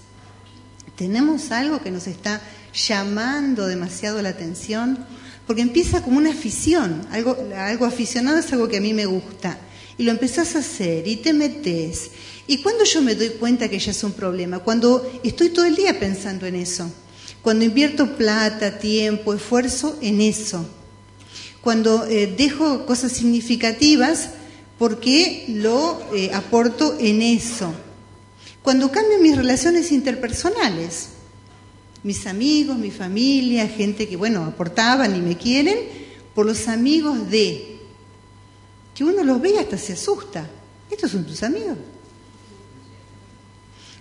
Tenemos 0.97 1.53
algo 1.53 1.81
que 1.81 1.91
nos 1.91 2.07
está 2.07 2.41
llamando 2.73 3.67
demasiado 3.67 4.21
la 4.21 4.27
atención 4.27 5.05
porque 5.47 5.61
empieza 5.61 6.03
como 6.03 6.17
una 6.17 6.31
afición, 6.31 7.07
algo, 7.09 7.37
algo 7.55 7.85
aficionado 7.85 8.39
es 8.39 8.51
algo 8.51 8.67
que 8.67 8.79
a 8.79 8.81
mí 8.81 8.93
me 8.93 9.05
gusta, 9.05 9.57
y 9.97 10.03
lo 10.03 10.11
empezás 10.11 10.57
a 10.57 10.59
hacer 10.59 11.07
y 11.07 11.15
te 11.15 11.31
metes. 11.31 12.11
¿Y 12.47 12.57
cuando 12.57 12.83
yo 12.83 13.01
me 13.01 13.15
doy 13.15 13.29
cuenta 13.29 13.69
que 13.69 13.79
ya 13.79 13.91
es 13.91 14.03
un 14.03 14.11
problema? 14.11 14.59
Cuando 14.59 15.09
estoy 15.23 15.51
todo 15.51 15.63
el 15.63 15.77
día 15.77 15.97
pensando 15.97 16.45
en 16.47 16.55
eso, 16.55 16.91
cuando 17.45 17.63
invierto 17.63 18.17
plata, 18.17 18.77
tiempo, 18.79 19.33
esfuerzo 19.33 19.97
en 20.01 20.19
eso, 20.19 20.67
cuando 21.61 22.05
eh, 22.07 22.27
dejo 22.35 22.85
cosas 22.85 23.13
significativas 23.13 24.31
porque 24.77 25.45
lo 25.47 26.01
eh, 26.13 26.31
aporto 26.33 26.97
en 26.99 27.21
eso, 27.21 27.71
cuando 28.61 28.91
cambio 28.91 29.19
mis 29.19 29.37
relaciones 29.37 29.93
interpersonales 29.93 31.09
mis 32.05 32.27
amigos, 32.27 32.77
mi 32.77 32.91
familia, 32.91 33.67
gente 33.67 34.07
que, 34.07 34.15
bueno, 34.15 34.43
aportaban 34.43 35.15
y 35.15 35.21
me 35.21 35.37
quieren, 35.37 35.77
por 36.35 36.45
los 36.45 36.67
amigos 36.67 37.31
de, 37.31 37.79
que 38.93 39.03
uno 39.03 39.23
los 39.23 39.41
ve 39.41 39.53
y 39.55 39.57
hasta 39.57 39.75
se 39.75 39.93
asusta. 39.93 40.47
Estos 40.89 41.09
son 41.09 41.25
tus 41.25 41.41
amigos. 41.41 41.77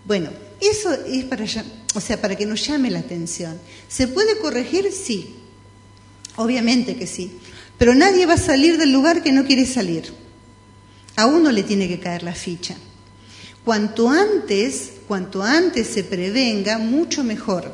Bueno, 0.05 0.29
eso 0.61 0.93
es 0.93 1.25
para, 1.25 1.47
o 1.95 2.01
sea, 2.01 2.21
para 2.21 2.37
que 2.37 2.47
nos 2.47 2.67
llame 2.67 2.91
la 2.91 2.99
atención. 2.99 3.59
¿Se 3.89 4.09
puede 4.09 4.39
corregir? 4.39 4.91
Sí, 4.93 5.35
obviamente 6.37 6.97
que 6.97 7.07
sí. 7.07 7.39
Pero 7.79 7.95
nadie 7.95 8.27
va 8.27 8.35
a 8.35 8.39
salir 8.39 8.79
del 8.79 8.93
lugar 8.93 9.23
que 9.23 9.33
no 9.33 9.45
quiere 9.45 9.67
salir. 9.67 10.13
A 11.17 11.27
uno 11.27 11.51
le 11.51 11.63
tiene 11.63 11.89
que 11.89 12.01
caer 12.01 12.23
la 12.23 12.35
ficha. 12.35 12.77
Cuanto 13.65 14.11
antes, 14.11 14.93
cuanto 15.09 15.43
antes 15.43 15.87
se 15.87 16.05
prevenga, 16.05 16.79
mucho 16.79 17.25
mejor. 17.25 17.73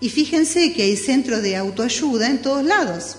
Y 0.00 0.08
fíjense 0.08 0.72
que 0.72 0.82
hay 0.82 0.96
centros 0.96 1.42
de 1.42 1.56
autoayuda 1.56 2.28
en 2.28 2.42
todos 2.42 2.64
lados. 2.64 3.16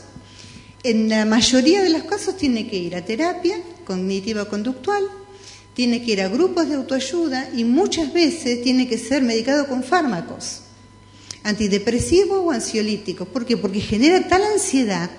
En 0.84 1.10
la 1.10 1.26
mayoría 1.26 1.84
de 1.84 1.89
los 1.89 2.04
casos 2.04 2.38
tiene 2.38 2.68
que 2.68 2.78
ir 2.78 2.95
a 2.95 3.06
terapia 3.06 3.62
cognitiva 3.86 4.45
conductual, 4.45 5.04
tiene 5.74 6.03
que 6.03 6.11
ir 6.11 6.22
a 6.22 6.28
grupos 6.28 6.67
de 6.67 6.76
autoayuda 6.76 7.49
y 7.55 7.63
muchas 7.63 8.11
veces 8.13 8.61
tiene 8.61 8.88
que 8.88 8.97
ser 8.97 9.24
medicado 9.24 9.67
con 9.67 9.84
fármacos. 9.84 10.61
antidepresivos 11.43 12.39
o 12.43 12.51
ansiolíticos. 12.51 13.28
¿Por 13.28 13.47
qué? 13.47 13.57
Porque 13.57 13.80
genera 13.80 14.28
tal 14.28 14.43
ansiedad. 14.43 15.09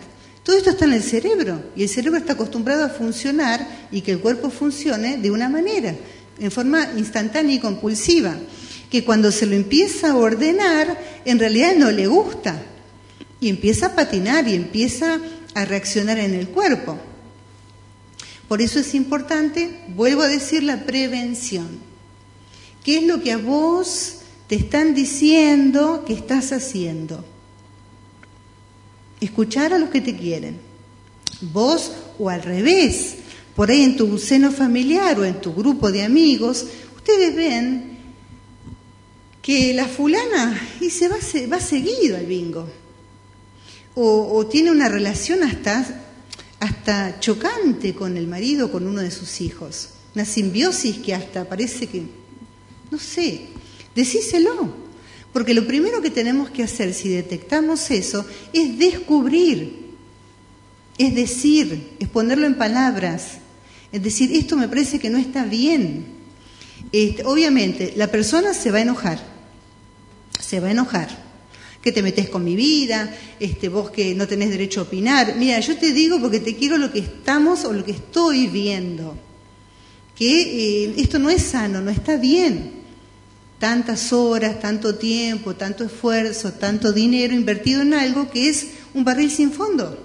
Todo 0.44 0.56
esto 0.56 0.70
está 0.70 0.84
en 0.84 0.92
el 0.92 1.02
cerebro 1.02 1.62
y 1.74 1.82
el 1.82 1.88
cerebro 1.88 2.18
está 2.18 2.34
acostumbrado 2.34 2.84
a 2.84 2.90
funcionar 2.90 3.88
y 3.90 4.02
que 4.02 4.12
el 4.12 4.20
cuerpo 4.20 4.50
funcione 4.50 5.16
de 5.16 5.30
una 5.30 5.48
manera, 5.48 5.96
en 6.38 6.50
forma 6.50 6.92
instantánea 6.96 7.56
y 7.56 7.58
compulsiva, 7.58 8.36
que 8.90 9.04
cuando 9.04 9.32
se 9.32 9.46
lo 9.46 9.54
empieza 9.54 10.10
a 10.10 10.16
ordenar, 10.16 10.96
en 11.24 11.38
realidad 11.38 11.74
no 11.76 11.90
le 11.90 12.06
gusta 12.06 12.62
y 13.40 13.48
empieza 13.48 13.86
a 13.86 13.94
patinar 13.96 14.46
y 14.46 14.54
empieza 14.54 15.18
a 15.54 15.64
reaccionar 15.64 16.18
en 16.18 16.34
el 16.34 16.48
cuerpo. 16.48 16.98
Por 18.52 18.60
eso 18.60 18.80
es 18.80 18.94
importante, 18.94 19.80
vuelvo 19.88 20.20
a 20.20 20.28
decir, 20.28 20.62
la 20.62 20.84
prevención. 20.84 21.70
¿Qué 22.84 22.98
es 22.98 23.04
lo 23.04 23.22
que 23.22 23.32
a 23.32 23.38
vos 23.38 24.16
te 24.46 24.56
están 24.56 24.94
diciendo 24.94 26.04
que 26.06 26.12
estás 26.12 26.52
haciendo? 26.52 27.24
Escuchar 29.22 29.72
a 29.72 29.78
los 29.78 29.88
que 29.88 30.02
te 30.02 30.14
quieren. 30.14 30.58
Vos 31.40 31.92
o 32.18 32.28
al 32.28 32.42
revés, 32.42 33.14
por 33.56 33.70
ahí 33.70 33.84
en 33.84 33.96
tu 33.96 34.18
seno 34.18 34.52
familiar 34.52 35.18
o 35.18 35.24
en 35.24 35.40
tu 35.40 35.54
grupo 35.54 35.90
de 35.90 36.02
amigos, 36.02 36.66
ustedes 36.94 37.34
ven 37.34 37.96
que 39.40 39.72
la 39.72 39.86
fulana 39.86 40.60
y 40.78 40.90
se 40.90 41.08
va, 41.08 41.58
seguido 41.58 42.18
al 42.18 42.26
bingo. 42.26 42.68
O 43.94 44.46
tiene 44.46 44.70
una 44.70 44.90
relación 44.90 45.42
hasta 45.42 46.02
hasta 46.62 47.18
chocante 47.18 47.92
con 47.92 48.16
el 48.16 48.28
marido, 48.28 48.70
con 48.70 48.86
uno 48.86 49.00
de 49.00 49.10
sus 49.10 49.40
hijos. 49.40 49.88
Una 50.14 50.24
simbiosis 50.24 50.98
que 50.98 51.12
hasta 51.12 51.48
parece 51.48 51.88
que, 51.88 52.04
no 52.88 53.00
sé, 53.00 53.48
decíselo. 53.96 54.72
Porque 55.32 55.54
lo 55.54 55.66
primero 55.66 56.00
que 56.00 56.10
tenemos 56.10 56.50
que 56.50 56.62
hacer 56.62 56.94
si 56.94 57.08
detectamos 57.08 57.90
eso 57.90 58.24
es 58.52 58.78
descubrir, 58.78 59.90
es 60.98 61.16
decir, 61.16 61.96
es 61.98 62.08
ponerlo 62.08 62.46
en 62.46 62.56
palabras, 62.56 63.38
es 63.90 64.00
decir, 64.00 64.30
esto 64.32 64.56
me 64.56 64.68
parece 64.68 65.00
que 65.00 65.10
no 65.10 65.18
está 65.18 65.44
bien. 65.44 66.06
Este, 66.92 67.24
obviamente, 67.24 67.92
la 67.96 68.06
persona 68.06 68.54
se 68.54 68.70
va 68.70 68.78
a 68.78 68.82
enojar, 68.82 69.20
se 70.38 70.60
va 70.60 70.68
a 70.68 70.72
enojar 70.72 71.31
que 71.82 71.92
te 71.92 72.02
metes 72.02 72.28
con 72.28 72.44
mi 72.44 72.54
vida, 72.54 73.12
este, 73.40 73.68
vos 73.68 73.90
que 73.90 74.14
no 74.14 74.28
tenés 74.28 74.50
derecho 74.50 74.80
a 74.80 74.84
opinar. 74.84 75.34
Mira, 75.36 75.58
yo 75.58 75.76
te 75.76 75.92
digo 75.92 76.20
porque 76.20 76.38
te 76.38 76.54
quiero 76.54 76.78
lo 76.78 76.92
que 76.92 77.00
estamos 77.00 77.64
o 77.64 77.72
lo 77.72 77.84
que 77.84 77.90
estoy 77.90 78.46
viendo, 78.46 79.18
que 80.14 80.84
eh, 80.84 80.94
esto 80.96 81.18
no 81.18 81.28
es 81.28 81.42
sano, 81.42 81.80
no 81.80 81.90
está 81.90 82.16
bien. 82.16 82.82
Tantas 83.58 84.12
horas, 84.12 84.60
tanto 84.60 84.94
tiempo, 84.96 85.54
tanto 85.54 85.84
esfuerzo, 85.84 86.52
tanto 86.52 86.92
dinero 86.92 87.34
invertido 87.34 87.82
en 87.82 87.94
algo 87.94 88.30
que 88.30 88.48
es 88.48 88.68
un 88.94 89.04
barril 89.04 89.30
sin 89.30 89.52
fondo. 89.52 89.98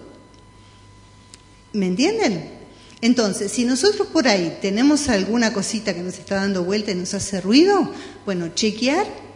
¿Me 1.73 1.87
entienden? 1.87 2.57
Entonces, 3.01 3.51
si 3.51 3.65
nosotros 3.65 4.07
por 4.07 4.27
ahí 4.27 4.57
tenemos 4.61 5.09
alguna 5.09 5.53
cosita 5.53 5.93
que 5.93 6.01
nos 6.01 6.17
está 6.17 6.35
dando 6.35 6.63
vuelta 6.63 6.91
y 6.91 6.95
nos 6.95 7.13
hace 7.13 7.41
ruido, 7.41 7.91
bueno, 8.25 8.49
chequear 8.55 9.26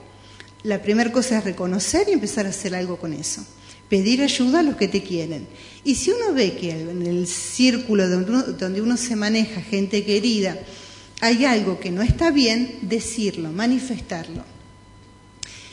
la 0.64 0.82
primera 0.82 1.12
cosa 1.12 1.39
es 1.39 1.43
reconocer 1.43 2.07
y 2.07 2.14
empezar 2.14 2.45
a 2.45 2.49
hacer 2.49 2.76
algo 2.76 2.97
con 2.97 3.14
eso. 3.14 3.43
Pedir 3.89 4.22
ayuda 4.22 4.59
a 4.59 4.64
los 4.64 4.76
que 4.76 4.88
te 4.88 5.03
quieren. 5.03 5.47
Y 5.84 5.95
si 5.95 6.12
uno 6.12 6.34
ve 6.34 6.55
que 6.55 6.72
en 6.72 7.05
el 7.05 7.28
círculo 7.28 8.07
donde 8.07 8.82
uno, 8.82 8.95
se 8.97 9.16
maneja, 9.16 9.62
gente 9.62 10.05
querida, 10.05 10.57
hay 11.20 11.45
algo 11.45 11.80
que 11.80 11.91
no 11.91 12.01
está 12.01 12.32
bien, 12.32 12.80
decirlo, 12.84 13.51
manifestarlo. 13.51 14.43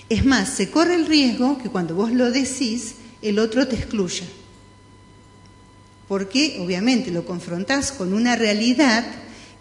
Es 0.09 0.25
más, 0.25 0.49
se 0.49 0.71
corre 0.71 0.95
el 0.95 1.07
riesgo 1.07 1.59
que 1.59 1.69
cuando 1.69 1.95
vos 1.95 2.13
lo 2.13 2.31
decís, 2.31 2.95
el 3.21 3.39
otro 3.39 3.69
te 3.69 3.77
excluya. 3.77 4.25
Porque 6.09 6.57
obviamente 6.61 7.11
lo 7.11 7.27
confrontás 7.27 7.93
con 7.93 8.15
una 8.15 8.35
realidad 8.35 9.05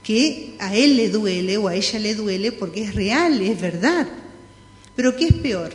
que 0.04 0.56
a 0.60 0.74
él 0.74 0.96
le 0.96 1.10
duele 1.10 1.58
o 1.58 1.68
a 1.68 1.76
ella 1.76 2.00
le 2.00 2.16
duele 2.16 2.54
porque 2.54 2.84
es 2.84 2.96
real, 2.96 3.42
es 3.42 3.60
verdad. 3.60 4.08
Pero 4.98 5.16
¿qué 5.16 5.26
es 5.28 5.34
peor? 5.34 5.74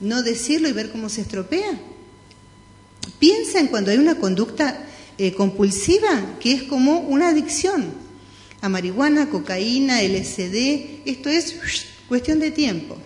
¿No 0.00 0.22
decirlo 0.22 0.68
y 0.68 0.72
ver 0.72 0.90
cómo 0.90 1.08
se 1.08 1.20
estropea? 1.20 1.78
Piensa 3.18 3.60
en 3.60 3.68
cuando 3.68 3.90
hay 3.90 3.98
una 3.98 4.16
conducta 4.16 4.86
eh, 5.18 5.34
compulsiva 5.34 6.38
que 6.40 6.52
es 6.52 6.62
como 6.64 7.00
una 7.00 7.28
adicción 7.28 7.92
a 8.62 8.68
marihuana, 8.70 9.28
cocaína, 9.28 10.02
LSD. 10.02 11.02
Esto 11.04 11.28
es 11.28 11.56
cuestión 12.08 12.40
de 12.40 12.50
tiempo. 12.50 12.96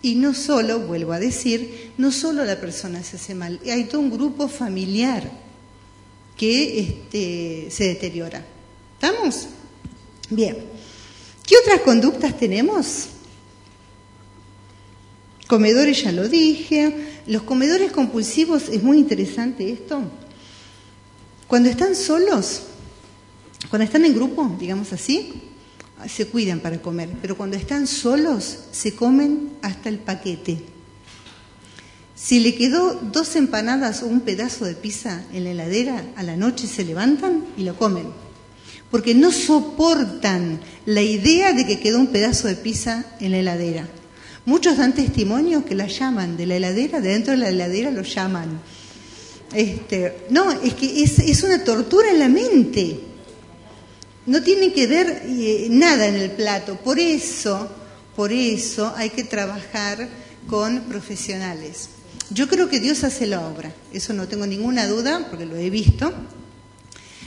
Y 0.00 0.14
no 0.14 0.32
solo, 0.32 0.80
vuelvo 0.80 1.12
a 1.12 1.18
decir, 1.18 1.90
no 1.98 2.12
solo 2.12 2.44
la 2.44 2.60
persona 2.60 3.02
se 3.02 3.16
hace 3.16 3.34
mal, 3.34 3.58
hay 3.66 3.84
todo 3.84 4.00
un 4.00 4.10
grupo 4.10 4.46
familiar 4.46 5.28
que 6.36 6.78
este, 6.78 7.68
se 7.70 7.84
deteriora. 7.84 8.46
¿Estamos? 8.94 9.48
Bien. 10.30 10.56
¿Qué 11.44 11.56
otras 11.64 11.80
conductas 11.80 12.38
tenemos? 12.38 13.08
Comedores 15.46 16.02
ya 16.02 16.12
lo 16.12 16.28
dije. 16.28 17.20
Los 17.26 17.42
comedores 17.42 17.92
compulsivos, 17.92 18.68
es 18.68 18.82
muy 18.82 18.98
interesante 18.98 19.70
esto. 19.70 20.02
Cuando 21.46 21.68
están 21.68 21.94
solos, 21.94 22.62
cuando 23.68 23.84
están 23.84 24.04
en 24.04 24.14
grupo, 24.14 24.56
digamos 24.58 24.92
así, 24.92 25.42
se 26.08 26.26
cuidan 26.26 26.60
para 26.60 26.80
comer, 26.80 27.08
pero 27.20 27.36
cuando 27.36 27.56
están 27.56 27.86
solos, 27.86 28.58
se 28.72 28.94
comen 28.94 29.50
hasta 29.62 29.88
el 29.88 29.98
paquete. 29.98 30.62
Si 32.14 32.40
le 32.40 32.54
quedó 32.54 32.94
dos 32.94 33.36
empanadas 33.36 34.02
o 34.02 34.06
un 34.06 34.20
pedazo 34.20 34.64
de 34.64 34.74
pizza 34.74 35.24
en 35.32 35.44
la 35.44 35.50
heladera, 35.50 36.04
a 36.16 36.22
la 36.22 36.36
noche 36.36 36.66
se 36.66 36.84
levantan 36.84 37.44
y 37.56 37.64
lo 37.64 37.76
comen. 37.76 38.06
Porque 38.90 39.14
no 39.14 39.32
soportan 39.32 40.60
la 40.86 41.02
idea 41.02 41.52
de 41.52 41.66
que 41.66 41.80
quedó 41.80 41.98
un 41.98 42.06
pedazo 42.08 42.48
de 42.48 42.54
pizza 42.54 43.04
en 43.20 43.32
la 43.32 43.38
heladera. 43.38 43.88
Muchos 44.46 44.76
dan 44.76 44.94
testimonio 44.94 45.64
que 45.64 45.74
la 45.74 45.86
llaman 45.86 46.36
de 46.36 46.44
la 46.44 46.56
heladera, 46.56 47.00
de 47.00 47.08
dentro 47.08 47.32
de 47.32 47.38
la 47.38 47.48
heladera 47.48 47.90
lo 47.90 48.02
llaman. 48.02 48.60
Este, 49.54 50.26
no, 50.28 50.50
es 50.52 50.74
que 50.74 51.02
es, 51.02 51.42
una 51.42 51.64
tortura 51.64 52.10
en 52.10 52.18
la 52.18 52.28
mente. 52.28 53.00
No 54.26 54.42
tiene 54.42 54.72
que 54.72 54.86
ver 54.86 55.22
eh, 55.26 55.68
nada 55.70 56.06
en 56.06 56.16
el 56.16 56.32
plato. 56.32 56.76
Por 56.76 56.98
eso, 56.98 57.70
por 58.14 58.32
eso 58.32 58.92
hay 58.96 59.10
que 59.10 59.24
trabajar 59.24 60.08
con 60.46 60.80
profesionales. 60.82 61.88
Yo 62.28 62.46
creo 62.46 62.68
que 62.68 62.80
Dios 62.80 63.02
hace 63.02 63.26
la 63.26 63.46
obra, 63.46 63.72
eso 63.92 64.12
no 64.12 64.28
tengo 64.28 64.46
ninguna 64.46 64.86
duda, 64.86 65.26
porque 65.30 65.46
lo 65.46 65.56
he 65.56 65.70
visto. 65.70 66.12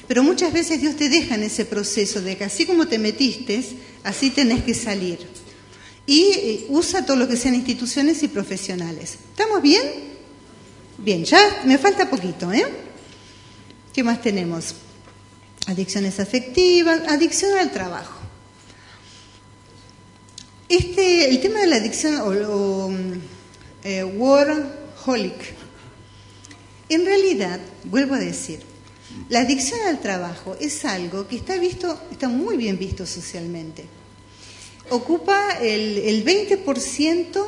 Pero 0.07 0.22
muchas 0.22 0.53
veces 0.53 0.82
Dios 0.82 0.95
te 0.95 1.09
deja 1.09 1.36
en 1.36 1.43
ese 1.43 1.65
proceso 1.65 2.22
de 2.22 2.38
que 2.38 2.43
así 2.43 2.65
como 2.65 2.88
te 2.88 2.99
metiste, 2.99 3.63
así 4.03 4.30
tenés 4.30 4.63
que 4.63 4.74
salir 4.76 5.47
y 6.08 6.32
eh, 6.32 6.66
usa 6.70 7.05
todo 7.05 7.18
lo 7.18 7.28
que 7.28 7.36
sean 7.36 7.53
instituciones 7.53 8.24
y 8.24 8.30
profesionales. 8.30 9.18
¿Estamos 9.30 9.62
bien? 9.62 9.84
Bien, 10.97 11.24
ya 11.26 11.62
me 11.66 11.78
falta 11.78 12.10
poquito, 12.10 12.51
¿eh? 12.51 12.66
¿Qué 13.93 14.03
más 14.03 14.22
tenemos? 14.22 14.74
Adicciones 15.68 16.20
afectivas, 16.22 17.01
adicción 17.10 17.58
al 17.58 17.72
trabajo. 17.72 18.18
Este, 20.70 21.30
el 21.30 21.41
tema 21.41 21.60
de 21.60 21.68
la 21.68 21.76
adicción 21.76 22.22
o, 22.24 22.89
eh, 23.84 24.03
workaholic, 24.03 25.55
en 26.89 27.05
realidad, 27.05 27.60
vuelvo 27.84 28.16
a 28.16 28.20
decir, 28.20 28.62
la 29.28 29.41
adicción 29.41 29.80
al 29.88 29.99
trabajo 29.99 30.55
es 30.60 30.86
algo 30.86 31.28
que 31.28 31.36
está 31.36 31.58
visto, 31.58 32.01
está 32.12 32.30
muy 32.30 32.55
bien 32.55 32.78
visto 32.78 33.05
socialmente 33.05 33.86
ocupa 34.90 35.58
el, 35.62 36.24
20% 36.26 37.46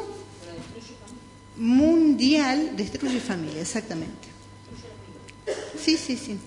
mundial, 1.57 2.75
destruye 2.75 3.19
familia, 3.19 3.61
exactamente. 3.61 4.27
Sí, 5.83 5.97
sí, 5.97 6.17
sí. 6.17 6.37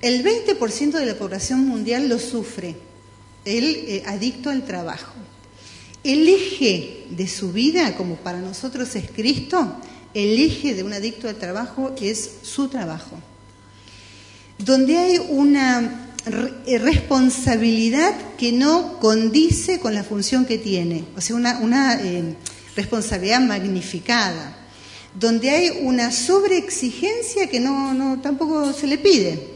El 0.00 0.24
20% 0.24 0.92
de 0.92 1.06
la 1.06 1.14
población 1.14 1.66
mundial 1.66 2.08
lo 2.08 2.18
sufre, 2.18 2.74
el 3.44 3.64
eh, 3.64 4.02
adicto 4.06 4.50
al 4.50 4.64
trabajo. 4.64 5.14
El 6.02 6.28
eje 6.28 7.06
de 7.10 7.28
su 7.28 7.52
vida, 7.52 7.96
como 7.96 8.16
para 8.16 8.40
nosotros 8.40 8.96
es 8.96 9.10
Cristo, 9.10 9.76
el 10.14 10.38
eje 10.38 10.74
de 10.74 10.82
un 10.82 10.92
adicto 10.92 11.28
al 11.28 11.36
trabajo 11.36 11.94
es 12.00 12.38
su 12.42 12.68
trabajo. 12.68 13.16
Donde 14.58 14.98
hay 14.98 15.18
una 15.18 16.11
responsabilidad 16.24 18.14
que 18.36 18.52
no 18.52 18.98
condice 19.00 19.80
con 19.80 19.94
la 19.94 20.04
función 20.04 20.44
que 20.44 20.58
tiene, 20.58 21.04
o 21.16 21.20
sea, 21.20 21.36
una, 21.36 22.00
eh, 22.02 22.34
responsabilidad 22.76 23.40
magnificada, 23.40 24.56
donde 25.18 25.50
hay 25.50 25.70
una 25.82 26.10
sobreexigencia 26.10 27.48
que 27.48 27.60
no, 27.60 27.92
no 27.92 28.20
tampoco 28.20 28.72
se 28.72 28.86
le 28.86 28.98
pide, 28.98 29.52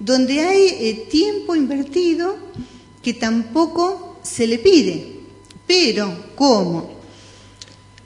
donde 0.00 0.40
hay 0.40 0.66
eh, 0.66 1.06
tiempo 1.10 1.54
invertido 1.54 2.36
que 3.02 3.14
tampoco 3.14 4.18
se 4.22 4.46
le 4.46 4.58
pide, 4.58 5.20
pero 5.66 6.32
¿cómo? 6.34 6.96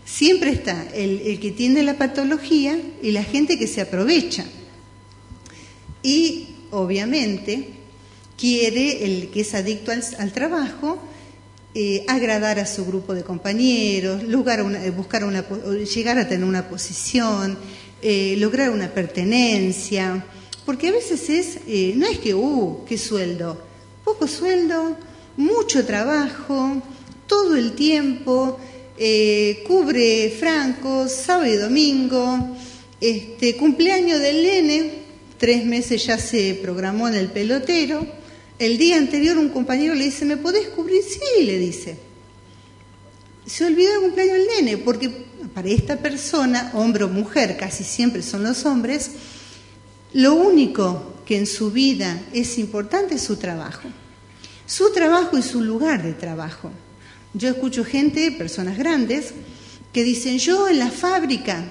Siempre 0.04 0.50
está 0.50 0.88
el, 0.92 1.38
que 1.40 1.52
tiene 1.52 1.82
la 1.82 1.96
patología 1.96 2.78
y 3.00 3.12
la 3.12 3.22
gente 3.22 3.58
que 3.58 3.66
se 3.66 3.80
aprovecha. 3.80 4.44
Y 6.02 6.48
obviamente 6.70 7.79
quiere 8.40 9.04
el 9.04 9.28
que 9.30 9.42
es 9.42 9.54
adicto 9.54 9.92
al, 9.92 10.32
trabajo 10.32 10.98
eh, 11.74 12.04
agradar 12.08 12.58
a 12.58 12.66
su 12.66 12.86
grupo 12.86 13.14
de 13.14 13.22
compañeros, 13.22 14.22
buscar 14.96 15.24
una, 15.24 15.44
llegar 15.84 16.18
a 16.18 16.26
tener 16.26 16.46
una 16.46 16.68
posición, 16.68 17.58
eh, 18.02 18.34
lograr 18.38 18.70
una 18.70 18.88
pertenencia, 18.88 20.24
porque 20.64 20.88
a 20.88 20.92
veces 20.92 21.28
es, 21.28 21.58
eh, 21.66 21.92
no 21.96 22.06
es 22.06 22.18
que, 22.18 22.34
uh, 22.34 22.84
qué 22.88 22.96
sueldo, 22.96 23.60
poco 24.04 24.26
sueldo, 24.26 24.96
mucho 25.36 25.84
trabajo, 25.84 26.82
todo 27.26 27.56
el 27.56 27.72
tiempo, 27.72 28.58
eh, 28.96 29.62
cubre 29.66 30.30
francos, 30.30 31.12
sábado 31.12 31.52
y 31.52 31.56
domingo, 31.56 32.56
este, 33.00 33.56
cumpleaños 33.56 34.20
del 34.20 34.42
nene, 34.42 34.92
tres 35.38 35.64
meses 35.64 36.04
ya 36.06 36.18
se 36.18 36.58
programó 36.60 37.08
en 37.08 37.14
el 37.14 37.28
pelotero, 37.28 38.06
el 38.60 38.76
día 38.76 38.98
anterior 38.98 39.38
un 39.38 39.48
compañero 39.48 39.94
le 39.94 40.04
dice, 40.04 40.26
¿me 40.26 40.36
podés 40.36 40.68
cubrir? 40.68 41.02
Sí, 41.02 41.44
le 41.44 41.58
dice. 41.58 41.96
Se 43.46 43.64
olvidó 43.64 43.94
el 43.94 44.00
cumpleaños 44.02 44.36
del 44.36 44.46
nene, 44.46 44.76
porque 44.76 45.08
para 45.54 45.70
esta 45.70 45.96
persona, 45.96 46.70
hombre 46.74 47.04
o 47.04 47.08
mujer, 47.08 47.56
casi 47.56 47.84
siempre 47.84 48.22
son 48.22 48.42
los 48.42 48.66
hombres, 48.66 49.12
lo 50.12 50.34
único 50.34 51.14
que 51.24 51.38
en 51.38 51.46
su 51.46 51.70
vida 51.70 52.20
es 52.34 52.58
importante 52.58 53.14
es 53.14 53.22
su 53.22 53.36
trabajo. 53.36 53.88
Su 54.66 54.92
trabajo 54.92 55.38
y 55.38 55.42
su 55.42 55.62
lugar 55.62 56.02
de 56.02 56.12
trabajo. 56.12 56.70
Yo 57.32 57.48
escucho 57.48 57.82
gente, 57.82 58.30
personas 58.30 58.76
grandes, 58.76 59.32
que 59.90 60.04
dicen, 60.04 60.38
yo 60.38 60.68
en 60.68 60.78
la 60.78 60.90
fábrica 60.90 61.64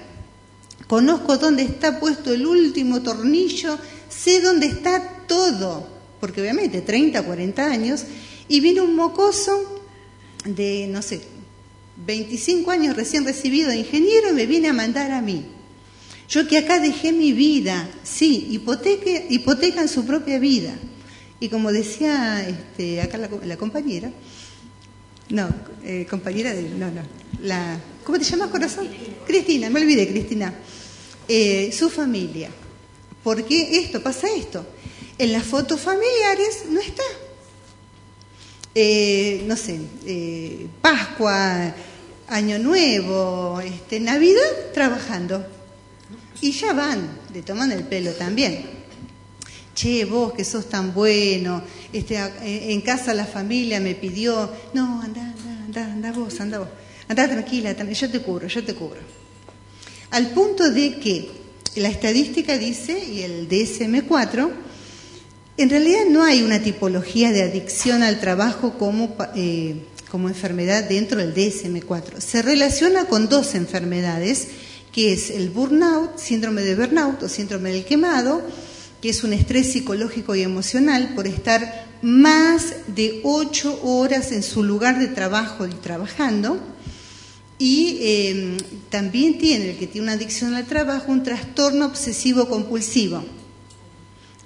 conozco 0.88 1.38
dónde 1.38 1.62
está 1.62 2.00
puesto 2.00 2.34
el 2.34 2.44
último 2.44 3.00
tornillo, 3.00 3.78
sé 4.08 4.40
dónde 4.40 4.66
está 4.66 5.24
todo, 5.28 5.99
porque 6.20 6.40
obviamente 6.40 6.80
30, 6.80 7.22
40 7.22 7.66
años, 7.66 8.04
y 8.48 8.60
viene 8.60 8.80
un 8.80 8.94
mocoso 8.94 9.82
de, 10.44 10.86
no 10.88 11.02
sé, 11.02 11.22
25 12.06 12.70
años 12.70 12.96
recién 12.96 13.24
recibido 13.24 13.70
de 13.70 13.78
ingeniero 13.78 14.30
y 14.30 14.32
me 14.32 14.46
viene 14.46 14.68
a 14.68 14.72
mandar 14.72 15.10
a 15.10 15.20
mí. 15.20 15.46
Yo 16.28 16.46
que 16.46 16.58
acá 16.58 16.78
dejé 16.78 17.12
mi 17.12 17.32
vida, 17.32 17.88
sí, 18.04 18.48
hipoteque, 18.50 19.26
hipotecan 19.30 19.88
su 19.88 20.06
propia 20.06 20.38
vida. 20.38 20.72
Y 21.40 21.48
como 21.48 21.72
decía 21.72 22.46
este, 22.46 23.00
acá 23.00 23.18
la 23.18 23.56
compañera, 23.56 24.12
no, 25.30 25.48
eh, 25.84 26.06
compañera 26.10 26.52
de. 26.52 26.62
No, 26.70 26.90
no. 26.90 27.02
La, 27.42 27.78
¿Cómo 28.04 28.18
te 28.18 28.24
llamas, 28.24 28.50
corazón? 28.50 28.88
Cristina, 29.26 29.70
me 29.70 29.80
olvidé, 29.80 30.08
Cristina. 30.08 30.52
Eh, 31.28 31.70
su 31.72 31.88
familia. 31.88 32.50
¿Por 33.22 33.44
qué 33.44 33.78
esto 33.78 34.02
pasa 34.02 34.26
esto? 34.34 34.66
En 35.20 35.32
las 35.32 35.44
fotos 35.44 35.80
familiares 35.80 36.64
no 36.70 36.80
está. 36.80 37.02
Eh, 38.74 39.44
no 39.46 39.54
sé, 39.54 39.78
Pascua, 40.80 41.74
Año 42.28 42.58
Nuevo, 42.58 43.60
este, 43.60 44.00
Navidad, 44.00 44.72
trabajando. 44.72 45.46
Y 46.40 46.52
ya 46.52 46.72
van, 46.72 47.18
le 47.34 47.42
toman 47.42 47.70
el 47.72 47.84
pelo 47.84 48.12
también 48.12 48.80
che, 49.80 50.04
vos 50.04 50.32
que 50.34 50.44
sos 50.44 50.68
tan 50.68 50.92
bueno, 50.92 51.62
este, 51.90 52.16
eh, 52.16 52.72
en 52.72 52.82
casa 52.82 53.14
la 53.14 53.24
familia 53.24 53.80
me 53.80 53.94
pidió, 53.94 54.50
no, 54.74 55.00
anda, 55.00 55.22
anda, 55.22 55.64
anda, 55.64 55.84
anda 55.84 56.12
vos, 56.12 56.38
anda 56.38 56.58
vos, 56.58 56.68
anda 57.08 57.26
tranquila, 57.26 57.72
yo 57.72 58.10
te 58.10 58.20
cubro, 58.20 58.46
yo 58.46 58.62
te 58.62 58.74
cubro. 58.74 59.00
Al 60.10 60.30
punto 60.30 60.70
de 60.70 60.98
que 60.98 61.30
la 61.76 61.88
estadística 61.88 62.58
dice, 62.58 63.02
y 63.02 63.22
el 63.22 63.48
DSM4, 63.48 64.50
en 65.56 65.70
realidad 65.70 66.04
no 66.08 66.22
hay 66.24 66.42
una 66.42 66.62
tipología 66.62 67.32
de 67.32 67.42
adicción 67.42 68.02
al 68.02 68.20
trabajo 68.20 68.78
como, 68.78 69.16
eh, 69.34 69.76
como 70.10 70.28
enfermedad 70.28 70.84
dentro 70.84 71.18
del 71.18 71.34
DSM4. 71.34 72.20
Se 72.20 72.42
relaciona 72.42 73.06
con 73.06 73.28
dos 73.28 73.54
enfermedades, 73.54 74.48
que 74.92 75.12
es 75.12 75.30
el 75.30 75.50
burnout, 75.50 76.18
síndrome 76.18 76.62
de 76.62 76.74
burnout 76.76 77.22
o 77.22 77.28
síndrome 77.28 77.72
del 77.72 77.84
quemado, 77.84 78.42
que 79.00 79.10
es 79.10 79.24
un 79.24 79.32
estrés 79.32 79.72
psicológico 79.72 80.34
y 80.34 80.42
emocional 80.42 81.12
por 81.14 81.26
estar 81.26 81.86
más 82.02 82.74
de 82.86 83.20
ocho 83.24 83.80
horas 83.82 84.32
en 84.32 84.42
su 84.42 84.62
lugar 84.62 84.98
de 84.98 85.08
trabajo 85.08 85.66
y 85.66 85.70
trabajando. 85.70 86.58
Y 87.58 87.98
em, 88.00 88.56
también 88.88 89.38
tiene 89.38 89.70
el 89.70 89.76
que 89.76 89.86
tiene 89.86 90.06
una 90.06 90.12
adicción 90.14 90.54
al 90.54 90.66
trabajo 90.66 91.12
un 91.12 91.22
trastorno 91.22 91.86
obsesivo 91.86 92.48
compulsivo. 92.48 93.22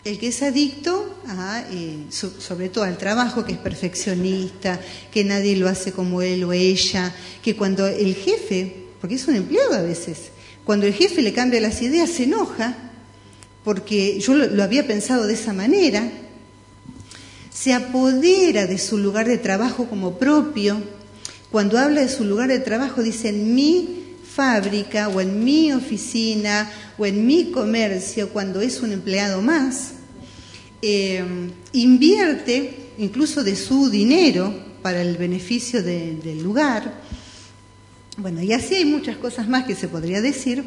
El 0.04 0.18
que 0.18 0.28
es 0.28 0.42
adicto, 0.42 1.18
a, 1.26 1.64
eh, 1.70 2.04
sobre 2.10 2.68
todo 2.68 2.84
al 2.84 2.98
trabajo, 2.98 3.46
que 3.46 3.52
es 3.52 3.58
perfeccionista, 3.58 4.78
que 5.10 5.24
nadie 5.24 5.56
lo 5.56 5.66
hace 5.66 5.92
como 5.92 6.20
él 6.20 6.44
o 6.44 6.52
ella, 6.52 7.14
que 7.42 7.56
cuando 7.56 7.86
el 7.86 8.14
jefe, 8.14 8.84
porque 9.00 9.14
es 9.14 9.26
un 9.26 9.36
empleado 9.36 9.72
a 9.72 9.80
veces, 9.80 10.30
cuando 10.64 10.86
el 10.86 10.92
jefe 10.92 11.22
le 11.22 11.32
cambia 11.32 11.58
las 11.60 11.80
ideas 11.80 12.10
se 12.10 12.24
enoja 12.24 12.76
porque 13.64 14.20
yo 14.20 14.34
lo, 14.34 14.62
había 14.62 14.86
pensado 14.86 15.26
de 15.26 15.34
esa 15.34 15.54
manera, 15.54 16.10
se 17.50 17.72
apodera 17.72 18.66
de 18.66 18.76
su 18.76 18.98
lugar 18.98 19.26
de 19.26 19.38
trabajo 19.38 19.86
como 19.86 20.18
propio. 20.18 20.82
Cuando 21.50 21.78
habla 21.78 22.02
de 22.02 22.10
su 22.10 22.24
lugar 22.24 22.48
de 22.48 22.58
trabajo 22.58 23.02
dice 23.02 23.30
en 23.30 23.54
mi 23.54 24.03
fábrica 24.34 25.08
o 25.08 25.20
en 25.20 25.44
mi 25.44 25.72
oficina 25.72 26.70
o 26.98 27.06
en 27.06 27.26
mi 27.26 27.50
comercio 27.50 28.30
cuando 28.30 28.60
es 28.60 28.80
un 28.80 28.92
empleado 28.92 29.40
más. 29.40 29.92
Eh, 30.82 31.24
invierte 31.72 32.90
incluso 32.98 33.44
de 33.44 33.56
su 33.56 33.88
dinero 33.90 34.52
para 34.82 35.00
el 35.02 35.16
beneficio 35.16 35.82
del 35.82 36.42
lugar. 36.42 37.00
Bueno, 38.16 38.42
y 38.42 38.52
así 38.52 38.74
hay 38.74 38.84
muchas 38.84 39.16
cosas 39.16 39.48
más 39.48 39.64
que 39.64 39.74
se 39.74 39.88
podría 39.88 40.20
decir. 40.20 40.64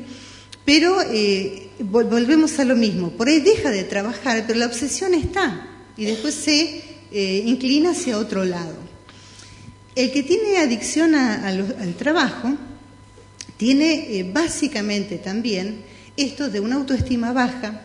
Pero 0.65 0.97
eh, 1.01 1.69
volvemos 1.79 2.59
a 2.59 2.65
lo 2.65 2.75
mismo, 2.75 3.11
por 3.11 3.29
ahí 3.29 3.39
deja 3.39 3.71
de 3.71 3.85
trabajar, 3.85 4.43
pero 4.45 4.59
la 4.59 4.65
obsesión 4.65 5.13
está 5.13 5.65
y 5.95 6.03
después 6.05 6.35
se 6.35 6.83
eh, 7.11 7.43
inclina 7.45 7.91
hacia 7.91 8.17
otro 8.17 8.43
lado. 8.43 8.75
El 9.95 10.11
que 10.11 10.23
tiene 10.23 10.57
adicción 10.57 11.15
al 11.15 11.95
trabajo 11.97 12.57
tiene 13.57 14.19
eh, 14.19 14.29
básicamente 14.31 15.17
también 15.17 15.81
esto 16.15 16.49
de 16.49 16.59
una 16.59 16.75
autoestima 16.75 17.33
baja, 17.33 17.81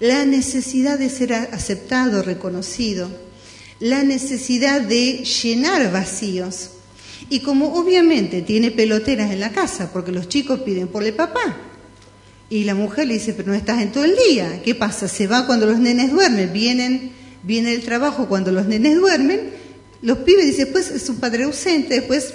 la 0.00 0.24
necesidad 0.24 0.98
de 0.98 1.08
ser 1.08 1.32
aceptado, 1.32 2.22
reconocido, 2.22 3.08
la 3.78 4.02
necesidad 4.02 4.80
de 4.80 5.24
llenar 5.24 5.92
vacíos. 5.92 6.70
Y 7.30 7.40
como 7.40 7.74
obviamente 7.74 8.42
tiene 8.42 8.70
peloteras 8.70 9.30
en 9.30 9.40
la 9.40 9.52
casa, 9.52 9.92
porque 9.92 10.12
los 10.12 10.28
chicos 10.28 10.60
piden 10.60 10.88
por 10.88 11.04
el 11.04 11.14
papá, 11.14 11.56
y 12.52 12.64
la 12.64 12.74
mujer 12.74 13.06
le 13.06 13.14
dice, 13.14 13.32
pero 13.32 13.48
no 13.48 13.54
estás 13.54 13.80
en 13.80 13.92
todo 13.92 14.04
el 14.04 14.14
día. 14.28 14.60
¿Qué 14.62 14.74
pasa? 14.74 15.08
Se 15.08 15.26
va 15.26 15.46
cuando 15.46 15.64
los 15.64 15.78
nenes 15.78 16.12
duermen. 16.12 16.52
Vienen, 16.52 17.12
viene 17.42 17.72
el 17.72 17.82
trabajo 17.82 18.28
cuando 18.28 18.52
los 18.52 18.66
nenes 18.66 18.96
duermen. 18.96 19.52
Los 20.02 20.18
pibes 20.18 20.44
dicen, 20.44 20.68
pues 20.70 20.90
es 20.90 21.08
un 21.08 21.16
padre 21.16 21.44
ausente. 21.44 21.94
Después 21.94 22.34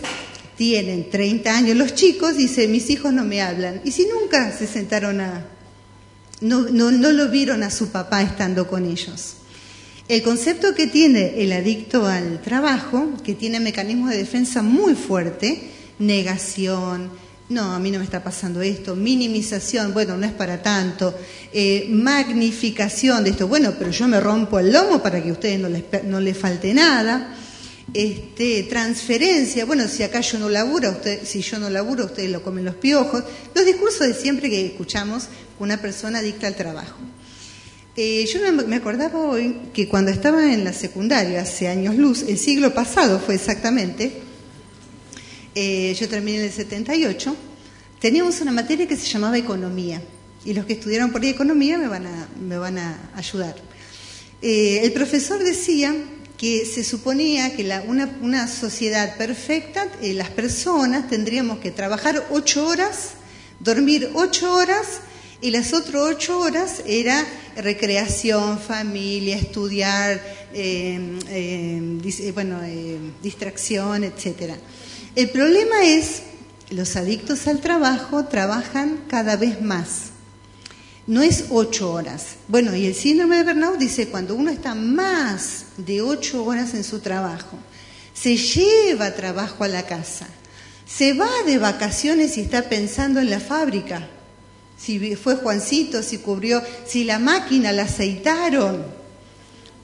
tienen 0.57 1.09
30 1.09 1.55
años 1.55 1.77
los 1.77 1.95
chicos. 1.95 2.35
Dice, 2.35 2.67
mis 2.67 2.89
hijos 2.89 3.13
no 3.13 3.23
me 3.23 3.41
hablan. 3.41 3.81
Y 3.85 3.91
si 3.91 4.07
nunca 4.07 4.51
se 4.51 4.67
sentaron 4.67 5.21
a... 5.21 5.45
No, 6.41 6.63
no, 6.63 6.91
no 6.91 7.11
lo 7.11 7.29
vieron 7.29 7.63
a 7.63 7.71
su 7.71 7.89
papá 7.89 8.21
estando 8.21 8.67
con 8.67 8.85
ellos. 8.85 9.35
El 10.07 10.21
concepto 10.23 10.73
que 10.73 10.87
tiene 10.87 11.41
el 11.41 11.51
adicto 11.51 12.05
al 12.05 12.41
trabajo, 12.41 13.11
que 13.23 13.33
tiene 13.33 13.59
mecanismos 13.59 14.11
de 14.11 14.17
defensa 14.17 14.61
muy 14.61 14.95
fuerte, 14.95 15.69
negación, 15.99 17.09
no, 17.49 17.73
a 17.73 17.79
mí 17.79 17.91
no 17.91 17.99
me 17.99 18.05
está 18.05 18.23
pasando 18.23 18.61
esto, 18.61 18.95
minimización, 18.95 19.93
bueno, 19.93 20.17
no 20.17 20.25
es 20.25 20.31
para 20.31 20.61
tanto, 20.61 21.13
eh, 21.53 21.87
magnificación 21.89 23.23
de 23.23 23.31
esto, 23.31 23.47
bueno, 23.47 23.73
pero 23.77 23.91
yo 23.91 24.07
me 24.07 24.19
rompo 24.19 24.59
el 24.59 24.71
lomo 24.71 25.01
para 25.01 25.21
que 25.21 25.29
a 25.29 25.33
ustedes 25.33 25.59
no 25.59 25.69
les, 25.69 25.83
no 26.03 26.19
les 26.19 26.37
falte 26.37 26.73
nada, 26.73 27.35
este, 27.93 28.63
transferencia, 28.63 29.65
bueno, 29.65 29.87
si 29.87 30.03
acá 30.03 30.21
yo 30.21 30.39
no 30.39 30.49
laburo, 30.49 30.91
usted, 30.91 31.25
si 31.25 31.41
yo 31.41 31.57
no 31.59 31.69
laburo, 31.69 32.05
ustedes 32.05 32.29
lo 32.29 32.43
comen 32.43 32.65
los 32.65 32.75
piojos, 32.75 33.23
los 33.55 33.65
discursos 33.65 34.07
de 34.07 34.13
siempre 34.13 34.49
que 34.49 34.65
escuchamos 34.65 35.27
una 35.59 35.81
persona 35.81 36.19
adicta 36.19 36.47
al 36.47 36.55
trabajo. 36.55 36.97
Eh, 37.95 38.25
yo 38.31 38.39
me 38.51 38.75
acordaba 38.75 39.19
hoy 39.19 39.55
que 39.73 39.87
cuando 39.87 40.11
estaba 40.11 40.53
en 40.53 40.63
la 40.63 40.73
secundaria, 40.73 41.41
hace 41.41 41.67
años 41.67 41.95
luz, 41.95 42.23
el 42.27 42.37
siglo 42.37 42.73
pasado 42.73 43.19
fue 43.19 43.35
exactamente, 43.35 44.21
eh, 45.55 45.95
yo 45.99 46.07
terminé 46.07 46.37
en 46.37 46.43
el 46.43 46.51
78, 46.51 47.35
teníamos 47.99 48.39
una 48.41 48.51
materia 48.51 48.87
que 48.87 48.95
se 48.95 49.07
llamaba 49.07 49.37
economía. 49.37 50.01
Y 50.45 50.53
los 50.53 50.65
que 50.65 50.73
estudiaron 50.73 51.11
por 51.11 51.23
ahí 51.23 51.29
economía 51.29 51.79
me 51.79 51.87
van 51.87 52.05
a, 52.05 52.27
me 52.39 52.57
van 52.59 52.77
a 52.77 53.09
ayudar. 53.15 53.55
Eh, 54.43 54.81
el 54.83 54.93
profesor 54.93 55.43
decía 55.43 55.95
que 56.37 56.65
se 56.65 56.83
suponía 56.83 57.55
que 57.55 57.63
una, 57.87 58.47
sociedad 58.47 59.17
perfecta, 59.17 59.87
eh, 60.01 60.13
las 60.13 60.29
personas 60.29 61.09
tendríamos 61.09 61.59
que 61.59 61.71
trabajar 61.71 62.27
ocho 62.29 62.67
horas, 62.67 63.13
dormir 63.59 64.11
ocho 64.13 64.53
horas 64.53 65.01
y 65.41 65.49
las 65.49 65.73
otras 65.73 66.03
ocho 66.03 66.39
horas 66.39 66.83
era 66.85 67.25
recreación, 67.55 68.59
familia, 68.59 69.35
estudiar, 69.35 70.21
eh, 70.53 71.19
eh, 71.29 72.31
bueno, 72.33 72.59
distracción, 73.23 74.03
etc. 74.03 74.53
El 75.15 75.29
problema 75.31 75.85
es, 75.85 76.21
los 76.69 76.95
adictos 76.95 77.47
al 77.47 77.61
trabajo 77.61 78.25
trabajan 78.25 78.99
cada 79.07 79.37
vez 79.37 79.61
más 79.61 80.16
no 81.07 81.23
es 81.23 81.45
ocho 81.49 81.91
horas. 81.91 82.35
Bueno, 82.47 82.75
y 82.75 82.85
el 82.85 82.93
síndrome 82.93 83.37
de 83.37 83.43
burnout 83.43 83.77
dice 83.77 84.09
cuando 84.09 84.35
uno 84.35 84.51
está 84.51 84.75
más 84.75 85.65
de 85.77 86.01
ocho 86.01 86.43
horas 86.43 86.73
en 86.73 86.83
su 86.83 86.99
trabajo, 86.99 87.57
se 88.13 88.35
lleva 88.35 89.15
trabajo 89.15 89.63
a 89.63 89.69
la 89.69 89.85
casa, 89.85 90.27
se 90.85 91.13
va 91.13 91.29
de 91.45 91.57
vacaciones 91.57 92.37
y 92.37 92.41
está 92.41 92.63
pensando 92.63 93.19
en 93.19 93.29
la 93.29 93.39
fábrica, 93.39 94.07
si 94.77 95.15
fue 95.15 95.35
Juancito, 95.35 96.03
si 96.03 96.19
cubrió, 96.19 96.61
si 96.85 97.03
la 97.03 97.19
máquina 97.19 97.71
la 97.71 97.83
aceitaron, 97.83 98.85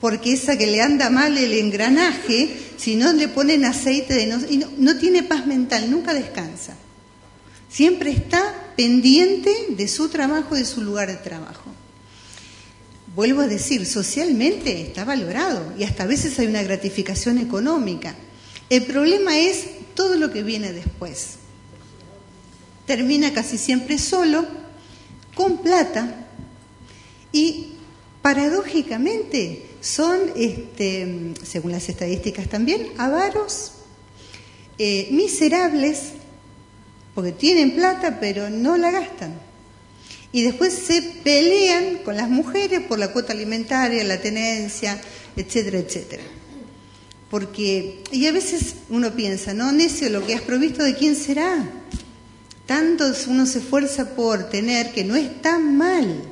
porque 0.00 0.34
esa 0.34 0.58
que 0.58 0.66
le 0.66 0.82
anda 0.82 1.10
mal 1.10 1.36
el 1.38 1.52
engranaje, 1.54 2.56
si 2.76 2.94
no 2.96 3.12
le 3.12 3.28
ponen 3.28 3.64
aceite 3.64 4.14
de 4.14 4.26
no, 4.26 4.38
y 4.48 4.64
no 4.76 4.98
tiene 4.98 5.22
paz 5.22 5.46
mental, 5.46 5.90
nunca 5.90 6.12
descansa. 6.12 6.76
Siempre 7.70 8.10
está 8.10 8.63
pendiente 8.76 9.52
de 9.70 9.88
su 9.88 10.08
trabajo, 10.08 10.54
de 10.54 10.64
su 10.64 10.82
lugar 10.82 11.08
de 11.08 11.16
trabajo. 11.16 11.70
Vuelvo 13.14 13.42
a 13.42 13.46
decir, 13.46 13.86
socialmente 13.86 14.82
está 14.82 15.04
valorado 15.04 15.72
y 15.78 15.84
hasta 15.84 16.02
a 16.02 16.06
veces 16.06 16.38
hay 16.38 16.48
una 16.48 16.62
gratificación 16.62 17.38
económica. 17.38 18.16
El 18.70 18.84
problema 18.86 19.38
es 19.38 19.66
todo 19.94 20.16
lo 20.16 20.32
que 20.32 20.42
viene 20.42 20.72
después. 20.72 21.36
Termina 22.86 23.32
casi 23.32 23.56
siempre 23.56 23.98
solo, 23.98 24.44
con 25.34 25.62
plata 25.62 26.26
y 27.32 27.74
paradójicamente 28.22 29.66
son, 29.80 30.18
este, 30.36 31.34
según 31.42 31.72
las 31.72 31.88
estadísticas 31.88 32.48
también, 32.48 32.88
avaros, 32.96 33.72
eh, 34.78 35.08
miserables, 35.10 36.14
porque 37.14 37.32
tienen 37.32 37.74
plata 37.74 38.18
pero 38.20 38.50
no 38.50 38.76
la 38.76 38.90
gastan. 38.90 39.34
Y 40.32 40.42
después 40.42 40.74
se 40.74 41.00
pelean 41.22 41.98
con 42.04 42.16
las 42.16 42.28
mujeres 42.28 42.80
por 42.80 42.98
la 42.98 43.12
cuota 43.12 43.32
alimentaria, 43.32 44.02
la 44.02 44.20
tenencia, 44.20 45.00
etcétera, 45.36 45.78
etcétera. 45.78 46.24
Porque, 47.30 48.02
y 48.10 48.26
a 48.26 48.32
veces 48.32 48.74
uno 48.88 49.12
piensa, 49.12 49.54
no, 49.54 49.70
necio, 49.70 50.10
lo 50.10 50.26
que 50.26 50.34
has 50.34 50.42
provisto 50.42 50.82
de 50.82 50.96
quién 50.96 51.14
será. 51.14 51.70
Tanto 52.66 53.04
uno 53.28 53.46
se 53.46 53.58
esfuerza 53.58 54.16
por 54.16 54.48
tener 54.48 54.92
que 54.92 55.04
no 55.04 55.14
es 55.14 55.40
tan 55.40 55.76
mal, 55.76 56.22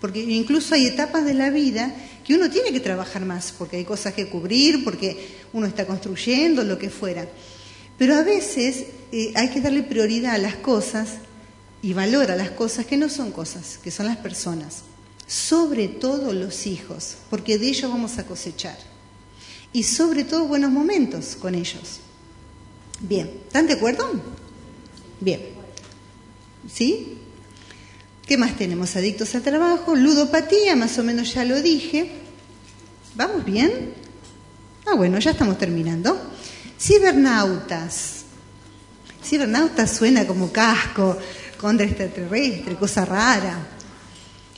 porque 0.00 0.20
incluso 0.20 0.74
hay 0.74 0.86
etapas 0.86 1.24
de 1.24 1.34
la 1.34 1.50
vida 1.50 1.94
que 2.24 2.34
uno 2.34 2.48
tiene 2.50 2.72
que 2.72 2.80
trabajar 2.80 3.24
más, 3.24 3.52
porque 3.56 3.76
hay 3.76 3.84
cosas 3.84 4.14
que 4.14 4.28
cubrir, 4.28 4.84
porque 4.84 5.28
uno 5.52 5.66
está 5.66 5.86
construyendo, 5.86 6.64
lo 6.64 6.78
que 6.78 6.88
fuera. 6.88 7.28
Pero 8.02 8.16
a 8.16 8.24
veces 8.24 8.86
eh, 9.12 9.32
hay 9.36 9.50
que 9.50 9.60
darle 9.60 9.84
prioridad 9.84 10.34
a 10.34 10.38
las 10.38 10.56
cosas 10.56 11.18
y 11.82 11.92
valor 11.92 12.32
a 12.32 12.36
las 12.36 12.50
cosas 12.50 12.84
que 12.84 12.96
no 12.96 13.08
son 13.08 13.30
cosas, 13.30 13.78
que 13.80 13.92
son 13.92 14.06
las 14.06 14.16
personas. 14.16 14.78
Sobre 15.28 15.86
todo 15.86 16.32
los 16.32 16.66
hijos, 16.66 17.14
porque 17.30 17.58
de 17.58 17.68
ellos 17.68 17.88
vamos 17.88 18.18
a 18.18 18.26
cosechar. 18.26 18.76
Y 19.72 19.84
sobre 19.84 20.24
todo 20.24 20.46
buenos 20.46 20.72
momentos 20.72 21.36
con 21.36 21.54
ellos. 21.54 22.00
Bien, 22.98 23.30
¿están 23.46 23.68
de 23.68 23.74
acuerdo? 23.74 24.10
Bien. 25.20 25.40
¿Sí? 26.68 27.18
¿Qué 28.26 28.36
más 28.36 28.56
tenemos? 28.56 28.96
Adictos 28.96 29.32
al 29.36 29.42
trabajo, 29.42 29.94
ludopatía, 29.94 30.74
más 30.74 30.98
o 30.98 31.04
menos 31.04 31.32
ya 31.34 31.44
lo 31.44 31.62
dije. 31.62 32.10
¿Vamos 33.14 33.44
bien? 33.44 33.94
Ah, 34.86 34.96
bueno, 34.96 35.20
ya 35.20 35.30
estamos 35.30 35.56
terminando. 35.56 36.32
Cibernautas. 36.82 38.24
Cibernautas 39.22 39.88
suena 39.88 40.26
como 40.26 40.50
casco 40.50 41.16
contra 41.56 41.86
extraterrestre, 41.86 42.74
cosa 42.74 43.04
rara. 43.04 43.68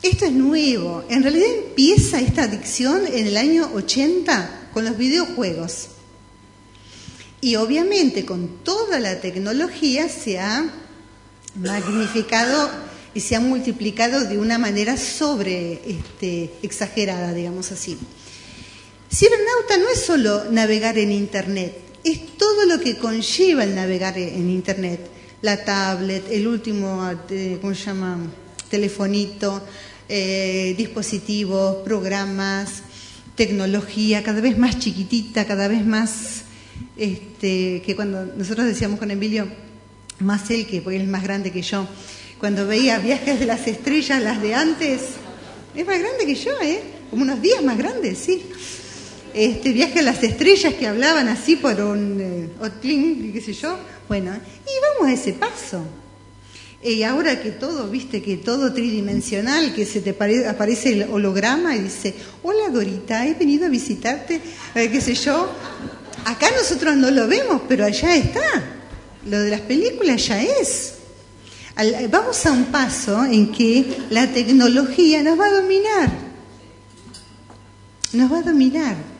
Esto 0.03 0.25
es 0.25 0.33
nuevo. 0.33 1.05
En 1.11 1.23
realidad 1.23 1.49
empieza 1.67 2.21
esta 2.21 2.45
adicción 2.45 3.03
en 3.07 3.27
el 3.27 3.37
año 3.37 3.71
80 3.75 4.71
con 4.73 4.87
los 4.87 4.97
videojuegos. 4.97 5.89
Y 7.43 7.57
obviamente 7.57 8.25
con 8.25 8.65
toda 8.65 8.99
la 9.01 9.21
tecnología 9.21 10.09
se 10.09 10.41
ha 10.41 10.65
magnificado 11.57 12.71
y 13.13 13.21
se 13.21 13.37
ha 13.37 13.41
multiplicado 13.41 14.25
de 14.25 14.39
una 14.39 14.57
manera 14.57 14.97
sobre 14.97 15.83
este, 15.87 16.55
exagerada, 16.63 17.35
digamos 17.35 17.71
así. 17.71 17.99
Cibernauta 19.13 19.77
no 19.77 19.91
es 19.91 20.01
solo 20.01 20.51
navegar 20.51 20.97
en 20.97 21.13
Internet, 21.13 21.84
es 22.05 22.37
todo 22.37 22.67
lo 22.67 22.79
que 22.79 22.99
conlleva 22.99 23.65
el 23.65 23.75
navegar 23.75 24.19
en 24.19 24.51
Internet. 24.51 25.01
La 25.41 25.65
tablet, 25.65 26.25
el 26.31 26.47
último, 26.47 27.11
eh, 27.31 27.59
¿cómo 27.61 27.75
se 27.75 27.87
llama? 27.87 28.19
Telefonito, 28.69 29.63
eh, 30.09 30.75
dispositivos, 30.77 31.77
programas, 31.77 32.83
tecnología, 33.35 34.23
cada 34.23 34.41
vez 34.41 34.59
más 34.59 34.79
chiquitita, 34.79 35.47
cada 35.47 35.67
vez 35.67 35.85
más, 35.85 36.43
este, 36.97 37.83
que 37.85 37.97
cuando 37.97 38.27
nosotros 38.37 38.67
decíamos 38.67 38.99
con 38.99 39.11
Emilio, 39.11 39.49
más 40.21 40.51
él 40.51 40.67
que 40.67 40.81
porque 40.81 40.97
él 40.97 41.03
es 41.03 41.09
más 41.09 41.25
grande 41.25 41.51
que 41.51 41.63
yo, 41.63 41.89
cuando 42.39 42.67
veía 42.67 42.99
viajes 42.99 43.41
de 43.41 43.47
las 43.47 43.67
estrellas, 43.67 44.23
las 44.23 44.41
de 44.43 44.55
antes, 44.55 45.01
es 45.75 45.87
más 45.87 45.99
grande 45.99 46.27
que 46.27 46.35
yo, 46.35 46.53
¿eh? 46.61 46.81
Como 47.11 47.23
unos 47.23 47.41
días 47.41 47.63
más 47.63 47.79
grandes, 47.79 48.19
sí 48.19 48.43
este 49.35 49.73
viaje 49.73 49.99
a 49.99 50.03
las 50.03 50.23
estrellas 50.23 50.75
que 50.75 50.87
hablaban 50.87 51.29
así 51.29 51.57
por 51.57 51.81
un 51.81 52.21
eh, 52.21 52.49
qué 53.33 53.43
sé 53.45 53.53
yo. 53.53 53.77
Bueno, 54.09 54.33
y 54.33 55.01
vamos 55.01 55.11
a 55.11 55.13
ese 55.13 55.33
paso. 55.33 55.85
Y 56.83 57.03
ahora 57.03 57.43
que 57.43 57.51
todo, 57.51 57.89
viste, 57.89 58.23
que 58.23 58.37
todo 58.37 58.73
tridimensional, 58.75 59.75
que 59.75 59.87
se 59.87 60.03
te 60.03 60.11
aparece 60.11 60.93
el 60.93 61.03
holograma 61.11 61.75
y 61.75 61.81
dice, 61.81 62.15
hola 62.43 62.69
Dorita, 62.69 63.27
he 63.27 63.33
venido 63.33 63.65
a 63.67 63.71
visitarte, 63.71 64.41
eh, 64.75 64.91
qué 64.91 65.01
sé 65.01 65.15
yo. 65.15 65.51
Acá 66.27 66.51
nosotros 66.57 66.95
no 66.97 67.11
lo 67.11 67.27
vemos, 67.27 67.63
pero 67.67 67.87
allá 67.87 68.15
está. 68.15 68.45
Lo 69.27 69.41
de 69.41 69.51
las 69.51 69.63
películas 69.63 70.27
ya 70.27 70.43
es. 70.43 70.95
vamos 72.11 72.45
a 72.45 72.53
un 72.53 72.67
paso 72.67 73.25
en 73.25 73.51
que 73.51 74.03
la 74.11 74.31
tecnología 74.31 75.23
nos 75.23 75.41
va 75.41 75.47
a 75.47 75.53
dominar. 75.53 76.13
Nos 78.13 78.31
va 78.31 78.39
a 78.39 78.43
dominar. 78.43 79.14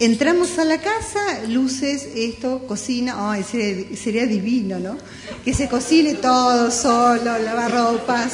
Entramos 0.00 0.58
a 0.58 0.64
la 0.64 0.78
casa, 0.78 1.42
luces, 1.46 2.08
esto, 2.16 2.66
cocina, 2.66 3.32
ay, 3.32 3.44
sería, 3.44 4.24
divino, 4.24 4.78
¿no? 4.78 4.96
Que 5.44 5.52
se 5.52 5.68
cocine 5.68 6.14
todo 6.14 6.70
solo, 6.70 7.38
lavar 7.38 7.70
ropas. 7.70 8.32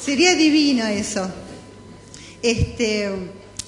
Sería 0.00 0.36
divino 0.36 0.86
eso. 0.86 1.28
Este, 2.42 3.10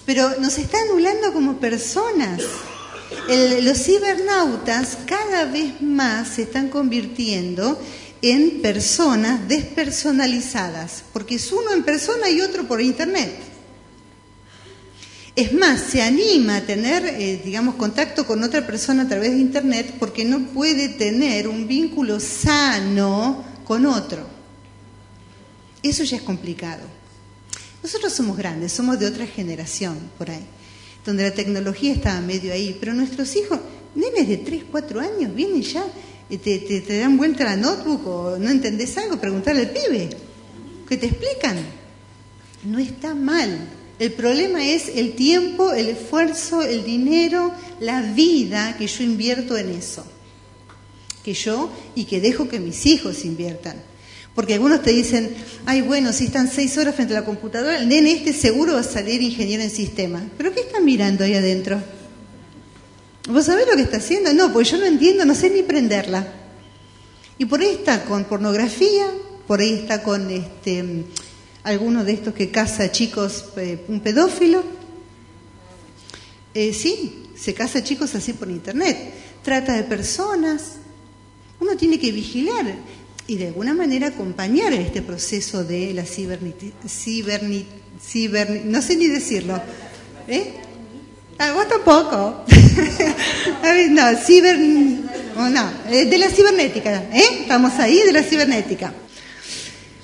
pero 0.07 0.39
nos 0.39 0.57
está 0.57 0.79
anulando 0.83 1.33
como 1.33 1.59
personas. 1.59 2.43
los 3.61 3.83
cibernautas 3.83 4.99
cada 5.05 5.47
vez 5.47 5.83
más 5.83 6.29
se 6.37 6.43
están 6.43 6.69
convirtiendo 6.69 7.77
en 8.23 8.63
personas 8.63 9.49
despersonalizadas, 9.49 11.03
porque 11.13 11.35
es 11.35 11.51
uno 11.51 11.73
en 11.73 11.83
persona 11.83 12.31
y 12.31 12.41
otro 12.41 12.69
por 12.69 12.81
internet. 12.81 13.50
Es 15.41 15.55
más, 15.55 15.81
se 15.81 16.03
anima 16.03 16.57
a 16.57 16.67
tener, 16.67 17.03
eh, 17.03 17.41
digamos, 17.43 17.77
contacto 17.77 18.27
con 18.27 18.43
otra 18.43 18.67
persona 18.67 19.05
a 19.05 19.09
través 19.09 19.31
de 19.31 19.39
Internet 19.39 19.95
porque 19.99 20.23
no 20.23 20.49
puede 20.49 20.91
tener 20.91 21.49
un 21.49 21.67
vínculo 21.67 22.21
sano 22.21 23.43
con 23.65 23.87
otro. 23.87 24.27
Eso 25.83 26.05
ya 26.05 26.19
es 26.19 26.23
complicado. 26.25 26.83
Nosotros 27.83 28.13
somos 28.13 28.37
grandes, 28.37 28.73
somos 28.73 28.99
de 28.99 29.07
otra 29.07 29.27
generación 29.27 29.97
por 30.19 30.29
ahí, 30.29 30.45
donde 31.07 31.23
la 31.23 31.33
tecnología 31.33 31.95
estaba 31.95 32.21
medio 32.21 32.53
ahí, 32.53 32.77
pero 32.79 32.93
nuestros 32.93 33.35
hijos, 33.35 33.61
nenes 33.95 34.29
de 34.29 34.37
3, 34.37 34.65
4 34.71 35.01
años, 35.01 35.35
vienen 35.35 35.63
ya, 35.63 35.87
te, 36.29 36.37
te, 36.37 36.99
dan 36.99 37.17
vuelta 37.17 37.45
la 37.45 37.57
notebook 37.57 38.07
o 38.07 38.39
no 38.39 38.51
entendés 38.51 38.99
algo, 38.99 39.19
preguntarle 39.19 39.63
al 39.63 39.71
pibe, 39.71 40.11
¿qué 40.87 40.99
te 40.99 41.07
explican? 41.07 41.57
No 42.63 42.79
está 42.79 43.15
mal, 43.15 43.80
el 44.01 44.13
problema 44.13 44.65
es 44.65 44.89
el 44.89 45.13
tiempo, 45.13 45.75
el 45.75 45.91
esfuerzo, 45.91 46.63
el 46.63 46.85
dinero, 46.85 47.53
la 47.81 48.01
vida 48.01 48.75
que 48.79 48.87
yo 48.87 49.05
invierto 49.05 49.59
en 49.59 49.69
eso. 49.69 50.07
Que 51.23 51.35
yo 51.35 51.71
y 51.95 52.05
que 52.05 52.19
dejo 52.19 52.49
que 52.49 52.61
mis 52.61 52.87
hijos 52.87 53.27
inviertan. 53.27 53.77
Porque 54.35 54.55
algunos 54.55 54.83
te 54.83 54.93
dicen, 54.93 55.37
ay, 55.67 55.83
bueno, 55.83 56.15
si 56.15 56.25
están 56.25 56.51
seis 56.51 56.79
horas 56.79 56.95
frente 56.95 57.15
a 57.15 57.21
la 57.21 57.27
computadora, 57.27 57.79
el 57.79 57.91
nene 57.91 58.13
este 58.13 58.33
seguro 58.33 58.73
va 58.73 58.81
a 58.81 58.85
salir 58.85 59.21
ingeniero 59.21 59.63
en 59.63 59.71
sistemas. 59.71 60.23
¿Pero 60.39 60.55
qué 60.55 60.61
están 60.61 60.83
mirando 60.87 61.23
ahí 61.23 61.35
adentro? 61.35 61.79
¿Vos 63.29 63.45
sabés 63.45 63.67
lo 63.69 63.77
que 63.77 63.83
está 63.83 63.99
haciendo? 63.99 64.33
No, 64.33 64.51
pues 64.51 64.71
yo 64.71 64.79
no 64.79 64.87
entiendo, 64.87 65.27
no 65.27 65.35
sé 65.35 65.51
ni 65.51 65.63
prenderla. 65.63 66.27
Y 67.37 67.45
por 67.45 67.61
ahí 67.61 67.69
está 67.69 68.03
con 68.05 68.25
pornografía, 68.25 69.09
por 69.47 69.61
ahí 69.61 69.75
está 69.75 70.03
con 70.03 70.31
este, 70.31 71.05
alguno 71.63 72.05
de 72.05 72.13
estos 72.13 72.35
que 72.35 72.51
casa 72.51 72.91
chicos, 72.91 73.47
eh, 73.57 73.85
un 73.89 74.01
pedófilo. 74.01 74.63
Eh, 76.55 76.73
sí, 76.73 77.31
se 77.37 77.55
casa 77.55 77.83
chicos 77.83 78.15
así 78.15 78.33
por 78.33 78.51
internet. 78.51 79.15
Trata 79.43 79.75
de 79.75 79.85
personas. 79.85 80.77
Uno 81.61 81.77
tiene 81.77 81.99
que 81.99 82.13
vigilar 82.13 82.75
y 83.27 83.37
de 83.37 83.49
alguna 83.49 83.75
manera 83.75 84.09
acompañar 84.09 84.73
este 84.73 85.03
proceso 85.03 85.63
de 85.63 85.93
la 85.95 86.05
cibernit, 86.05 86.63
no 88.65 88.83
sé 88.83 88.97
ni 88.97 89.07
decirlo. 89.07 89.61
¿Eh? 90.27 90.55
Ah, 91.39 91.53
vos 91.53 91.69
tampoco. 91.69 92.45
no, 93.91 94.17
ciber, 94.19 94.59
no, 94.59 95.73
de 95.89 96.19
la 96.19 96.29
cibernética, 96.29 97.05
¿eh? 97.13 97.43
Estamos 97.43 97.73
ahí 97.79 98.03
de 98.05 98.13
la 98.13 98.23
cibernética. 98.23 98.93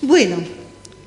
Bueno, 0.03 0.37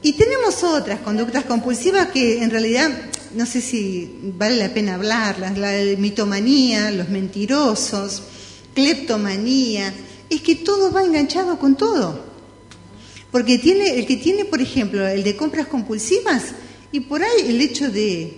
y 0.02 0.14
tenemos 0.14 0.64
otras 0.64 1.02
conductas 1.02 1.46
compulsivas 1.46 2.08
que 2.08 2.42
en 2.42 2.50
realidad 2.50 2.90
no 3.36 3.46
sé 3.46 3.62
si 3.62 4.20
vale 4.38 4.58
la 4.58 4.74
pena 4.74 4.96
hablarlas, 4.96 5.58
la 5.58 5.72
mitomanía, 5.98 6.92
los 6.92 7.10
mentirosos, 7.10 8.24
cleptomanía, 8.74 9.94
es 10.30 10.42
que 10.42 10.56
todo 10.56 10.92
va 10.92 11.04
enganchado 11.04 11.60
con 11.60 11.76
todo. 11.76 12.28
Porque 13.32 13.60
tiene, 13.60 14.00
el 14.00 14.08
que 14.08 14.18
tiene, 14.18 14.46
por 14.46 14.62
ejemplo, 14.62 15.08
el 15.08 15.24
de 15.24 15.36
compras 15.36 15.68
compulsivas, 15.68 16.46
y 16.92 17.02
por 17.02 17.22
ahí 17.22 17.46
el 17.48 17.62
hecho 17.62 17.92
de, 17.92 18.34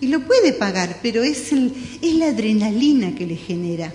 y 0.00 0.08
lo 0.08 0.20
puede 0.26 0.52
pagar, 0.52 0.98
pero 1.02 1.22
es, 1.22 1.52
el, 1.52 1.72
es 2.02 2.14
la 2.14 2.26
adrenalina 2.26 3.14
que 3.14 3.26
le 3.26 3.36
genera. 3.36 3.94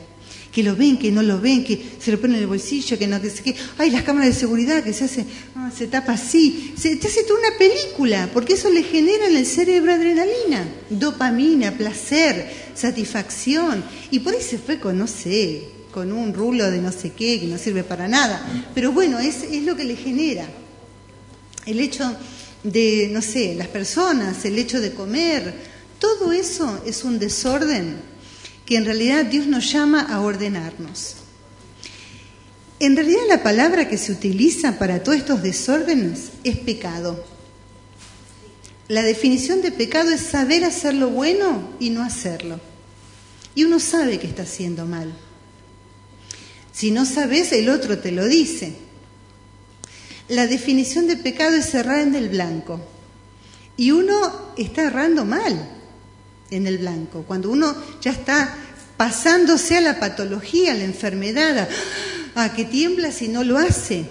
Que 0.52 0.64
lo 0.64 0.76
ven, 0.76 0.98
que 0.98 1.12
no 1.12 1.24
lo 1.24 1.40
ven, 1.40 1.64
que 1.64 1.82
se 2.00 2.12
lo 2.12 2.20
ponen 2.20 2.38
en 2.38 2.42
el 2.44 2.48
bolsillo, 2.48 2.98
que 3.00 3.08
no, 3.08 3.22
que 3.22 3.30
sé 3.30 3.42
qué. 3.42 3.56
Ay, 3.78 3.90
las 3.90 4.04
cámaras 4.04 4.30
de 4.34 4.40
seguridad 4.40 4.84
que 4.84 4.92
se 4.92 5.06
hace, 5.06 5.26
ah, 5.56 5.72
se 5.76 5.88
tapa 5.88 6.14
así. 6.14 6.74
Se, 6.78 6.96
te 6.98 7.08
hace 7.08 7.24
toda 7.24 7.40
una 7.40 7.58
película, 7.58 8.30
porque 8.34 8.54
eso 8.54 8.70
le 8.70 8.84
genera 8.84 9.28
en 9.28 9.38
el 9.38 9.46
cerebro 9.46 9.94
adrenalina, 9.94 10.68
dopamina, 10.90 11.72
placer, 11.78 12.52
satisfacción. 12.76 13.84
Y 14.12 14.20
por 14.20 14.34
ahí 14.34 14.42
se 14.42 14.58
fue 14.58 14.80
con, 14.80 14.98
no 14.98 15.08
sé, 15.08 15.64
con 15.92 16.12
un 16.12 16.34
rulo 16.34 16.70
de 16.70 16.82
no 16.82 16.92
sé 16.92 17.12
qué, 17.12 17.40
que 17.40 17.48
no 17.48 17.58
sirve 17.58 17.84
para 17.84 18.08
nada. 18.08 18.46
Pero 18.74 18.92
bueno, 18.92 19.20
es, 19.20 19.44
es 19.44 19.64
lo 19.64 19.76
que 19.76 19.86
le 19.86 19.96
genera. 19.96 20.48
El 21.66 21.80
hecho 21.80 22.14
de, 22.64 23.10
no 23.12 23.22
sé, 23.22 23.56
las 23.56 23.68
personas, 23.68 24.44
el 24.46 24.58
hecho 24.58 24.82
de 24.82 24.94
comer, 24.94 25.54
todo 26.00 26.32
eso 26.32 26.82
es 26.86 27.04
un 27.04 27.20
desorden 27.20 28.11
que 28.72 28.78
en 28.78 28.86
realidad 28.86 29.26
Dios 29.26 29.48
nos 29.48 29.70
llama 29.70 30.00
a 30.00 30.22
ordenarnos. 30.22 31.16
En 32.80 32.96
realidad 32.96 33.24
la 33.28 33.44
palabra 33.44 33.90
que 33.90 33.98
se 33.98 34.14
utiliza 34.14 34.80
para 34.80 35.04
todos 35.04 35.18
estos 35.18 35.44
desórdenes 35.44 36.30
es 36.46 36.58
pecado. 36.60 37.22
La 38.88 39.02
definición 39.02 39.62
de 39.62 39.74
pecado 39.74 40.12
es 40.12 40.22
saber 40.22 40.64
hacer 40.64 40.94
lo 40.94 41.10
bueno 41.10 41.72
y 41.82 41.90
no 41.90 42.02
hacerlo. 42.02 42.62
Y 43.56 43.66
uno 43.66 43.78
sabe 43.78 44.20
que 44.20 44.28
está 44.28 44.44
haciendo 44.44 44.86
mal. 44.86 45.12
Si 46.72 46.92
no 46.92 47.06
sabes, 47.06 47.52
el 47.52 47.68
otro 47.68 48.00
te 48.00 48.14
lo 48.14 48.26
dice. 48.26 48.74
La 50.30 50.48
definición 50.48 51.08
de 51.08 51.18
pecado 51.18 51.58
es 51.58 51.70
cerrar 51.70 52.00
en 52.00 52.16
el 52.16 52.30
blanco. 52.30 52.80
Y 53.76 53.92
uno 53.92 54.54
está 54.56 54.84
errando 54.84 55.26
mal 55.26 55.81
en 56.52 56.68
el 56.68 56.78
blanco. 56.78 57.24
Cuando 57.28 57.50
uno 57.50 57.76
ya 58.02 58.12
está 58.12 58.56
pasándose 58.98 59.78
a 59.78 59.82
la 59.82 60.00
patología, 60.00 60.74
a 60.74 60.76
la 60.76 60.84
enfermedad, 60.84 61.68
a, 62.36 62.54
que 62.54 62.66
tiembla 62.66 63.12
si 63.12 63.30
no 63.30 63.44
lo 63.44 63.58
hace 63.58 64.06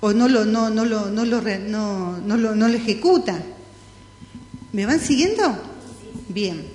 o 0.00 0.12
no 0.12 0.28
lo, 0.28 0.44
no, 0.44 0.68
no 0.68 0.84
lo, 0.84 1.06
no 1.10 1.24
lo, 1.24 1.40
no, 1.40 2.18
no 2.18 2.36
lo, 2.36 2.54
no 2.54 2.68
lo 2.68 2.76
ejecuta. 2.76 3.40
¿Me 4.72 4.84
van 4.84 5.00
siguiendo? 5.00 5.56
Bien. 6.28 6.66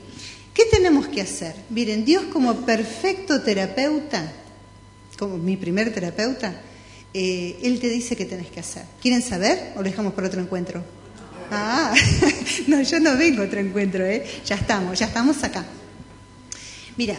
¿Qué 0.54 0.66
tenemos 0.66 1.08
que 1.08 1.22
hacer? 1.22 1.56
Miren, 1.70 2.04
Dios 2.04 2.24
como 2.34 2.66
perfecto 2.66 3.42
terapeuta, 3.42 4.32
como 5.18 5.38
mi 5.38 5.56
primer 5.56 5.94
terapeuta, 5.94 6.62
eh, 7.14 7.60
él 7.62 7.80
te 7.80 7.90
dice 7.90 8.16
qué 8.16 8.26
tenés 8.26 8.48
que 8.48 8.60
hacer. 8.60 8.84
¿Quieren 9.02 9.22
saber 9.22 9.74
o 9.76 9.78
lo 9.78 9.84
dejamos 9.84 10.14
para 10.14 10.28
otro 10.28 10.42
encuentro? 10.42 10.84
Ah, 11.52 11.94
no, 12.68 12.82
yo 12.82 13.00
no 13.00 13.18
vengo 13.18 13.42
a 13.42 13.46
otro 13.46 13.60
encuentro, 13.60 14.06
¿eh? 14.06 14.26
Ya 14.46 14.56
estamos, 14.56 15.00
ya 15.00 15.08
estamos 15.08 15.44
acá. 15.44 15.66
Mira, 16.98 17.18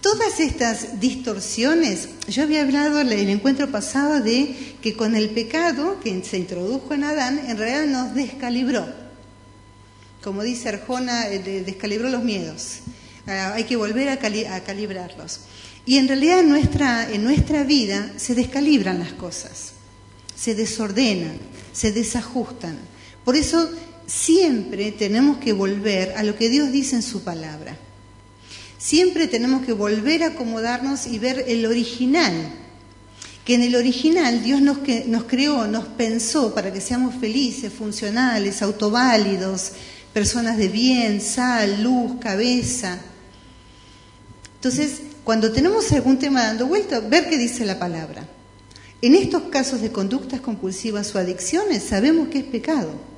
todas 0.00 0.40
estas 0.40 1.00
distorsiones, 1.00 2.08
yo 2.28 2.42
había 2.42 2.62
hablado 2.62 3.00
en 3.00 3.12
el 3.12 3.28
encuentro 3.30 3.70
pasado 3.70 4.20
de 4.20 4.76
que 4.82 4.94
con 4.94 5.14
el 5.14 5.30
pecado 5.30 6.00
que 6.00 6.22
se 6.24 6.38
introdujo 6.38 6.92
en 6.92 7.04
Adán, 7.04 7.40
en 7.48 7.56
realidad 7.56 7.86
nos 7.86 8.14
descalibró. 8.14 8.86
Como 10.22 10.42
dice 10.42 10.68
Arjona, 10.68 11.28
eh, 11.28 11.62
descalibró 11.64 12.08
los 12.08 12.22
miedos. 12.22 12.80
Ah, 13.26 13.52
hay 13.54 13.64
que 13.64 13.76
volver 13.76 14.08
a, 14.08 14.14
a 14.54 14.60
calibrarlos. 14.60 15.40
Y 15.84 15.98
en 15.98 16.08
realidad 16.08 16.40
en 16.40 16.48
nuestra, 16.48 17.10
en 17.10 17.24
nuestra 17.24 17.64
vida 17.64 18.12
se 18.16 18.34
descalibran 18.34 19.00
las 19.00 19.12
cosas, 19.12 19.72
se 20.36 20.54
desordenan, 20.54 21.38
se 21.72 21.90
desajustan. 21.92 22.78
Por 23.24 23.36
eso 23.36 23.70
siempre 24.06 24.92
tenemos 24.92 25.38
que 25.38 25.52
volver 25.52 26.12
a 26.16 26.22
lo 26.22 26.36
que 26.36 26.48
Dios 26.48 26.72
dice 26.72 26.96
en 26.96 27.02
su 27.02 27.22
palabra. 27.22 27.76
Siempre 28.78 29.28
tenemos 29.28 29.64
que 29.64 29.72
volver 29.72 30.24
a 30.24 30.28
acomodarnos 30.28 31.06
y 31.06 31.18
ver 31.20 31.44
el 31.46 31.66
original. 31.66 32.32
Que 33.44 33.54
en 33.54 33.62
el 33.62 33.76
original 33.76 34.42
Dios 34.42 34.60
nos, 34.60 34.78
creó, 35.24 35.66
nos 35.66 35.84
pensó 35.84 36.52
para 36.54 36.72
que 36.72 36.80
seamos 36.80 37.14
felices, 37.14 37.72
funcionales, 37.72 38.60
autoválidos, 38.60 39.72
personas 40.12 40.56
de 40.56 40.68
bien, 40.68 41.20
sal, 41.20 41.82
luz, 41.82 42.20
cabeza. 42.20 43.00
Entonces, 44.56 45.00
cuando 45.22 45.52
tenemos 45.52 45.90
algún 45.92 46.18
tema 46.18 46.42
dando 46.44 46.66
vuelta, 46.66 47.00
ver 47.00 47.28
qué 47.28 47.38
dice 47.38 47.64
la 47.64 47.78
palabra. 47.78 48.28
En 49.00 49.14
estos 49.14 49.42
casos 49.42 49.80
de 49.80 49.90
conductas 49.90 50.40
compulsivas 50.40 51.14
o 51.14 51.18
adicciones 51.18 51.84
sabemos 51.84 52.28
que 52.28 52.38
es 52.38 52.44
pecado. 52.44 53.11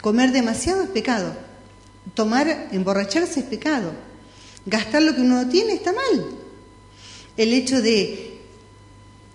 Comer 0.00 0.32
demasiado 0.32 0.82
es 0.82 0.88
pecado. 0.90 1.34
Tomar, 2.14 2.68
emborracharse 2.72 3.40
es 3.40 3.46
pecado. 3.46 3.92
Gastar 4.66 5.02
lo 5.02 5.14
que 5.14 5.20
uno 5.20 5.48
tiene 5.48 5.74
está 5.74 5.92
mal. 5.92 6.26
El 7.36 7.52
hecho 7.52 7.80
de 7.80 8.40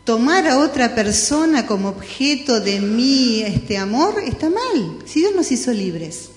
tomar 0.03 0.47
a 0.47 0.59
otra 0.59 0.93
persona 0.93 1.65
como 1.65 1.89
objeto 1.89 2.59
de 2.59 2.79
mi 2.79 3.41
este 3.41 3.77
amor 3.77 4.21
está 4.25 4.49
mal. 4.49 4.99
Si 5.05 5.19
Dios 5.19 5.35
nos 5.35 5.51
hizo 5.51 5.71
libres. 5.71 6.29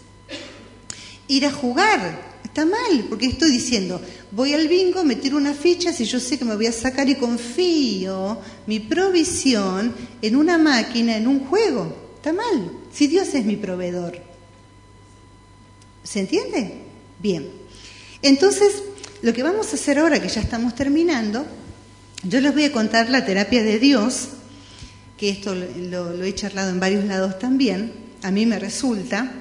Ir 1.27 1.47
a 1.47 1.53
jugar 1.53 2.28
Está 2.48 2.65
mal, 2.65 3.05
porque 3.09 3.27
estoy 3.27 3.53
diciendo, 3.53 4.01
voy 4.32 4.55
al 4.55 4.69
bingo, 4.69 5.05
me 5.05 5.16
tiro 5.16 5.36
una 5.36 5.53
ficha 5.55 5.93
si 5.93 6.07
yo 6.07 6.19
sé 6.19 6.39
que 6.39 6.47
me 6.47 6.57
voy 6.57 6.66
a 6.66 6.73
sacar 6.73 7.09
y 7.09 7.15
confío 7.15 8.40
mi 8.66 8.81
provisión 8.81 9.94
en 10.23 10.35
una 10.35 10.57
máquina, 10.57 11.16
en 11.16 11.28
un 11.28 11.40
juego. 11.47 11.94
Está 12.16 12.32
mal, 12.32 12.73
si 12.93 13.06
Dios 13.06 13.35
es 13.35 13.44
mi 13.44 13.56
proveedor. 13.56 14.19
¿Se 16.02 16.20
entiende? 16.20 16.74
Bien. 17.19 17.51
Entonces, 18.23 18.82
lo 19.23 19.32
que 19.32 19.43
vamos 19.43 19.73
a 19.73 19.77
hacer 19.77 19.98
ahora 19.98 20.23
que 20.23 20.28
ya 20.28 20.40
estamos 20.40 20.74
terminando, 20.74 21.44
yo 22.23 22.40
les 22.40 22.52
voy 22.52 22.65
a 22.65 22.73
contar 22.73 23.10
la 23.10 23.24
terapia 23.24 23.62
de 23.62 23.78
Dios, 23.78 24.28
que 25.16 25.31
esto 25.31 25.55
lo, 25.55 26.23
he 26.23 26.35
charlado 26.35 26.70
en 26.70 26.81
varios 26.81 27.05
lados 27.05 27.39
también, 27.39 27.93
a 28.23 28.31
mí 28.31 28.47
me 28.47 28.59
resulta, 28.59 29.32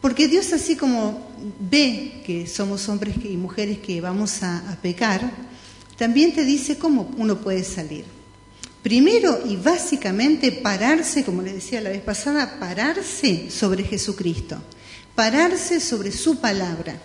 porque 0.00 0.28
Dios 0.28 0.52
así 0.52 0.76
como 0.76 1.26
ve 1.58 2.22
que 2.24 2.46
somos 2.46 2.88
hombres 2.88 3.16
y 3.24 3.36
mujeres 3.36 3.78
que 3.78 4.00
vamos 4.00 4.42
a, 4.42 4.78
pecar, 4.80 5.32
también 5.96 6.32
te 6.34 6.44
dice 6.44 6.78
cómo 6.78 7.10
uno 7.16 7.40
puede 7.40 7.64
salir. 7.64 8.04
Primero 8.86 9.40
y 9.44 9.56
básicamente 9.56 10.52
pararse, 10.52 11.24
como 11.24 11.42
le 11.42 11.54
decía 11.54 11.80
la 11.80 11.90
vez 11.90 12.02
pasada, 12.02 12.60
pararse 12.60 13.50
sobre 13.50 13.82
Jesucristo, 13.82 14.62
pararse 15.16 15.80
sobre 15.80 16.12
su 16.12 16.38
palabra, 16.38 16.96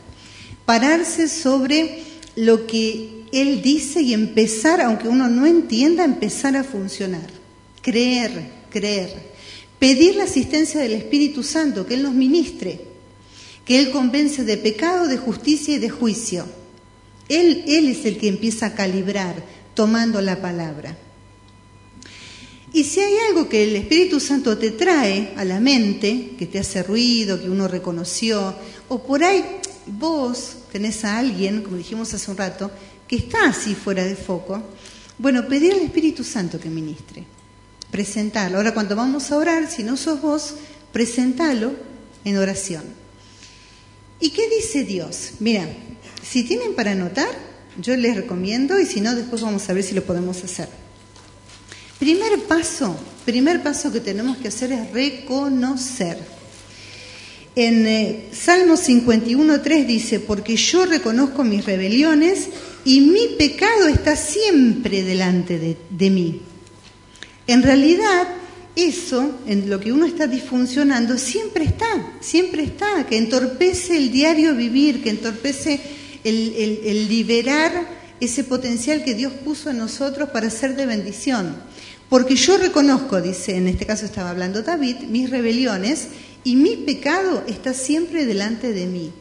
pararse 0.64 1.28
sobre 1.28 2.04
lo 2.36 2.68
que 2.68 3.24
Él 3.32 3.64
dice 3.64 4.00
y 4.00 4.14
empezar, 4.14 4.80
aunque 4.80 5.08
uno 5.08 5.28
no 5.28 5.48
entienda, 5.48 6.04
empezar 6.04 6.56
a 6.56 6.64
funcionar. 6.64 7.28
Creer, 7.82 8.52
creer. 8.70 9.16
Pedir 9.80 10.18
la 10.18 10.26
asistencia 10.26 10.80
del 10.82 10.94
Espíritu 10.94 11.42
Santo, 11.42 11.88
que 11.88 11.96
Él 11.96 12.04
nos 12.04 12.14
ministre, 12.14 12.80
que 13.66 13.80
Él 13.80 13.90
convence 13.90 14.44
de 14.44 14.58
pecado, 14.58 15.08
de 15.08 15.18
justicia 15.18 15.74
y 15.74 15.80
de 15.80 15.90
juicio. 15.90 16.46
Él, 17.28 17.64
él 17.66 17.88
es 17.88 18.06
el 18.06 18.20
que 18.20 18.28
empieza 18.28 18.68
a 18.68 18.76
calibrar 18.76 19.44
tomando 19.74 20.22
la 20.22 20.44
palabra. 20.44 20.96
Y 22.74 22.86
si 22.86 23.02
hay 23.02 23.16
algo 23.30 23.50
que 23.50 23.64
el 23.64 23.76
Espíritu 23.76 24.20
Santo 24.20 24.58
te 24.58 24.72
trae 24.72 25.34
a 25.36 25.44
la 25.44 25.60
mente, 25.60 26.36
que 26.38 26.46
te 26.46 26.60
hace 26.60 26.84
ruido, 26.84 27.40
que 27.40 27.50
uno 27.50 27.68
reconoció, 27.68 28.56
o 28.88 29.04
por 29.04 29.24
ahí 29.24 29.44
vos 29.88 30.56
tenés 30.72 31.04
a 31.04 31.20
alguien, 31.20 31.64
como 31.64 31.76
dijimos 31.76 32.14
hace 32.14 32.32
un 32.32 32.38
rato, 32.38 32.72
que 33.08 33.18
está 33.18 33.50
así 33.50 33.76
fuera 33.76 34.06
de 34.06 34.16
foco, 34.16 34.64
bueno, 35.18 35.48
pedir 35.48 35.74
al 35.74 35.82
Espíritu 35.82 36.24
Santo 36.24 36.60
que 36.60 36.70
ministre, 36.70 37.26
presentarlo. 37.92 38.58
Ahora 38.58 38.74
cuando 38.74 38.96
vamos 38.96 39.32
a 39.32 39.38
orar, 39.38 39.70
si 39.70 39.84
no 39.84 39.98
sos 39.98 40.22
vos, 40.22 40.56
presentalo 40.94 41.74
en 42.24 42.38
oración. 42.38 42.84
¿Y 44.22 44.30
qué 44.30 44.48
dice 44.48 44.86
Dios? 44.86 45.32
Mira, 45.40 45.68
si 46.24 46.44
tienen 46.44 46.74
para 46.74 46.92
anotar, 46.92 47.30
yo 47.82 47.98
les 47.98 48.16
recomiendo 48.16 48.80
y 48.80 48.86
si 48.86 49.02
no, 49.02 49.14
después 49.14 49.42
vamos 49.42 49.70
a 49.70 49.74
ver 49.74 49.84
si 49.84 49.94
lo 49.94 50.04
podemos 50.04 50.42
hacer. 50.44 50.70
Primer 52.02 52.40
paso, 52.48 52.98
primer 53.26 53.62
paso 53.62 53.92
que 53.92 54.00
tenemos 54.00 54.38
que 54.38 54.48
hacer 54.48 54.72
es 54.72 54.92
reconocer. 54.92 56.18
En 57.56 57.86
eh, 57.86 58.30
Salmo 58.34 58.74
51.3 58.74 59.86
dice, 59.86 60.20
porque 60.20 60.56
yo 60.56 60.88
reconozco 60.88 61.44
mis 61.44 61.64
rebeliones 61.64 62.50
y 62.86 63.02
mi 63.02 63.36
pecado 63.38 63.88
está 63.88 64.16
siempre 64.16 65.04
delante 65.04 65.60
de, 65.60 65.78
de 65.92 66.10
mí. 66.10 66.42
En 67.46 67.62
realidad, 67.62 68.30
eso, 68.76 69.40
en 69.46 69.70
lo 69.70 69.80
que 69.80 69.92
uno 69.92 70.08
está 70.08 70.26
disfuncionando, 70.26 71.20
siempre 71.20 71.66
está, 71.66 72.14
siempre 72.20 72.64
está, 72.64 73.06
que 73.06 73.18
entorpece 73.18 73.96
el 73.96 74.12
diario 74.12 74.56
vivir, 74.56 75.04
que 75.04 75.12
entorpece 75.12 75.80
el, 76.24 77.08
liberar 77.08 78.02
ese 78.20 78.44
potencial 78.44 79.04
que 79.04 79.16
Dios 79.16 79.34
puso 79.44 79.70
en 79.70 79.78
nosotros 79.78 80.30
para 80.30 80.50
ser 80.50 80.76
de 80.76 80.86
bendición. 80.86 81.56
Porque 82.12 82.36
yo 82.36 82.58
reconozco, 82.58 83.22
dice, 83.22 83.56
en 83.56 83.70
este 83.70 83.86
caso 83.86 84.04
estaba 84.04 84.32
hablando 84.32 84.64
David, 84.64 84.98
mis 85.08 85.30
rebeliones 85.30 86.10
y 86.44 86.58
mi 86.58 86.76
pecado 86.76 87.42
está 87.48 87.74
siempre 87.74 88.26
delante 88.26 88.74
de 88.74 88.86
mí. 88.86 89.14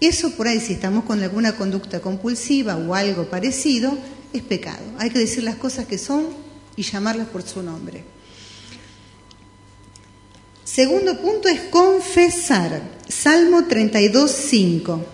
Eso 0.00 0.32
por 0.32 0.48
ahí, 0.48 0.58
si 0.58 0.72
estamos 0.72 1.04
con 1.04 1.22
alguna 1.22 1.54
conducta 1.54 2.00
compulsiva 2.00 2.76
o 2.76 2.92
algo 2.92 3.30
parecido, 3.30 3.96
es 4.32 4.42
pecado. 4.42 4.82
Hay 4.98 5.10
que 5.10 5.20
decir 5.20 5.44
las 5.44 5.54
cosas 5.54 5.86
que 5.86 5.96
son 5.96 6.26
y 6.74 6.82
llamarlas 6.82 7.28
por 7.28 7.44
su 7.44 7.62
nombre. 7.62 8.02
Segundo 10.64 11.20
punto 11.20 11.46
es 11.46 11.60
confesar. 11.70 12.82
Salmo 13.06 13.66
32, 13.66 14.28
5. 14.28 15.06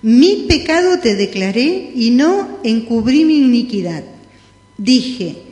Mi 0.00 0.46
pecado 0.48 1.00
te 1.00 1.16
declaré 1.16 1.92
y 1.94 2.12
no 2.12 2.60
encubrí 2.64 3.26
mi 3.26 3.36
iniquidad. 3.40 4.04
Dije, 4.78 5.47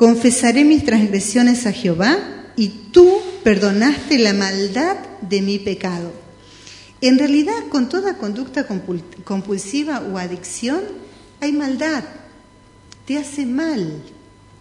confesaré 0.00 0.64
mis 0.64 0.82
transgresiones 0.86 1.66
a 1.66 1.72
Jehová 1.72 2.16
y 2.56 2.68
tú 2.90 3.18
perdonaste 3.44 4.18
la 4.18 4.32
maldad 4.32 4.96
de 5.20 5.42
mi 5.42 5.58
pecado. 5.58 6.10
En 7.02 7.18
realidad, 7.18 7.68
con 7.68 7.90
toda 7.90 8.16
conducta 8.16 8.66
compulsiva 9.24 10.00
o 10.00 10.16
adicción, 10.16 10.80
hay 11.42 11.52
maldad. 11.52 12.04
Te 13.04 13.18
hace 13.18 13.44
mal, 13.44 14.02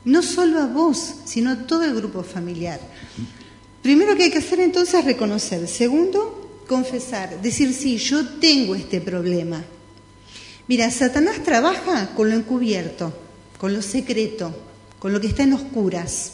no 0.04 0.24
solo 0.24 0.60
a 0.60 0.66
vos, 0.66 1.16
sino 1.24 1.52
a 1.52 1.66
todo 1.66 1.86
el 1.86 1.96
grupo 1.96 2.22
familiar. 2.22 2.82
Primero 3.82 4.18
que 4.18 4.24
hay 4.24 4.32
que 4.32 4.40
hacer 4.40 4.60
entonces 4.60 4.96
es 4.96 5.06
reconocer. 5.06 5.70
Segundo, 5.70 6.66
confesar, 6.68 7.42
decir, 7.42 7.74
sí, 7.74 7.96
yo 7.96 8.28
tengo 8.42 8.76
este 8.76 9.00
problema. 9.00 9.64
Mira, 10.68 10.92
Satanás 10.92 11.42
trabaja 11.46 12.14
con 12.14 12.30
lo 12.30 12.36
encubierto, 12.36 13.14
con 13.58 13.74
lo 13.74 13.82
secreto, 13.82 14.54
con 15.00 15.14
lo 15.14 15.20
que 15.20 15.28
está 15.28 15.44
en 15.44 15.54
oscuras. 15.54 16.34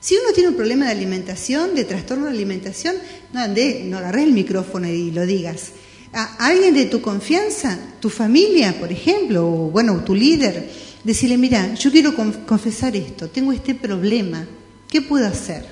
Si 0.00 0.16
uno 0.16 0.32
tiene 0.32 0.50
un 0.50 0.56
problema 0.56 0.86
de 0.86 0.92
alimentación, 0.92 1.74
de 1.74 1.84
trastorno 1.84 2.26
de 2.26 2.32
alimentación, 2.32 2.96
no 3.32 3.40
andé, 3.40 3.82
no 3.84 3.98
agarré 3.98 4.24
el 4.24 4.32
micrófono 4.32 4.88
y 4.88 5.10
lo 5.10 5.26
digas. 5.26 5.72
A 6.12 6.46
alguien 6.46 6.74
de 6.74 6.86
tu 6.86 7.00
confianza, 7.00 7.78
tu 8.00 8.10
familia, 8.10 8.78
por 8.80 8.90
ejemplo, 8.90 9.46
o 9.46 9.70
bueno, 9.70 10.02
tu 10.02 10.14
líder, 10.14 10.70
decirle, 11.04 11.36
mira, 11.36 11.74
yo 11.74 11.90
quiero 11.92 12.14
confesar 12.14 12.96
esto, 12.96 13.28
tengo 13.28 13.52
este 13.52 13.74
problema, 13.74 14.46
¿qué 14.88 15.02
puedo 15.02 15.26
hacer? 15.26 15.66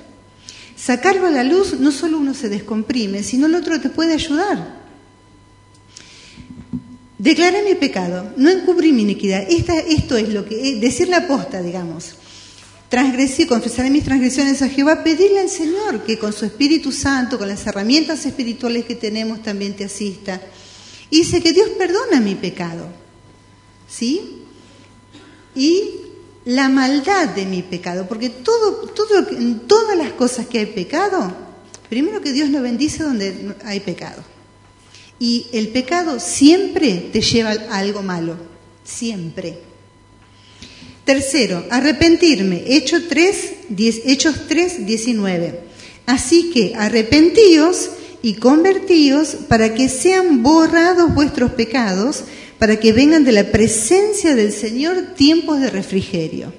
Sacarlo 0.77 1.27
a 1.27 1.31
la 1.31 1.43
luz, 1.43 1.79
no 1.79 1.91
solo 1.91 2.19
uno 2.19 2.33
se 2.33 2.47
descomprime, 2.47 3.21
sino 3.23 3.47
el 3.47 3.55
otro 3.55 3.81
te 3.81 3.89
puede 3.89 4.13
ayudar. 4.13 4.78
Declaré 7.19 7.63
mi 7.63 7.75
pecado, 7.75 8.31
no 8.37 8.49
encubrí 8.49 8.93
mi 8.93 9.01
iniquidad. 9.01 9.45
esto 9.49 10.15
es 10.15 10.29
lo 10.29 10.45
que, 10.45 10.55
eh, 10.55 10.79
decir 10.79 11.09
la 11.09 11.27
posta, 11.27 11.61
digamos. 11.61 12.15
Transgresí, 12.87 13.45
confesaré 13.45 13.89
mis 13.89 14.05
transgresiones 14.05 14.61
a 14.61 14.69
Jehová, 14.69 15.03
pedirle 15.03 15.41
al 15.41 15.49
Señor 15.49 16.03
que 16.05 16.17
con 16.17 16.31
su 16.31 16.45
Espíritu 16.45 16.93
Santo, 16.93 17.37
con 17.37 17.49
las 17.49 17.67
herramientas 17.67 18.25
espirituales 18.25 18.85
que 18.85 18.95
tenemos, 18.95 19.43
también 19.43 19.75
te 19.75 19.83
asista. 19.83 20.41
Y 21.09 21.25
que 21.25 21.51
Dios 21.51 21.69
perdona 21.77 22.21
mi 22.21 22.35
pecado. 22.35 22.87
¿Sí? 23.89 24.43
Y 25.55 25.91
la 26.45 26.69
maldad 26.69 27.27
de 27.29 27.45
mi 27.45 27.63
pecado, 27.63 28.07
porque 28.07 28.29
todo, 28.29 28.87
todo, 28.91 29.27
en 29.31 29.67
todas 29.67 29.97
las 29.97 30.13
cosas 30.13 30.47
que 30.47 30.59
hay 30.59 30.67
pecado, 30.67 31.35
primero 31.89 32.21
que 32.21 32.31
Dios 32.31 32.49
no 32.49 32.61
bendice 32.61 33.03
donde 33.03 33.55
hay 33.65 33.81
pecado. 33.81 34.23
Y 35.19 35.47
el 35.51 35.69
pecado 35.69 36.19
siempre 36.19 37.09
te 37.11 37.21
lleva 37.21 37.51
a 37.51 37.77
algo 37.77 38.01
malo, 38.01 38.37
siempre. 38.83 39.59
Tercero, 41.03 41.65
arrepentirme, 41.69 42.63
Hechos 42.67 43.03
3, 43.09 43.53
Hechos 44.05 44.47
3, 44.47 44.85
19. 44.85 45.59
Así 46.05 46.51
que 46.51 46.73
arrepentíos 46.75 47.89
y 48.21 48.35
convertíos 48.35 49.35
para 49.47 49.73
que 49.73 49.89
sean 49.89 50.43
borrados 50.43 51.13
vuestros 51.13 51.51
pecados 51.51 52.23
para 52.59 52.77
que 52.79 52.93
vengan 52.93 53.23
de 53.23 53.31
la 53.31 53.51
presencia 53.51 54.35
del 54.35 54.51
Señor 54.51 55.15
tiempos 55.15 55.61
de 55.61 55.69
refrigerio. 55.69 56.53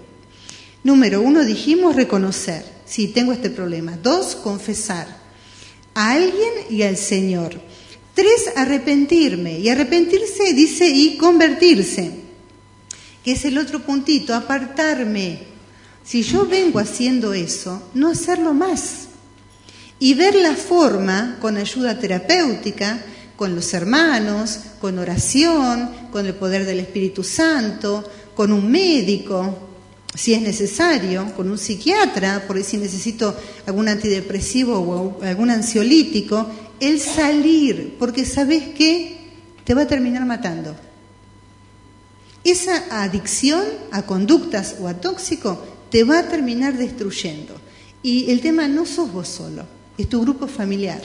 Número 0.82 1.20
uno, 1.20 1.44
dijimos 1.44 1.94
reconocer, 1.94 2.64
sí, 2.86 3.08
tengo 3.08 3.32
este 3.32 3.50
problema. 3.50 3.98
Dos, 4.02 4.34
confesar 4.34 5.06
a 5.94 6.12
alguien 6.12 6.52
y 6.70 6.82
al 6.82 6.96
Señor. 6.96 7.60
Tres, 8.14 8.50
arrepentirme. 8.56 9.58
Y 9.58 9.68
arrepentirse 9.68 10.52
dice 10.52 10.88
y 10.88 11.16
convertirse, 11.16 12.10
que 13.24 13.32
es 13.32 13.44
el 13.44 13.58
otro 13.58 13.80
puntito, 13.80 14.34
apartarme. 14.34 15.50
Si 16.04 16.22
yo 16.22 16.46
vengo 16.46 16.78
haciendo 16.78 17.34
eso, 17.34 17.82
no 17.94 18.08
hacerlo 18.08 18.52
más. 18.52 19.08
Y 19.98 20.14
ver 20.14 20.34
la 20.34 20.54
forma, 20.54 21.38
con 21.40 21.56
ayuda 21.56 21.98
terapéutica, 21.98 23.04
con 23.36 23.54
los 23.54 23.72
hermanos, 23.74 24.60
con 24.80 24.98
oración, 24.98 25.90
con 26.10 26.26
el 26.26 26.34
poder 26.34 26.66
del 26.66 26.80
Espíritu 26.80 27.22
Santo, 27.22 28.04
con 28.34 28.52
un 28.52 28.70
médico, 28.70 29.69
si 30.14 30.34
es 30.34 30.42
necesario, 30.42 31.32
con 31.36 31.50
un 31.50 31.58
psiquiatra, 31.58 32.46
por 32.46 32.62
si 32.62 32.76
necesito 32.76 33.36
algún 33.66 33.88
antidepresivo 33.88 34.78
o 34.78 35.22
algún 35.22 35.50
ansiolítico, 35.50 36.46
el 36.80 37.00
salir, 37.00 37.96
porque 37.98 38.24
sabes 38.24 38.68
que 38.76 39.18
te 39.64 39.74
va 39.74 39.82
a 39.82 39.86
terminar 39.86 40.24
matando. 40.26 40.74
Esa 42.42 43.02
adicción 43.02 43.62
a 43.92 44.02
conductas 44.02 44.76
o 44.80 44.88
a 44.88 44.94
tóxico 44.94 45.62
te 45.90 46.04
va 46.04 46.20
a 46.20 46.28
terminar 46.28 46.76
destruyendo. 46.76 47.60
Y 48.02 48.30
el 48.30 48.40
tema 48.40 48.66
no 48.66 48.86
sos 48.86 49.12
vos 49.12 49.28
solo, 49.28 49.64
es 49.98 50.08
tu 50.08 50.22
grupo 50.22 50.46
familiar. 50.46 51.02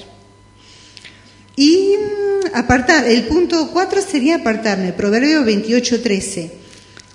Y 1.57 1.95
mm, 1.97 2.55
apartar, 2.55 3.05
el 3.05 3.27
punto 3.27 3.69
4 3.71 4.01
sería 4.01 4.37
apartarme, 4.37 4.93
Proverbio 4.93 5.43
28, 5.43 6.01
13. 6.01 6.64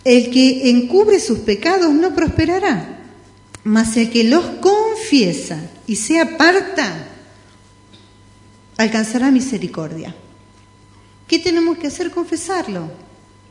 El 0.04 0.30
que 0.30 0.70
encubre 0.70 1.20
sus 1.20 1.40
pecados 1.40 1.92
no 1.92 2.14
prosperará, 2.14 3.00
mas 3.64 3.96
el 3.96 4.10
que 4.10 4.24
los 4.24 4.44
confiesa 4.60 5.60
y 5.86 5.96
se 5.96 6.18
aparta 6.20 7.06
alcanzará 8.78 9.30
misericordia. 9.30 10.14
¿Qué 11.26 11.38
tenemos 11.38 11.78
que 11.78 11.88
hacer? 11.88 12.10
Confesarlo. 12.10 12.90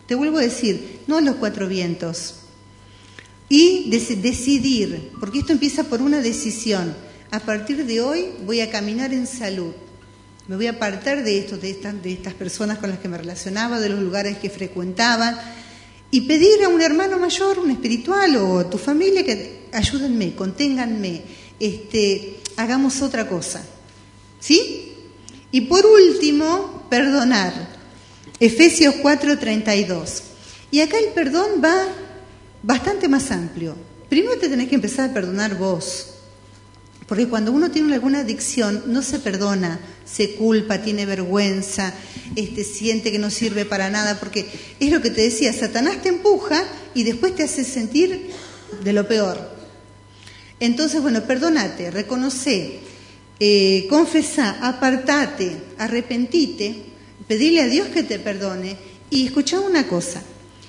Te 0.07 0.15
vuelvo 0.15 0.39
a 0.39 0.41
decir, 0.41 1.01
no 1.05 1.21
los 1.21 1.35
cuatro 1.35 1.67
vientos. 1.67 2.35
Y 3.47 3.89
decidir, 3.89 5.11
porque 5.19 5.39
esto 5.39 5.53
empieza 5.53 5.83
por 5.83 6.01
una 6.01 6.19
decisión. 6.19 6.95
A 7.29 7.39
partir 7.39 7.85
de 7.85 8.01
hoy 8.01 8.29
voy 8.45 8.61
a 8.61 8.71
caminar 8.71 9.13
en 9.13 9.27
salud 9.27 9.73
me 10.49 10.55
voy 10.55 10.65
a 10.65 10.71
apartar 10.71 11.23
de 11.23 11.37
esto, 11.37 11.57
de 11.57 11.69
estas, 11.69 12.01
de 12.01 12.11
estas 12.11 12.33
personas 12.33 12.79
con 12.79 12.89
las 12.89 12.97
que 12.97 13.07
me 13.07 13.19
relacionaba, 13.19 13.79
de 13.79 13.89
los 13.89 13.99
lugares 13.99 14.39
que 14.39 14.49
frecuentaba, 14.49 15.39
y 16.11 16.21
pedir 16.21 16.63
a 16.63 16.69
un 16.69 16.81
hermano 16.81 17.19
mayor, 17.19 17.59
un 17.59 17.71
espiritual 17.71 18.35
o 18.37 18.59
a 18.59 18.69
tu 18.69 18.77
familia 18.77 19.23
que 19.23 19.67
ayúdenme, 19.71 20.35
conténganme, 20.35 21.21
este, 21.59 22.39
hagamos 22.57 23.01
otra 23.01 23.27
cosa. 23.27 23.63
¿Sí? 24.39 24.93
Y 25.51 25.61
por 25.61 25.85
último, 25.85 26.87
perdonar. 26.89 27.53
Efesios 28.39 28.95
4:32. 28.95 30.23
Y 30.71 30.81
acá 30.81 30.97
el 30.97 31.13
perdón 31.13 31.61
va 31.63 31.75
bastante 32.63 33.07
más 33.07 33.31
amplio. 33.31 33.75
Primero 34.07 34.39
te 34.39 34.49
tenés 34.49 34.69
que 34.69 34.75
empezar 34.75 35.09
a 35.09 35.13
perdonar 35.13 35.57
vos. 35.57 36.08
Porque 37.09 37.27
cuando 37.27 37.51
uno 37.51 37.71
tiene 37.71 37.95
alguna 37.95 38.19
adicción, 38.19 38.83
no 38.85 39.01
se 39.01 39.17
perdona, 39.17 39.79
se 40.05 40.35
culpa, 40.35 40.83
tiene 40.83 41.07
vergüenza, 41.07 41.91
este, 42.35 42.63
siente 42.63 43.11
que 43.11 43.17
no 43.17 43.31
sirve 43.31 43.65
para 43.65 43.89
nada, 43.89 44.19
porque 44.19 44.45
es 44.79 44.91
lo 44.91 45.01
que 45.01 45.09
te 45.09 45.21
decía, 45.21 45.51
Satanás 45.51 46.03
te 46.03 46.09
empuja 46.09 46.63
y 46.93 47.01
después 47.01 47.35
te 47.35 47.41
hace 47.41 47.63
sentir 47.63 48.29
de 48.83 48.93
lo 48.93 49.07
peor. 49.07 49.55
Entonces, 50.59 51.01
bueno, 51.01 51.23
perdónate, 51.23 51.89
reconoce, 51.89 52.77
eh, 53.39 53.87
confesá, 53.89 54.59
apartate, 54.61 55.57
arrepentite, 55.79 56.83
pedile 57.27 57.61
a 57.61 57.67
Dios 57.67 57.87
que 57.87 58.03
te 58.03 58.19
perdone 58.19 58.77
y 59.09 59.25
escuchá 59.25 59.59
una 59.59 59.87
cosa. 59.87 60.21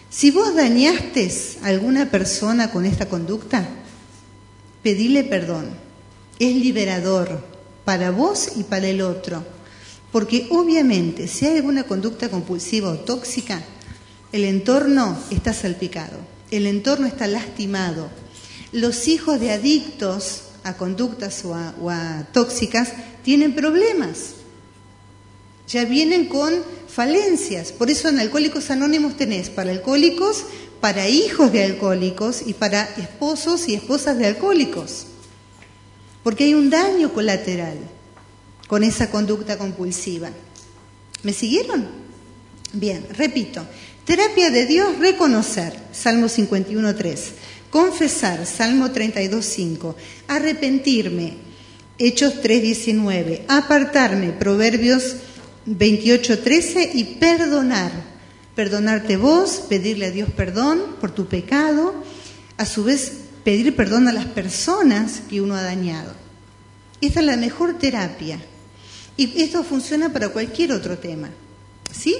Si 0.08 0.30
vos 0.30 0.54
dañaste 0.54 1.30
a 1.62 1.66
alguna 1.66 2.10
persona 2.10 2.70
con 2.70 2.86
esta 2.86 3.10
conducta, 3.10 3.68
pedile 4.82 5.22
perdón. 5.24 5.89
Es 6.40 6.56
liberador 6.56 7.40
para 7.84 8.10
vos 8.10 8.48
y 8.56 8.64
para 8.64 8.88
el 8.88 9.02
otro. 9.02 9.44
Porque 10.10 10.48
obviamente 10.50 11.28
si 11.28 11.46
hay 11.46 11.58
alguna 11.58 11.84
conducta 11.84 12.28
compulsiva 12.28 12.90
o 12.90 12.98
tóxica, 12.98 13.62
el 14.32 14.44
entorno 14.44 15.18
está 15.30 15.52
salpicado, 15.52 16.18
el 16.50 16.66
entorno 16.66 17.06
está 17.06 17.26
lastimado. 17.26 18.08
Los 18.72 19.06
hijos 19.06 19.38
de 19.38 19.52
adictos 19.52 20.42
a 20.64 20.76
conductas 20.76 21.44
o 21.44 21.90
a, 21.90 22.26
tóxicas 22.32 22.92
tienen 23.24 23.54
problemas. 23.54 24.34
Ya 25.68 25.84
vienen 25.84 26.26
con 26.26 26.52
falencias. 26.88 27.70
Por 27.72 27.90
eso 27.90 28.08
en 28.08 28.18
Alcohólicos 28.18 28.70
Anónimos 28.70 29.16
tenés 29.16 29.50
para 29.50 29.70
alcohólicos, 29.70 30.44
para 30.80 31.08
hijos 31.08 31.52
de 31.52 31.64
alcohólicos 31.64 32.42
y 32.46 32.54
para 32.54 32.84
esposos 32.96 33.68
y 33.68 33.74
esposas 33.74 34.18
de 34.18 34.26
alcohólicos. 34.26 35.06
Porque 36.22 36.44
hay 36.44 36.54
un 36.54 36.70
daño 36.70 37.12
colateral 37.12 37.78
con 38.66 38.84
esa 38.84 39.10
conducta 39.10 39.58
compulsiva. 39.58 40.30
¿Me 41.22 41.32
siguieron? 41.32 41.88
Bien, 42.72 43.04
repito. 43.16 43.66
Terapia 44.04 44.50
de 44.50 44.66
Dios, 44.66 44.98
reconocer, 44.98 45.72
Salmo 45.92 46.26
51.3. 46.26 47.18
Confesar, 47.70 48.44
Salmo 48.46 48.88
32.5. 48.88 49.94
Arrepentirme, 50.28 51.34
Hechos 51.98 52.42
3.19. 52.42 53.42
Apartarme, 53.48 54.32
Proverbios 54.32 55.16
28.13. 55.66 56.90
Y 56.94 57.04
perdonar. 57.16 57.92
Perdonarte 58.54 59.16
vos, 59.16 59.62
pedirle 59.68 60.06
a 60.06 60.10
Dios 60.10 60.28
perdón 60.36 60.96
por 61.00 61.12
tu 61.12 61.26
pecado. 61.26 61.94
A 62.56 62.66
su 62.66 62.84
vez, 62.84 63.12
pedir 63.44 63.74
perdón 63.76 64.08
a 64.08 64.12
las 64.12 64.26
personas 64.26 65.22
que 65.28 65.40
uno 65.40 65.54
ha 65.54 65.62
dañado. 65.62 66.12
Esta 67.00 67.20
es 67.20 67.26
la 67.26 67.36
mejor 67.36 67.78
terapia 67.78 68.38
y 69.16 69.42
esto 69.42 69.62
funciona 69.64 70.12
para 70.12 70.28
cualquier 70.30 70.72
otro 70.72 70.98
tema. 70.98 71.30
¿Sí? 71.92 72.16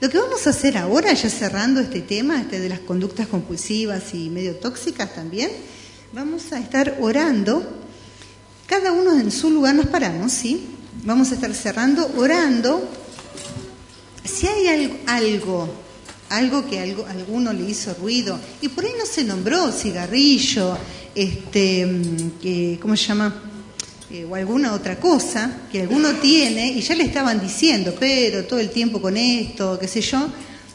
Lo 0.00 0.10
que 0.10 0.18
vamos 0.18 0.46
a 0.46 0.50
hacer 0.50 0.76
ahora, 0.76 1.12
ya 1.14 1.30
cerrando 1.30 1.80
este 1.80 2.02
tema, 2.02 2.40
este 2.40 2.60
de 2.60 2.68
las 2.68 2.80
conductas 2.80 3.28
compulsivas 3.28 4.12
y 4.12 4.28
medio 4.28 4.56
tóxicas 4.56 5.14
también, 5.14 5.50
vamos 6.12 6.52
a 6.52 6.58
estar 6.58 6.98
orando. 7.00 7.66
Cada 8.66 8.92
uno 8.92 9.18
en 9.18 9.30
su 9.30 9.50
lugar 9.50 9.74
nos 9.74 9.86
paramos, 9.86 10.32
¿sí? 10.32 10.66
Vamos 11.04 11.30
a 11.30 11.34
estar 11.36 11.54
cerrando, 11.54 12.10
orando. 12.16 12.86
Si 14.24 14.46
hay 14.46 14.90
algo, 15.06 15.70
algo 16.30 16.68
que 16.68 16.80
algo, 16.80 17.06
alguno 17.06 17.52
le 17.52 17.70
hizo 17.70 17.94
ruido, 17.94 18.38
y 18.60 18.68
por 18.68 18.84
ahí 18.84 18.92
no 18.98 19.06
se 19.06 19.24
nombró 19.24 19.70
cigarrillo, 19.72 20.76
este, 21.14 21.86
mm, 21.86 22.78
¿cómo 22.80 22.96
se 22.96 23.06
llama? 23.06 23.42
Eh, 24.08 24.24
o 24.24 24.36
alguna 24.36 24.72
otra 24.72 25.00
cosa 25.00 25.62
que 25.72 25.80
alguno 25.80 26.14
tiene 26.14 26.68
y 26.68 26.80
ya 26.80 26.94
le 26.94 27.02
estaban 27.02 27.40
diciendo, 27.40 27.92
pero 27.98 28.44
todo 28.44 28.60
el 28.60 28.70
tiempo 28.70 29.00
con 29.02 29.16
esto, 29.16 29.76
qué 29.80 29.88
sé 29.88 30.00
yo, 30.00 30.28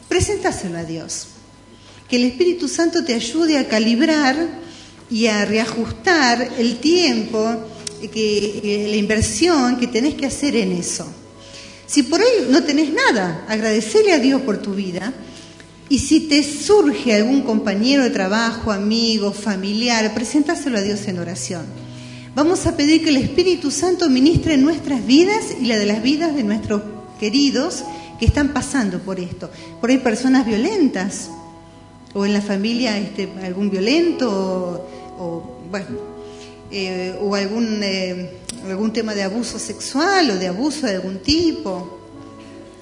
presentáselo 0.06 0.76
a 0.76 0.84
Dios. 0.84 1.28
Que 2.10 2.16
el 2.16 2.24
Espíritu 2.24 2.68
Santo 2.68 3.02
te 3.02 3.14
ayude 3.14 3.56
a 3.56 3.66
calibrar 3.66 4.36
y 5.10 5.28
a 5.28 5.46
reajustar 5.46 6.46
el 6.58 6.76
tiempo, 6.76 7.56
que, 8.12 8.88
la 8.90 8.96
inversión 8.96 9.78
que 9.78 9.86
tenés 9.86 10.14
que 10.14 10.26
hacer 10.26 10.54
en 10.56 10.72
eso. 10.72 11.06
Si 11.86 12.02
por 12.02 12.20
ahí 12.20 12.48
no 12.50 12.62
tenés 12.64 12.92
nada, 12.92 13.46
agradecele 13.48 14.12
a 14.12 14.18
Dios 14.18 14.42
por 14.42 14.60
tu 14.60 14.74
vida. 14.74 15.10
Y 15.88 15.98
si 15.98 16.20
te 16.20 16.42
surge 16.42 17.14
algún 17.14 17.42
compañero 17.42 18.02
de 18.02 18.10
trabajo, 18.10 18.72
amigo, 18.72 19.32
familiar, 19.32 20.14
presentáselo 20.14 20.78
a 20.78 20.82
Dios 20.82 21.06
en 21.08 21.18
oración. 21.18 21.66
Vamos 22.34 22.66
a 22.66 22.76
pedir 22.76 23.04
que 23.04 23.10
el 23.10 23.18
Espíritu 23.18 23.70
Santo 23.70 24.08
ministre 24.08 24.56
nuestras 24.56 25.04
vidas 25.04 25.54
y 25.60 25.66
la 25.66 25.76
de 25.76 25.84
las 25.84 26.02
vidas 26.02 26.34
de 26.34 26.44
nuestros 26.44 26.82
queridos 27.20 27.84
que 28.18 28.24
están 28.24 28.54
pasando 28.54 29.00
por 29.00 29.20
esto. 29.20 29.50
Por 29.80 29.90
ahí 29.90 29.98
personas 29.98 30.46
violentas, 30.46 31.28
o 32.14 32.24
en 32.24 32.32
la 32.32 32.40
familia 32.40 32.96
este, 32.98 33.28
algún 33.42 33.70
violento, 33.70 34.86
o, 35.18 35.60
bueno, 35.70 35.86
eh, 36.70 37.18
o 37.20 37.34
algún, 37.34 37.82
eh, 37.82 38.38
algún 38.66 38.92
tema 38.92 39.14
de 39.14 39.22
abuso 39.24 39.58
sexual 39.58 40.30
o 40.30 40.36
de 40.36 40.48
abuso 40.48 40.86
de 40.86 40.94
algún 40.94 41.18
tipo. 41.18 41.98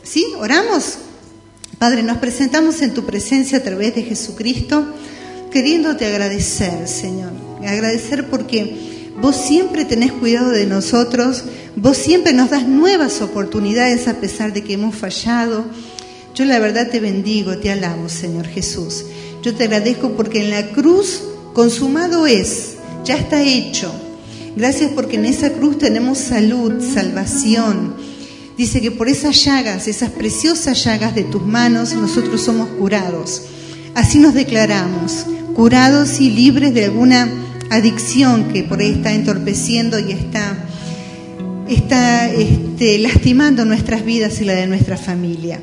¿Sí? 0.02 0.27
¿Oramos? 0.39 0.98
Padre, 1.81 2.05
nos 2.05 2.19
presentamos 2.19 2.81
en 2.82 2.94
tu 2.94 3.05
presencia 3.05 3.59
a 3.59 3.62
través 3.62 3.97
de 3.97 4.05
Jesucristo, 4.05 4.86
queriéndote 5.51 6.07
agradecer, 6.07 6.86
Señor. 6.86 7.32
Agradecer 7.66 8.28
porque 8.31 8.90
Vos 9.20 9.36
siempre 9.36 9.85
tenés 9.85 10.12
cuidado 10.12 10.48
de 10.48 10.65
nosotros, 10.65 11.44
vos 11.77 11.98
siempre 11.98 12.32
nos 12.32 12.48
das 12.48 12.66
nuevas 12.66 13.20
oportunidades 13.20 14.09
a 14.09 14.15
pesar 14.15 14.55
de 14.55 14.65
que 14.65 14.74
hemos 14.74 14.94
fallado. 14.94 15.66
Yo 16.35 16.47
la 16.47 16.59
verdad 16.59 16.89
te 16.89 17.01
bendigo, 17.01 17.59
te 17.59 17.70
alabo, 17.70 18.09
Señor 18.09 18.47
Jesús. 18.47 19.05
Yo 19.43 19.55
te 19.55 19.65
agradezco 19.65 20.12
porque 20.12 20.43
en 20.43 20.51
la 20.51 20.70
cruz 20.70 21.23
consumado 21.52 22.27
es, 22.27 22.77
ya 23.05 23.16
está 23.16 23.43
hecho. 23.43 23.93
Gracias 24.57 24.90
porque 24.94 25.16
en 25.16 25.27
esa 25.27 25.51
cruz 25.51 25.77
tenemos 25.77 26.16
salud, 26.16 26.82
salvación. 26.82 27.97
Dice 28.61 28.82
que 28.82 28.91
por 28.91 29.09
esas 29.09 29.43
llagas, 29.43 29.89
esas 29.89 30.11
preciosas 30.11 30.85
llagas 30.85 31.15
de 31.15 31.24
tus 31.24 31.43
manos, 31.43 31.95
nosotros 31.95 32.43
somos 32.43 32.69
curados. 32.69 33.45
Así 33.95 34.19
nos 34.19 34.35
declaramos, 34.35 35.24
curados 35.55 36.20
y 36.20 36.28
libres 36.28 36.74
de 36.74 36.85
alguna 36.85 37.27
adicción 37.70 38.53
que 38.53 38.62
por 38.62 38.81
ahí 38.81 38.91
está 38.91 39.15
entorpeciendo 39.15 39.99
y 39.99 40.12
está, 40.12 40.62
está 41.70 42.31
este, 42.31 42.99
lastimando 42.99 43.65
nuestras 43.65 44.05
vidas 44.05 44.43
y 44.43 44.45
la 44.45 44.53
de 44.53 44.66
nuestra 44.66 44.99
familia. 44.99 45.59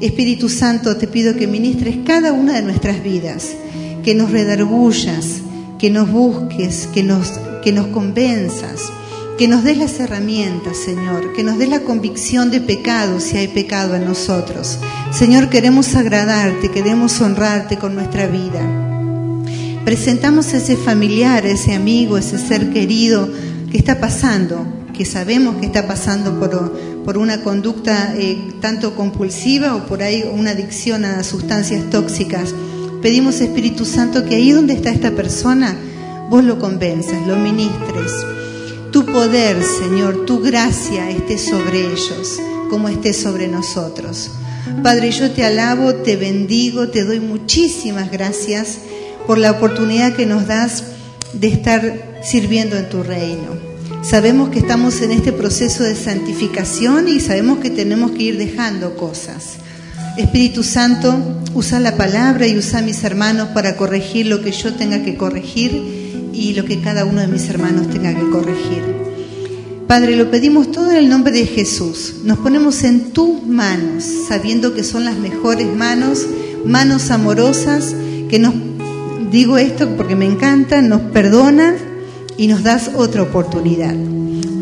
Espíritu 0.00 0.48
Santo, 0.48 0.96
te 0.98 1.08
pido 1.08 1.34
que 1.34 1.48
ministres 1.48 1.96
cada 2.06 2.32
una 2.32 2.52
de 2.52 2.62
nuestras 2.62 3.02
vidas, 3.02 3.48
que 4.04 4.14
nos 4.14 4.30
redargullas, 4.30 5.40
que 5.80 5.90
nos 5.90 6.08
busques, 6.08 6.88
que 6.94 7.02
nos, 7.02 7.40
que 7.64 7.72
nos 7.72 7.88
convenzas, 7.88 8.82
que 9.40 9.48
nos 9.48 9.64
des 9.64 9.78
las 9.78 9.98
herramientas, 9.98 10.76
Señor, 10.76 11.32
que 11.32 11.42
nos 11.42 11.58
des 11.58 11.68
la 11.68 11.80
convicción 11.80 12.52
de 12.52 12.60
pecado 12.60 13.18
si 13.18 13.38
hay 13.38 13.48
pecado 13.48 13.96
en 13.96 14.04
nosotros. 14.04 14.78
Señor, 15.12 15.48
queremos 15.48 15.96
agradarte, 15.96 16.70
queremos 16.70 17.18
honrarte 17.22 17.78
con 17.78 17.94
nuestra 17.94 18.26
vida 18.26 18.60
presentamos 19.84 20.52
a 20.54 20.58
ese 20.58 20.76
familiar, 20.76 21.44
a 21.44 21.50
ese 21.50 21.74
amigo, 21.74 22.18
ese 22.18 22.38
ser 22.38 22.70
querido 22.70 23.28
que 23.70 23.78
está 23.78 23.98
pasando, 23.98 24.64
que 24.96 25.04
sabemos 25.04 25.56
que 25.56 25.66
está 25.66 25.86
pasando 25.86 26.38
por, 26.38 26.72
por 27.04 27.18
una 27.18 27.42
conducta 27.42 28.14
eh, 28.16 28.52
tanto 28.60 28.94
compulsiva 28.94 29.74
o 29.74 29.86
por 29.86 30.02
ahí 30.02 30.22
una 30.32 30.50
adicción 30.50 31.04
a 31.04 31.24
sustancias 31.24 31.88
tóxicas. 31.90 32.54
Pedimos, 33.02 33.40
Espíritu 33.40 33.84
Santo, 33.84 34.24
que 34.24 34.36
ahí 34.36 34.52
donde 34.52 34.74
está 34.74 34.90
esta 34.90 35.12
persona, 35.12 35.74
vos 36.28 36.44
lo 36.44 36.58
convenzas, 36.58 37.26
lo 37.26 37.36
ministres. 37.36 38.12
Tu 38.92 39.06
poder, 39.06 39.62
Señor, 39.62 40.26
tu 40.26 40.40
gracia 40.40 41.10
esté 41.10 41.38
sobre 41.38 41.92
ellos, 41.92 42.40
como 42.68 42.88
esté 42.88 43.12
sobre 43.12 43.46
nosotros. 43.46 44.32
Padre, 44.82 45.12
yo 45.12 45.30
te 45.30 45.44
alabo, 45.44 45.94
te 45.94 46.16
bendigo, 46.16 46.88
te 46.88 47.04
doy 47.04 47.20
muchísimas 47.20 48.10
gracias 48.10 48.78
por 49.28 49.38
la 49.38 49.52
oportunidad 49.52 50.14
que 50.14 50.26
nos 50.26 50.48
das 50.48 50.82
de 51.32 51.46
estar 51.46 52.20
sirviendo 52.24 52.76
en 52.76 52.88
tu 52.88 53.04
reino. 53.04 53.56
Sabemos 54.02 54.48
que 54.48 54.58
estamos 54.58 55.00
en 55.02 55.12
este 55.12 55.30
proceso 55.30 55.84
de 55.84 55.94
santificación 55.94 57.06
y 57.06 57.20
sabemos 57.20 57.60
que 57.60 57.70
tenemos 57.70 58.10
que 58.10 58.24
ir 58.24 58.38
dejando 58.38 58.96
cosas. 58.96 59.58
Espíritu 60.16 60.64
Santo, 60.64 61.16
usa 61.54 61.78
la 61.78 61.96
palabra 61.96 62.48
y 62.48 62.58
usa 62.58 62.80
a 62.80 62.82
mis 62.82 63.04
hermanos 63.04 63.50
para 63.54 63.76
corregir 63.76 64.26
lo 64.26 64.42
que 64.42 64.50
yo 64.50 64.74
tenga 64.74 65.04
que 65.04 65.16
corregir 65.16 65.99
y 66.32 66.54
lo 66.54 66.64
que 66.64 66.80
cada 66.80 67.04
uno 67.04 67.20
de 67.20 67.28
mis 67.28 67.48
hermanos 67.48 67.88
tenga 67.88 68.14
que 68.14 68.30
corregir. 68.30 68.82
Padre, 69.86 70.14
lo 70.14 70.30
pedimos 70.30 70.70
todo 70.70 70.90
en 70.90 70.96
el 70.96 71.08
nombre 71.08 71.32
de 71.32 71.46
Jesús. 71.46 72.16
Nos 72.24 72.38
ponemos 72.38 72.84
en 72.84 73.10
tus 73.12 73.44
manos, 73.44 74.04
sabiendo 74.28 74.72
que 74.72 74.84
son 74.84 75.04
las 75.04 75.16
mejores 75.16 75.66
manos, 75.74 76.26
manos 76.64 77.10
amorosas 77.10 77.94
que 78.28 78.38
nos 78.38 78.54
digo 79.30 79.58
esto 79.58 79.88
porque 79.96 80.14
me 80.14 80.26
encanta, 80.26 80.80
nos 80.82 81.00
perdonan 81.00 81.74
y 82.36 82.46
nos 82.46 82.62
das 82.62 82.90
otra 82.94 83.22
oportunidad. 83.22 83.94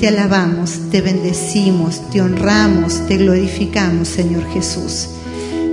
Te 0.01 0.09
alabamos, 0.09 0.78
te 0.90 1.01
bendecimos, 1.01 2.09
te 2.11 2.23
honramos, 2.23 3.07
te 3.07 3.19
glorificamos, 3.19 4.09
Señor 4.09 4.45
Jesús. 4.53 5.09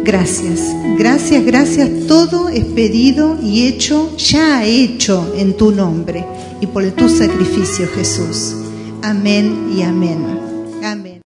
Gracias, 0.05 0.59
gracias, 0.99 1.43
gracias. 1.43 1.89
Todo 2.07 2.49
es 2.49 2.63
pedido 2.63 3.39
y 3.41 3.65
hecho, 3.65 4.15
ya 4.17 4.63
hecho 4.63 5.33
en 5.35 5.57
tu 5.57 5.71
nombre 5.71 6.23
y 6.61 6.67
por 6.67 6.85
tu 6.91 7.09
sacrificio, 7.09 7.87
Jesús. 7.87 8.55
Amén 9.01 9.71
y 9.75 9.81
amén. 9.81 10.54